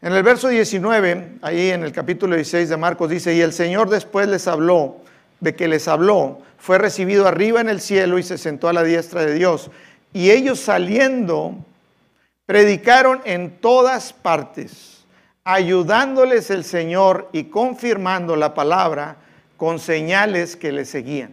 En 0.00 0.14
el 0.14 0.22
verso 0.22 0.48
19, 0.48 1.40
ahí 1.42 1.72
en 1.72 1.84
el 1.84 1.92
capítulo 1.92 2.36
16 2.36 2.70
de 2.70 2.76
Marcos 2.78 3.10
dice, 3.10 3.34
y 3.34 3.42
el 3.42 3.52
Señor 3.52 3.90
después 3.90 4.28
les 4.28 4.48
habló, 4.48 5.02
de 5.40 5.54
que 5.54 5.68
les 5.68 5.88
habló, 5.88 6.40
fue 6.58 6.78
recibido 6.78 7.26
arriba 7.26 7.60
en 7.60 7.68
el 7.68 7.80
cielo 7.80 8.18
y 8.18 8.22
se 8.22 8.38
sentó 8.38 8.68
a 8.68 8.72
la 8.72 8.82
diestra 8.82 9.24
de 9.24 9.34
Dios. 9.34 9.70
Y 10.12 10.30
ellos 10.30 10.58
saliendo, 10.58 11.54
predicaron 12.46 13.20
en 13.24 13.58
todas 13.60 14.12
partes 14.12 14.98
ayudándoles 15.44 16.50
el 16.50 16.62
Señor 16.62 17.30
y 17.32 17.44
confirmando 17.44 18.36
la 18.36 18.52
palabra 18.52 19.16
con 19.56 19.78
señales 19.78 20.56
que 20.56 20.72
le 20.72 20.84
seguían. 20.84 21.32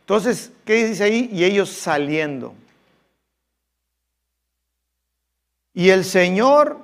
Entonces, 0.00 0.50
¿qué 0.64 0.86
dice 0.86 1.04
ahí? 1.04 1.28
Y 1.30 1.44
ellos 1.44 1.68
saliendo. 1.68 2.54
Y 5.74 5.90
el 5.90 6.06
Señor, 6.06 6.78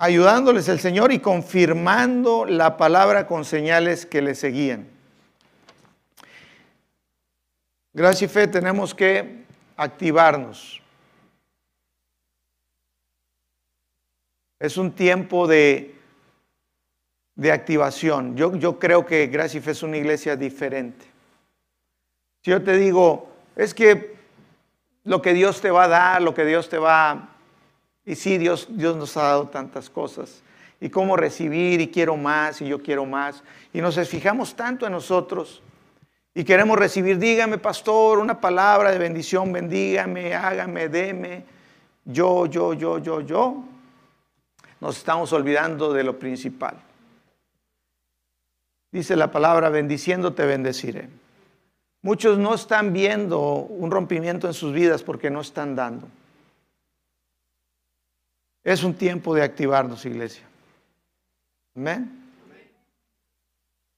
ayudándoles 0.00 0.66
el 0.68 0.80
Señor 0.80 1.12
y 1.12 1.18
confirmando 1.18 2.46
la 2.46 2.78
palabra 2.78 3.26
con 3.26 3.44
señales 3.44 4.06
que 4.06 4.22
le 4.22 4.34
seguían. 4.34 4.88
Gracias 7.92 8.30
y 8.30 8.32
fe 8.32 8.48
tenemos 8.48 8.94
que 8.94 9.44
activarnos. 9.76 10.80
Es 14.58 14.78
un 14.78 14.90
tiempo 14.92 15.46
de, 15.46 15.94
de 17.34 17.52
activación. 17.52 18.36
Yo, 18.36 18.56
yo 18.56 18.78
creo 18.78 19.04
que 19.04 19.26
Gracia 19.26 19.60
es 19.66 19.82
una 19.82 19.98
iglesia 19.98 20.34
diferente. 20.34 21.04
Si 22.42 22.50
yo 22.50 22.62
te 22.62 22.78
digo, 22.78 23.30
es 23.54 23.74
que 23.74 24.16
lo 25.04 25.20
que 25.20 25.34
Dios 25.34 25.60
te 25.60 25.70
va 25.70 25.84
a 25.84 25.88
dar, 25.88 26.22
lo 26.22 26.32
que 26.32 26.46
Dios 26.46 26.70
te 26.70 26.78
va... 26.78 27.29
Y 28.10 28.16
sí, 28.16 28.38
Dios, 28.38 28.66
Dios 28.68 28.96
nos 28.96 29.16
ha 29.16 29.22
dado 29.22 29.46
tantas 29.50 29.88
cosas. 29.88 30.42
Y 30.80 30.88
cómo 30.90 31.16
recibir, 31.16 31.80
y 31.80 31.86
quiero 31.86 32.16
más, 32.16 32.60
y 32.60 32.66
yo 32.66 32.82
quiero 32.82 33.06
más. 33.06 33.44
Y 33.72 33.80
nos 33.80 34.00
fijamos 34.08 34.56
tanto 34.56 34.84
en 34.84 34.90
nosotros. 34.90 35.62
Y 36.34 36.42
queremos 36.42 36.76
recibir, 36.76 37.20
dígame, 37.20 37.58
pastor, 37.58 38.18
una 38.18 38.40
palabra 38.40 38.90
de 38.90 38.98
bendición, 38.98 39.52
bendígame, 39.52 40.34
hágame, 40.34 40.88
deme. 40.88 41.44
Yo, 42.04 42.46
yo, 42.46 42.74
yo, 42.74 42.98
yo, 42.98 43.20
yo 43.20 43.62
nos 44.80 44.96
estamos 44.96 45.32
olvidando 45.32 45.92
de 45.92 46.02
lo 46.02 46.18
principal. 46.18 46.74
Dice 48.90 49.14
la 49.14 49.30
palabra, 49.30 49.68
bendiciendo 49.68 50.32
te 50.32 50.44
bendeciré. 50.46 51.08
Muchos 52.02 52.38
no 52.38 52.54
están 52.54 52.92
viendo 52.92 53.38
un 53.52 53.92
rompimiento 53.92 54.48
en 54.48 54.54
sus 54.54 54.72
vidas 54.72 55.04
porque 55.04 55.30
no 55.30 55.42
están 55.42 55.76
dando. 55.76 56.08
Es 58.62 58.84
un 58.84 58.94
tiempo 58.94 59.34
de 59.34 59.42
activarnos, 59.42 60.04
iglesia. 60.04 60.44
Amén. 61.74 62.20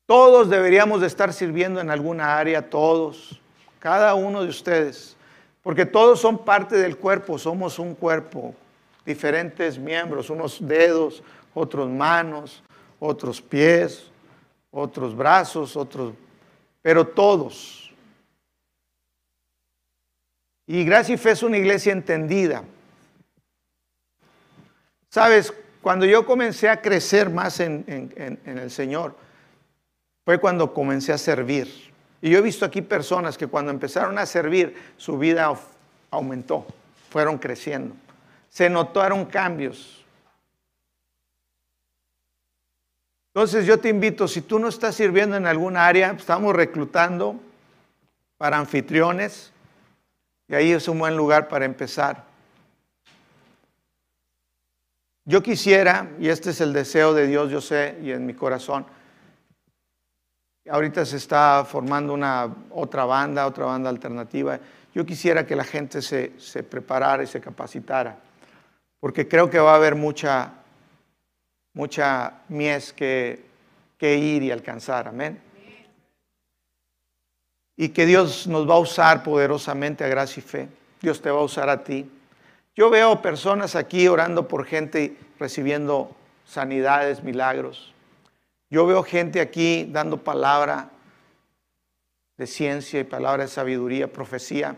Todos 0.06 0.50
deberíamos 0.50 1.00
de 1.00 1.06
estar 1.06 1.32
sirviendo 1.32 1.80
en 1.80 1.90
alguna 1.90 2.36
área, 2.36 2.68
todos, 2.68 3.40
cada 3.78 4.14
uno 4.14 4.42
de 4.42 4.48
ustedes, 4.48 5.16
porque 5.62 5.86
todos 5.86 6.20
son 6.20 6.44
parte 6.44 6.76
del 6.76 6.96
cuerpo, 6.96 7.38
somos 7.38 7.78
un 7.78 7.94
cuerpo, 7.94 8.54
diferentes 9.06 9.78
miembros, 9.78 10.28
unos 10.28 10.58
dedos, 10.60 11.22
otros 11.54 11.88
manos, 11.88 12.62
otros 12.98 13.40
pies, 13.40 14.10
otros 14.70 15.16
brazos, 15.16 15.76
otros, 15.76 16.14
pero 16.82 17.06
todos. 17.06 17.92
Y 20.66 20.84
Gracia 20.84 21.14
y 21.14 21.18
Fe 21.18 21.30
es 21.32 21.42
una 21.42 21.58
iglesia 21.58 21.92
entendida. 21.92 22.64
Sabes, 25.12 25.52
cuando 25.82 26.06
yo 26.06 26.24
comencé 26.24 26.70
a 26.70 26.80
crecer 26.80 27.28
más 27.28 27.60
en, 27.60 27.84
el 28.46 28.70
Señor, 28.70 29.14
fue 30.24 30.38
cuando 30.40 30.72
comencé 30.72 31.12
a 31.12 31.18
servir. 31.18 31.92
Y 32.22 32.30
yo 32.30 32.38
he 32.38 32.40
visto 32.40 32.64
aquí 32.64 32.80
personas 32.80 33.36
que 33.36 33.46
cuando 33.46 33.70
empezaron 33.70 34.16
a 34.16 34.24
servir, 34.24 34.74
su 34.96 35.18
vida 35.18 35.54
aumentó, 36.10 36.66
fueron 37.10 37.36
creciendo. 37.36 37.94
Se 38.48 38.70
notaron 38.70 39.26
cambios. 39.26 40.02
Entonces 43.34 43.66
yo 43.66 43.78
te 43.78 43.90
invito, 43.90 44.26
si 44.26 44.40
tú 44.40 44.58
no 44.58 44.68
estás 44.68 44.94
sirviendo 44.94 45.36
en 45.36 45.46
alguna 45.46 45.86
área, 45.86 46.12
estamos 46.12 46.56
reclutando 46.56 47.38
para 48.38 48.56
anfitriones 48.56 49.52
y 50.48 50.54
ahí 50.54 50.72
es 50.72 50.88
un 50.88 50.98
buen 50.98 51.18
lugar 51.18 51.48
para 51.48 51.66
empezar. 51.66 52.32
Yo 55.24 55.42
quisiera, 55.42 56.10
y 56.18 56.28
este 56.28 56.50
es 56.50 56.60
el 56.60 56.72
deseo 56.72 57.14
de 57.14 57.26
Dios, 57.26 57.50
yo 57.50 57.60
sé, 57.60 57.98
y 58.02 58.10
en 58.10 58.26
mi 58.26 58.34
corazón, 58.34 58.86
Ahorita 60.70 61.04
se 61.04 61.16
está 61.16 61.64
formando 61.68 62.14
una 62.14 62.54
otra 62.70 63.04
banda, 63.04 63.46
otra 63.46 63.64
banda 63.64 63.90
alternativa. 63.90 64.60
Yo 64.94 65.04
quisiera 65.04 65.44
que 65.44 65.56
la 65.56 65.64
gente 65.64 66.00
se, 66.00 66.38
se 66.38 66.62
preparara 66.62 67.24
y 67.24 67.26
se 67.26 67.40
capacitara, 67.40 68.16
porque 69.00 69.26
creo 69.26 69.50
que 69.50 69.58
va 69.58 69.72
a 69.72 69.76
haber 69.76 69.96
mucha, 69.96 70.52
mucha 71.72 72.42
mies 72.48 72.92
que, 72.92 73.44
que 73.98 74.16
ir 74.16 74.44
y 74.44 74.52
alcanzar. 74.52 75.08
Amén. 75.08 75.40
Y 77.76 77.88
que 77.88 78.06
Dios 78.06 78.46
nos 78.46 78.68
va 78.68 78.74
a 78.74 78.78
usar 78.78 79.24
poderosamente 79.24 80.04
a 80.04 80.08
gracia 80.08 80.40
y 80.40 80.44
fe. 80.44 80.68
Dios 81.00 81.20
te 81.20 81.30
va 81.30 81.40
a 81.40 81.44
usar 81.44 81.68
a 81.68 81.82
ti. 81.82 82.08
Yo 82.74 82.88
veo 82.88 83.20
personas 83.20 83.76
aquí 83.76 84.08
orando 84.08 84.48
por 84.48 84.64
gente 84.64 85.16
recibiendo 85.38 86.16
sanidades, 86.46 87.22
milagros. 87.22 87.92
Yo 88.70 88.86
veo 88.86 89.02
gente 89.02 89.40
aquí 89.42 89.86
dando 89.90 90.16
palabra 90.16 90.88
de 92.38 92.46
ciencia 92.46 93.00
y 93.00 93.04
palabra 93.04 93.42
de 93.42 93.50
sabiduría, 93.50 94.10
profecía, 94.10 94.74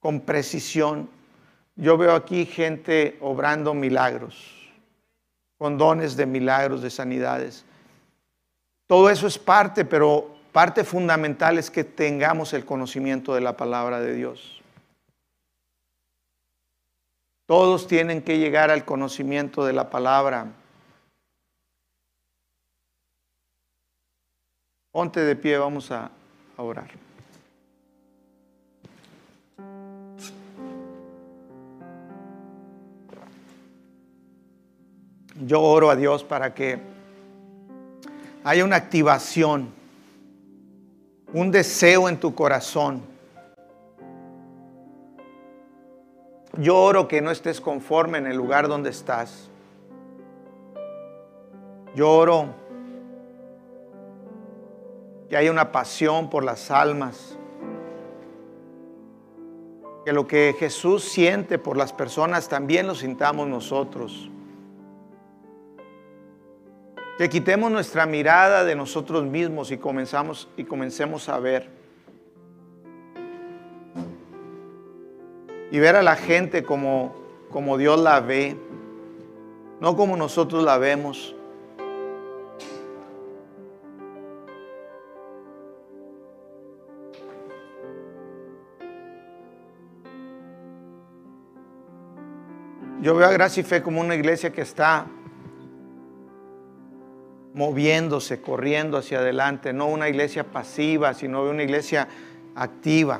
con 0.00 0.20
precisión. 0.20 1.08
Yo 1.76 1.96
veo 1.96 2.16
aquí 2.16 2.44
gente 2.44 3.16
obrando 3.20 3.72
milagros, 3.72 4.72
con 5.56 5.78
dones 5.78 6.16
de 6.16 6.26
milagros, 6.26 6.82
de 6.82 6.90
sanidades. 6.90 7.64
Todo 8.88 9.08
eso 9.10 9.28
es 9.28 9.38
parte, 9.38 9.84
pero 9.84 10.34
parte 10.50 10.82
fundamental 10.82 11.56
es 11.56 11.70
que 11.70 11.84
tengamos 11.84 12.52
el 12.52 12.64
conocimiento 12.64 13.32
de 13.32 13.40
la 13.40 13.56
palabra 13.56 14.00
de 14.00 14.14
Dios. 14.14 14.63
Todos 17.46 17.86
tienen 17.86 18.22
que 18.22 18.38
llegar 18.38 18.70
al 18.70 18.86
conocimiento 18.86 19.66
de 19.66 19.74
la 19.74 19.90
palabra. 19.90 20.46
Ponte 24.90 25.20
de 25.20 25.36
pie, 25.36 25.58
vamos 25.58 25.90
a, 25.90 26.10
orar. 26.56 26.88
Yo 35.44 35.60
oro 35.60 35.90
a 35.90 35.96
Dios 35.96 36.24
para 36.24 36.54
que 36.54 36.78
haya 38.44 38.64
una 38.64 38.76
activación, 38.76 39.68
un 41.32 41.50
deseo 41.50 42.08
en 42.08 42.18
tu 42.18 42.34
corazón. 42.34 43.13
Yo 46.58 46.76
oro 46.78 47.08
que 47.08 47.20
no 47.20 47.30
estés 47.30 47.60
conforme 47.60 48.18
en 48.18 48.26
el 48.26 48.36
lugar 48.36 48.68
donde 48.68 48.90
estás. 48.90 49.50
Yo 51.94 52.10
oro 52.10 52.46
que 55.28 55.36
haya 55.36 55.50
una 55.50 55.72
pasión 55.72 56.30
por 56.30 56.44
las 56.44 56.70
almas, 56.70 57.38
que 60.04 60.12
lo 60.12 60.26
que 60.26 60.54
Jesús 60.58 61.04
siente 61.04 61.58
por 61.58 61.76
las 61.76 61.92
personas 61.92 62.48
también 62.48 62.86
lo 62.86 62.94
sintamos 62.94 63.48
nosotros. 63.48 64.30
Que 67.18 67.28
quitemos 67.28 67.70
nuestra 67.70 68.06
mirada 68.06 68.64
de 68.64 68.74
nosotros 68.74 69.24
mismos 69.24 69.70
y 69.70 69.78
comenzamos 69.78 70.48
y 70.56 70.64
comencemos 70.64 71.28
a 71.28 71.38
ver. 71.38 71.83
Y 75.74 75.80
ver 75.80 75.96
a 75.96 76.04
la 76.04 76.14
gente 76.14 76.62
como, 76.62 77.12
como 77.50 77.76
Dios 77.76 77.98
la 77.98 78.20
ve, 78.20 78.56
no 79.80 79.96
como 79.96 80.16
nosotros 80.16 80.62
la 80.62 80.78
vemos. 80.78 81.34
Yo 93.02 93.16
veo 93.16 93.26
a 93.26 93.32
Gracia 93.32 93.62
y 93.62 93.64
Fe 93.64 93.82
como 93.82 94.00
una 94.00 94.14
iglesia 94.14 94.52
que 94.52 94.60
está 94.60 95.06
moviéndose, 97.52 98.40
corriendo 98.40 98.96
hacia 98.96 99.18
adelante, 99.18 99.72
no 99.72 99.88
una 99.88 100.08
iglesia 100.08 100.44
pasiva, 100.44 101.14
sino 101.14 101.42
una 101.42 101.64
iglesia 101.64 102.06
activa. 102.54 103.18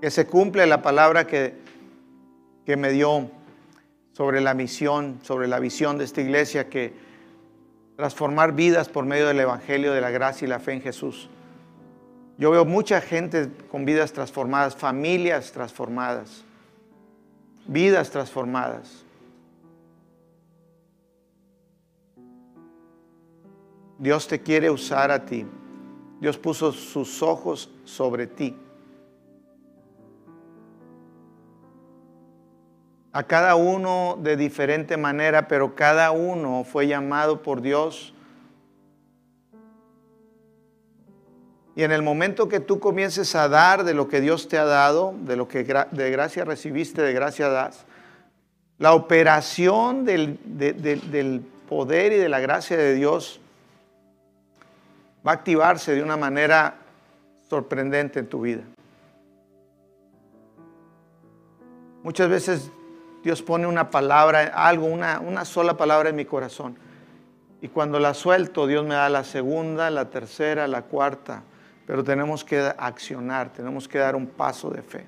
Que 0.00 0.10
se 0.10 0.26
cumple 0.26 0.66
la 0.66 0.82
palabra 0.82 1.26
que, 1.26 1.54
que 2.64 2.76
me 2.76 2.90
dio 2.90 3.30
sobre 4.12 4.40
la 4.40 4.54
misión, 4.54 5.18
sobre 5.22 5.48
la 5.48 5.58
visión 5.60 5.98
de 5.98 6.04
esta 6.04 6.20
iglesia, 6.20 6.68
que 6.68 6.92
transformar 7.96 8.52
vidas 8.52 8.88
por 8.88 9.04
medio 9.04 9.26
del 9.26 9.40
Evangelio 9.40 9.92
de 9.92 10.00
la 10.00 10.10
gracia 10.10 10.46
y 10.46 10.48
la 10.48 10.60
fe 10.60 10.72
en 10.72 10.82
Jesús. 10.82 11.28
Yo 12.38 12.52
veo 12.52 12.64
mucha 12.64 13.00
gente 13.00 13.50
con 13.70 13.84
vidas 13.84 14.12
transformadas, 14.12 14.76
familias 14.76 15.50
transformadas, 15.50 16.44
vidas 17.66 18.10
transformadas. 18.10 19.04
Dios 23.98 24.28
te 24.28 24.40
quiere 24.40 24.70
usar 24.70 25.10
a 25.10 25.24
ti. 25.26 25.44
Dios 26.20 26.38
puso 26.38 26.70
sus 26.70 27.20
ojos 27.22 27.68
sobre 27.84 28.28
ti. 28.28 28.54
A 33.18 33.24
cada 33.24 33.56
uno 33.56 34.16
de 34.22 34.36
diferente 34.36 34.96
manera, 34.96 35.48
pero 35.48 35.74
cada 35.74 36.12
uno 36.12 36.62
fue 36.62 36.86
llamado 36.86 37.42
por 37.42 37.62
Dios 37.62 38.14
Y 41.78 41.84
en 41.84 41.92
el 41.92 42.02
momento 42.02 42.48
que 42.48 42.58
tú 42.58 42.80
comiences 42.80 43.36
a 43.36 43.48
dar 43.48 43.84
de 43.84 43.94
lo 43.94 44.08
que 44.08 44.20
Dios 44.20 44.48
te 44.48 44.58
ha 44.58 44.64
dado, 44.64 45.14
de 45.20 45.36
lo 45.36 45.46
que 45.46 45.62
de 45.62 46.10
gracia 46.10 46.44
recibiste, 46.44 47.02
de 47.02 47.12
gracia 47.12 47.48
das, 47.50 47.86
la 48.78 48.94
operación 48.94 50.04
del, 50.04 50.40
del 50.44 51.40
poder 51.68 52.12
y 52.12 52.16
de 52.16 52.28
la 52.28 52.40
gracia 52.40 52.76
de 52.76 52.94
Dios 52.94 53.40
va 55.24 55.30
a 55.30 55.34
activarse 55.34 55.94
de 55.94 56.02
una 56.02 56.16
manera 56.16 56.78
sorprendente 57.48 58.18
en 58.18 58.26
tu 58.28 58.40
vida. 58.40 58.62
Muchas 62.02 62.28
veces 62.28 62.72
Dios 63.22 63.42
pone 63.42 63.66
una 63.66 63.90
palabra, 63.90 64.52
algo, 64.54 64.86
una, 64.86 65.44
sola 65.44 65.76
palabra 65.76 66.10
en 66.10 66.16
mi 66.16 66.24
corazón. 66.24 66.76
Y 67.60 67.68
cuando 67.68 67.98
la 67.98 68.14
suelto, 68.14 68.66
Dios 68.66 68.84
me 68.84 68.94
da 68.94 69.08
la 69.08 69.24
segunda, 69.24 69.90
la 69.90 70.10
tercera, 70.10 70.68
la 70.68 70.82
cuarta 70.82 71.42
pero 71.88 72.04
tenemos 72.04 72.44
que 72.44 72.58
accionar, 72.58 73.50
tenemos 73.50 73.88
que 73.88 73.96
dar 73.96 74.14
un 74.14 74.26
paso 74.26 74.68
de 74.68 74.82
fe. 74.82 75.06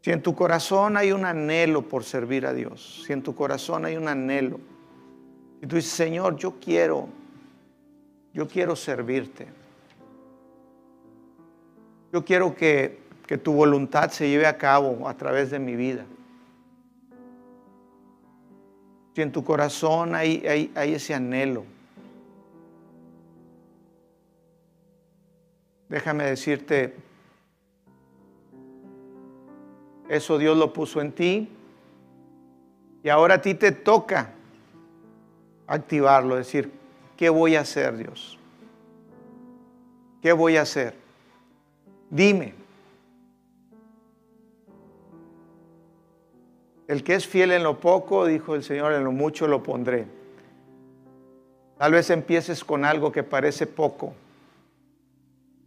Si 0.00 0.12
en 0.12 0.22
tu 0.22 0.32
corazón 0.36 0.96
hay 0.96 1.10
un 1.10 1.24
anhelo 1.24 1.82
por 1.82 2.04
servir 2.04 2.46
a 2.46 2.54
Dios, 2.54 3.02
si 3.04 3.12
en 3.12 3.20
tu 3.20 3.34
corazón 3.34 3.84
hay 3.84 3.96
un 3.96 4.06
anhelo, 4.06 4.60
y 5.60 5.66
tú 5.66 5.74
dices, 5.74 5.90
Señor, 5.90 6.36
yo 6.36 6.54
quiero, 6.60 7.08
yo 8.32 8.46
quiero 8.46 8.76
servirte. 8.76 9.48
Yo 12.12 12.24
quiero 12.24 12.54
que, 12.54 13.00
que 13.26 13.38
tu 13.38 13.52
voluntad 13.52 14.10
se 14.10 14.28
lleve 14.28 14.46
a 14.46 14.58
cabo 14.58 15.08
a 15.08 15.16
través 15.16 15.50
de 15.50 15.58
mi 15.58 15.76
vida. 15.76 16.04
Si 19.14 19.22
en 19.22 19.32
tu 19.32 19.44
corazón 19.44 20.14
hay, 20.14 20.44
hay, 20.74 20.94
ese 20.94 21.14
anhelo, 21.14 21.64
déjame 25.88 26.24
decirte, 26.24 26.96
eso 30.08 30.36
Dios 30.36 30.56
lo 30.56 30.72
puso 30.72 31.00
en 31.00 31.12
ti. 31.12 31.48
Y 33.02 33.08
ahora 33.08 33.34
a 33.34 33.40
ti 33.40 33.54
te 33.54 33.70
toca 33.70 34.32
activarlo, 35.66 36.36
decir, 36.36 36.72
¿qué 37.16 37.28
voy 37.28 37.54
a 37.54 37.60
hacer 37.60 37.96
Dios? 37.96 38.38
¿Qué 40.20 40.32
voy 40.32 40.56
a 40.56 40.62
hacer? 40.62 40.94
Dime. 42.10 42.63
El 46.86 47.02
que 47.02 47.14
es 47.14 47.26
fiel 47.26 47.52
en 47.52 47.62
lo 47.62 47.80
poco, 47.80 48.26
dijo 48.26 48.54
el 48.54 48.62
Señor, 48.62 48.92
en 48.92 49.04
lo 49.04 49.12
mucho 49.12 49.46
lo 49.46 49.62
pondré. 49.62 50.06
Tal 51.78 51.92
vez 51.92 52.10
empieces 52.10 52.62
con 52.64 52.84
algo 52.84 53.10
que 53.10 53.22
parece 53.22 53.66
poco 53.66 54.14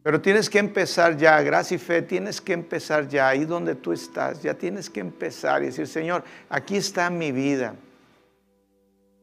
pero 0.07 0.21
tienes 0.21 0.49
que 0.49 0.57
empezar 0.57 1.17
ya, 1.17 1.41
gracia 1.41 1.75
y 1.75 1.79
fe, 1.79 2.01
tienes 2.01 2.39
que 2.39 2.53
empezar 2.53 3.09
ya, 3.09 3.27
ahí 3.27 3.43
donde 3.43 3.75
tú 3.75 3.91
estás, 3.91 4.41
ya 4.41 4.53
tienes 4.53 4.89
que 4.89 5.01
empezar 5.01 5.63
y 5.63 5.65
decir, 5.65 5.85
Señor, 5.85 6.23
aquí 6.47 6.77
está 6.77 7.09
mi 7.09 7.33
vida. 7.33 7.75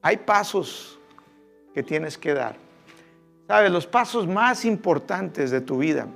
Hay 0.02 0.18
pasos 0.18 1.00
que 1.72 1.82
tienes 1.82 2.18
que 2.18 2.34
dar. 2.34 2.56
¿Sabes? 3.48 3.70
Los 3.70 3.86
pasos 3.86 4.26
más 4.26 4.66
importantes 4.66 5.50
de 5.50 5.62
tu 5.62 5.78
vida, 5.78 6.06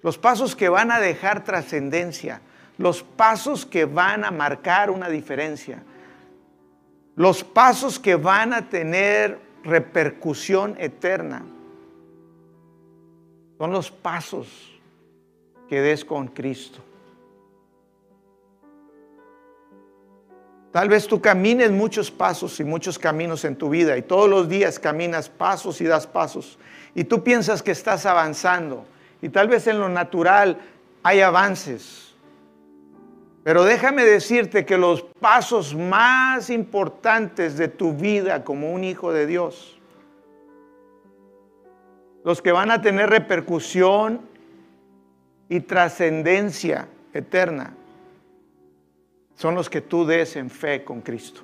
los 0.00 0.16
pasos 0.16 0.54
que 0.54 0.68
van 0.68 0.92
a 0.92 1.00
dejar 1.00 1.42
trascendencia, 1.42 2.40
los 2.78 3.02
pasos 3.02 3.64
que 3.64 3.84
van 3.84 4.24
a 4.24 4.30
marcar 4.30 4.90
una 4.90 5.08
diferencia, 5.08 5.82
los 7.16 7.44
pasos 7.44 7.98
que 7.98 8.16
van 8.16 8.52
a 8.52 8.68
tener 8.68 9.38
repercusión 9.62 10.76
eterna 10.78 11.42
son 13.58 13.70
los 13.70 13.90
pasos 13.90 14.48
que 15.68 15.80
des 15.80 16.04
con 16.04 16.28
Cristo. 16.28 16.80
Tal 20.72 20.88
vez 20.88 21.06
tú 21.06 21.20
camines 21.20 21.70
muchos 21.70 22.10
pasos 22.10 22.58
y 22.58 22.64
muchos 22.64 22.98
caminos 22.98 23.44
en 23.44 23.54
tu 23.54 23.68
vida 23.68 23.96
y 23.96 24.02
todos 24.02 24.28
los 24.28 24.48
días 24.48 24.80
caminas 24.80 25.28
pasos 25.28 25.80
y 25.80 25.84
das 25.84 26.04
pasos 26.04 26.58
y 26.96 27.04
tú 27.04 27.22
piensas 27.22 27.62
que 27.62 27.70
estás 27.70 28.06
avanzando 28.06 28.84
y 29.22 29.28
tal 29.28 29.46
vez 29.46 29.68
en 29.68 29.78
lo 29.78 29.88
natural 29.88 30.58
hay 31.04 31.20
avances. 31.20 32.03
Pero 33.44 33.62
déjame 33.62 34.04
decirte 34.04 34.64
que 34.64 34.76
los 34.76 35.02
pasos 35.20 35.74
más 35.74 36.50
importantes 36.50 37.56
de 37.56 37.68
tu 37.68 37.92
vida 37.92 38.42
como 38.42 38.72
un 38.72 38.82
hijo 38.82 39.12
de 39.12 39.26
Dios 39.26 39.74
los 42.24 42.40
que 42.40 42.52
van 42.52 42.70
a 42.70 42.80
tener 42.80 43.10
repercusión 43.10 44.22
y 45.48 45.60
trascendencia 45.60 46.88
eterna, 47.12 47.74
son 49.36 49.54
los 49.54 49.68
que 49.68 49.82
tú 49.82 50.06
des 50.06 50.34
en 50.36 50.48
fe 50.48 50.82
con 50.84 51.02
Cristo. 51.02 51.42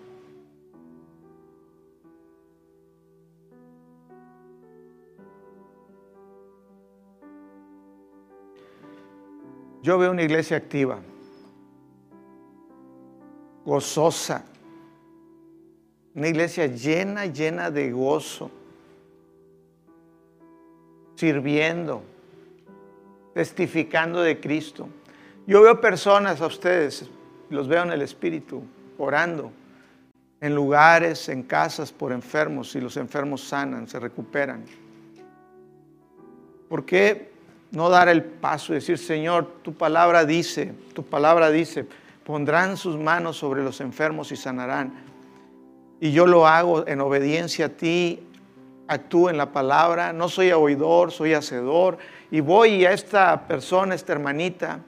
Yo 9.82 9.98
veo 9.98 10.11
una 10.11 10.22
iglesia 10.22 10.57
activa, 10.57 10.98
gozosa, 13.70 14.42
una 16.16 16.26
iglesia 16.26 16.66
llena, 16.66 17.26
llena 17.26 17.70
de 17.70 17.92
gozo 17.92 18.50
sirviendo, 21.14 22.02
testificando 23.32 24.22
de 24.22 24.40
Cristo. 24.40 24.88
Yo 25.46 25.62
veo 25.62 25.80
personas 25.80 26.40
a 26.40 26.46
ustedes, 26.46 27.08
los 27.48 27.68
veo 27.68 27.84
en 27.84 27.92
el 27.92 28.02
Espíritu, 28.02 28.64
orando 28.98 29.52
en 30.40 30.52
lugares, 30.52 31.28
en 31.28 31.44
casas 31.44 31.92
por 31.92 32.10
enfermos 32.10 32.74
y 32.74 32.80
los 32.80 32.96
enfermos 32.96 33.44
sanan, 33.44 33.86
se 33.86 34.00
recuperan. 34.00 34.64
¿Por 36.68 36.84
qué 36.84 37.30
no 37.70 37.88
dar 37.88 38.08
el 38.08 38.24
paso 38.24 38.72
y 38.72 38.76
decir, 38.76 38.98
Señor, 38.98 39.46
tu 39.62 39.74
palabra 39.74 40.24
dice, 40.24 40.74
tu 40.92 41.04
palabra 41.04 41.52
dice, 41.52 41.86
pondrán 42.24 42.76
sus 42.76 42.96
manos 42.96 43.36
sobre 43.36 43.62
los 43.62 43.80
enfermos 43.80 44.32
y 44.32 44.36
sanarán? 44.36 44.92
Y 46.00 46.12
yo 46.12 46.26
lo 46.26 46.46
hago 46.46 46.86
en 46.86 47.00
obediencia 47.00 47.66
a 47.66 47.68
ti, 47.70 48.26
actúo 48.88 49.30
en 49.30 49.36
la 49.36 49.52
palabra, 49.52 50.12
no 50.12 50.28
soy 50.28 50.50
oidor, 50.52 51.12
soy 51.12 51.34
hacedor, 51.34 51.98
y 52.30 52.40
voy 52.40 52.84
a 52.84 52.92
esta 52.92 53.46
persona, 53.46 53.94
esta 53.94 54.12
hermanita, 54.12 54.80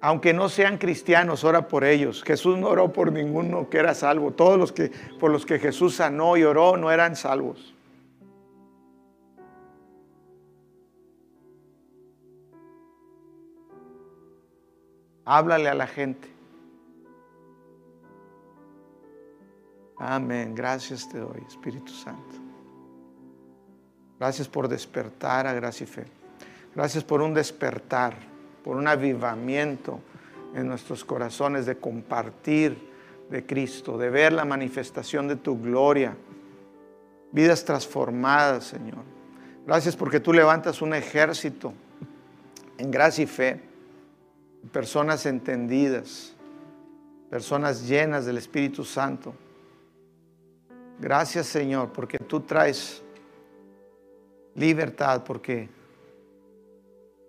aunque 0.00 0.32
no 0.32 0.48
sean 0.48 0.78
cristianos, 0.78 1.44
ora 1.44 1.68
por 1.68 1.84
ellos. 1.84 2.22
Jesús 2.24 2.56
no 2.56 2.68
oró 2.68 2.92
por 2.92 3.12
ninguno 3.12 3.68
que 3.68 3.78
era 3.78 3.94
salvo. 3.94 4.30
Todos 4.30 4.58
los 4.58 4.72
que 4.72 4.90
por 5.20 5.30
los 5.30 5.44
que 5.44 5.58
Jesús 5.58 5.96
sanó 5.96 6.38
y 6.38 6.44
oró 6.44 6.78
no 6.78 6.90
eran 6.90 7.16
salvos. 7.16 7.74
Háblale 15.24 15.68
a 15.68 15.74
la 15.74 15.86
gente. 15.86 16.28
Amén. 19.98 20.54
Gracias 20.54 21.08
te 21.08 21.18
doy, 21.18 21.42
Espíritu 21.46 21.92
Santo. 21.92 22.36
Gracias 24.18 24.48
por 24.48 24.68
despertar 24.68 25.46
a 25.46 25.52
gracia 25.52 25.84
y 25.84 25.86
fe. 25.86 26.04
Gracias 26.74 27.04
por 27.04 27.20
un 27.20 27.34
despertar, 27.34 28.14
por 28.64 28.76
un 28.76 28.86
avivamiento 28.86 30.00
en 30.54 30.68
nuestros 30.68 31.04
corazones 31.04 31.66
de 31.66 31.76
compartir 31.76 32.90
de 33.30 33.46
Cristo, 33.46 33.96
de 33.96 34.10
ver 34.10 34.32
la 34.32 34.44
manifestación 34.44 35.28
de 35.28 35.36
tu 35.36 35.60
gloria. 35.60 36.16
Vidas 37.32 37.64
transformadas, 37.64 38.64
Señor. 38.64 39.04
Gracias 39.66 39.94
porque 39.96 40.18
tú 40.18 40.32
levantas 40.32 40.82
un 40.82 40.94
ejército 40.94 41.72
en 42.76 42.90
gracia 42.90 43.24
y 43.24 43.26
fe. 43.26 43.69
Personas 44.72 45.26
entendidas, 45.26 46.34
personas 47.28 47.88
llenas 47.88 48.26
del 48.26 48.38
Espíritu 48.38 48.84
Santo 48.84 49.34
Gracias 51.00 51.46
Señor, 51.46 51.90
porque 51.92 52.18
tú 52.18 52.40
traes 52.40 53.02
libertad, 54.54 55.24
porque 55.24 55.68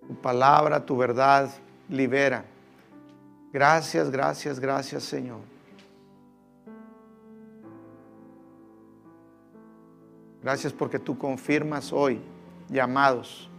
tu 0.05 0.13
palabra, 0.15 0.85
tu 0.85 0.97
verdad 0.97 1.49
libera. 1.87 2.43
Gracias, 3.53 4.11
gracias, 4.11 4.59
gracias 4.59 5.03
Señor. 5.03 5.39
Gracias 10.43 10.73
porque 10.73 10.99
tú 10.99 11.17
confirmas 11.17 11.93
hoy 11.93 12.19
llamados. 12.67 13.50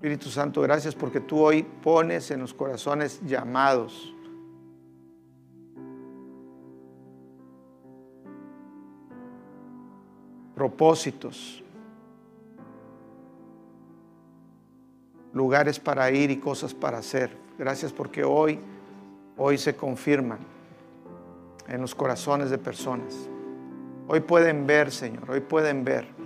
Espíritu 0.00 0.30
Santo, 0.30 0.62
gracias 0.62 0.94
porque 0.94 1.20
tú 1.20 1.44
hoy 1.44 1.62
pones 1.62 2.30
en 2.30 2.40
los 2.40 2.54
corazones 2.54 3.20
llamados. 3.26 4.14
propósitos, 10.54 11.62
lugares 15.32 15.80
para 15.80 16.10
ir 16.10 16.30
y 16.30 16.36
cosas 16.36 16.74
para 16.74 16.98
hacer. 16.98 17.34
Gracias 17.58 17.92
porque 17.94 18.24
hoy, 18.24 18.58
hoy 19.38 19.56
se 19.56 19.74
confirman 19.74 20.38
en 21.66 21.80
los 21.80 21.94
corazones 21.94 22.50
de 22.50 22.58
personas. 22.58 23.28
Hoy 24.06 24.20
pueden 24.20 24.66
ver, 24.66 24.90
Señor, 24.90 25.30
hoy 25.30 25.40
pueden 25.40 25.82
ver 25.82 26.19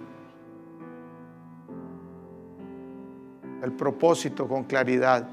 el 3.64 3.72
propósito 3.72 4.46
con 4.46 4.64
claridad. 4.64 5.26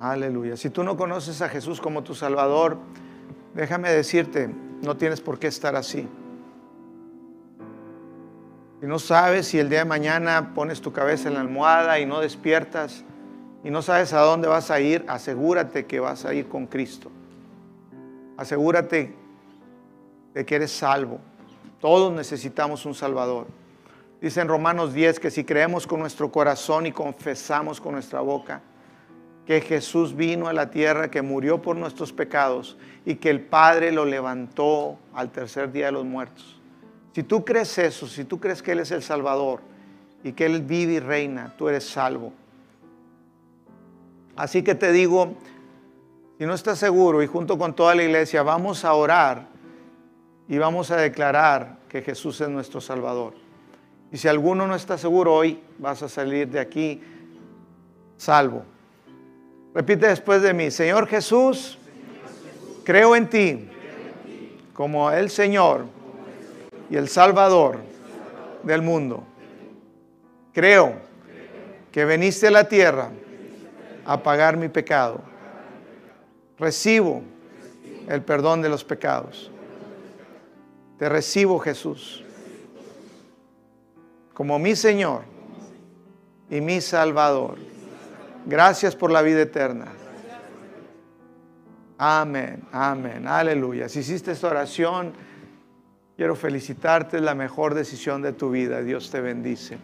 Aleluya. 0.00 0.56
Si 0.56 0.68
tú 0.68 0.82
no 0.82 0.96
conoces 0.96 1.40
a 1.40 1.48
Jesús 1.48 1.80
como 1.80 2.02
tu 2.02 2.14
Salvador, 2.14 2.76
déjame 3.54 3.90
decirte, 3.90 4.50
no 4.82 4.96
tienes 4.96 5.20
por 5.20 5.38
qué 5.38 5.46
estar 5.46 5.76
así. 5.76 6.08
Si 8.80 8.86
no 8.86 8.98
sabes 8.98 9.46
si 9.46 9.58
el 9.60 9.70
día 9.70 9.78
de 9.78 9.84
mañana 9.86 10.52
pones 10.54 10.80
tu 10.80 10.92
cabeza 10.92 11.28
en 11.28 11.34
la 11.34 11.40
almohada 11.40 12.00
y 12.00 12.04
no 12.04 12.20
despiertas 12.20 13.04
y 13.62 13.70
no 13.70 13.80
sabes 13.80 14.12
a 14.12 14.20
dónde 14.20 14.48
vas 14.48 14.70
a 14.70 14.80
ir, 14.80 15.06
asegúrate 15.08 15.86
que 15.86 16.00
vas 16.00 16.26
a 16.26 16.34
ir 16.34 16.48
con 16.48 16.66
Cristo. 16.66 17.10
Asegúrate 18.36 19.23
de 20.34 20.44
que 20.44 20.56
eres 20.56 20.72
salvo. 20.72 21.20
Todos 21.80 22.12
necesitamos 22.12 22.84
un 22.84 22.94
Salvador. 22.94 23.46
Dice 24.20 24.40
en 24.40 24.48
Romanos 24.48 24.92
10 24.92 25.20
que 25.20 25.30
si 25.30 25.44
creemos 25.44 25.86
con 25.86 26.00
nuestro 26.00 26.30
corazón 26.32 26.86
y 26.86 26.92
confesamos 26.92 27.80
con 27.80 27.92
nuestra 27.92 28.20
boca 28.20 28.60
que 29.46 29.60
Jesús 29.60 30.16
vino 30.16 30.48
a 30.48 30.52
la 30.52 30.70
tierra, 30.70 31.10
que 31.10 31.20
murió 31.20 31.60
por 31.60 31.76
nuestros 31.76 32.12
pecados 32.12 32.78
y 33.04 33.16
que 33.16 33.28
el 33.28 33.42
Padre 33.42 33.92
lo 33.92 34.06
levantó 34.06 34.98
al 35.12 35.30
tercer 35.30 35.70
día 35.70 35.86
de 35.86 35.92
los 35.92 36.04
muertos. 36.04 36.58
Si 37.14 37.22
tú 37.22 37.44
crees 37.44 37.76
eso, 37.78 38.06
si 38.06 38.24
tú 38.24 38.40
crees 38.40 38.62
que 38.62 38.72
Él 38.72 38.80
es 38.80 38.90
el 38.90 39.02
Salvador 39.02 39.60
y 40.22 40.32
que 40.32 40.46
Él 40.46 40.62
vive 40.62 40.94
y 40.94 41.00
reina, 41.00 41.54
tú 41.58 41.68
eres 41.68 41.84
salvo. 41.86 42.32
Así 44.34 44.62
que 44.62 44.74
te 44.74 44.90
digo, 44.90 45.34
si 46.38 46.46
no 46.46 46.54
estás 46.54 46.78
seguro 46.78 47.22
y 47.22 47.26
junto 47.26 47.58
con 47.58 47.74
toda 47.74 47.94
la 47.94 48.02
iglesia 48.02 48.42
vamos 48.42 48.84
a 48.84 48.94
orar 48.94 49.53
y 50.48 50.58
vamos 50.58 50.90
a 50.90 50.96
declarar 50.96 51.78
que 51.88 52.02
Jesús 52.02 52.40
es 52.40 52.48
nuestro 52.48 52.80
Salvador. 52.80 53.34
Y 54.12 54.16
si 54.18 54.28
alguno 54.28 54.66
no 54.66 54.74
está 54.74 54.98
seguro 54.98 55.34
hoy, 55.34 55.60
vas 55.78 56.02
a 56.02 56.08
salir 56.08 56.48
de 56.48 56.60
aquí 56.60 57.02
salvo. 58.16 58.64
Repite 59.74 60.06
después 60.06 60.42
de 60.42 60.54
mí, 60.54 60.70
Señor 60.70 61.08
Jesús, 61.08 61.78
creo 62.84 63.16
en 63.16 63.28
ti 63.28 63.68
como 64.72 65.10
el 65.10 65.30
Señor 65.30 65.86
y 66.90 66.96
el 66.96 67.08
Salvador 67.08 67.78
del 68.62 68.82
mundo. 68.82 69.24
Creo 70.52 70.94
que 71.90 72.04
veniste 72.04 72.48
a 72.48 72.50
la 72.50 72.68
tierra 72.68 73.10
a 74.04 74.22
pagar 74.22 74.56
mi 74.56 74.68
pecado. 74.68 75.20
Recibo 76.58 77.22
el 78.08 78.22
perdón 78.22 78.62
de 78.62 78.68
los 78.68 78.84
pecados. 78.84 79.50
Te 81.04 81.10
recibo, 81.10 81.58
Jesús, 81.58 82.24
como 84.32 84.58
mi 84.58 84.74
Señor 84.74 85.24
y 86.48 86.62
mi 86.62 86.80
Salvador. 86.80 87.58
Gracias 88.46 88.96
por 88.96 89.10
la 89.10 89.20
vida 89.20 89.42
eterna. 89.42 89.88
Amén, 91.98 92.62
amén, 92.72 93.28
aleluya. 93.28 93.90
Si 93.90 93.98
hiciste 93.98 94.32
esta 94.32 94.46
oración, 94.46 95.12
quiero 96.16 96.36
felicitarte, 96.36 97.18
es 97.18 97.22
la 97.22 97.34
mejor 97.34 97.74
decisión 97.74 98.22
de 98.22 98.32
tu 98.32 98.50
vida. 98.50 98.80
Dios 98.80 99.10
te 99.10 99.20
bendice. 99.20 99.76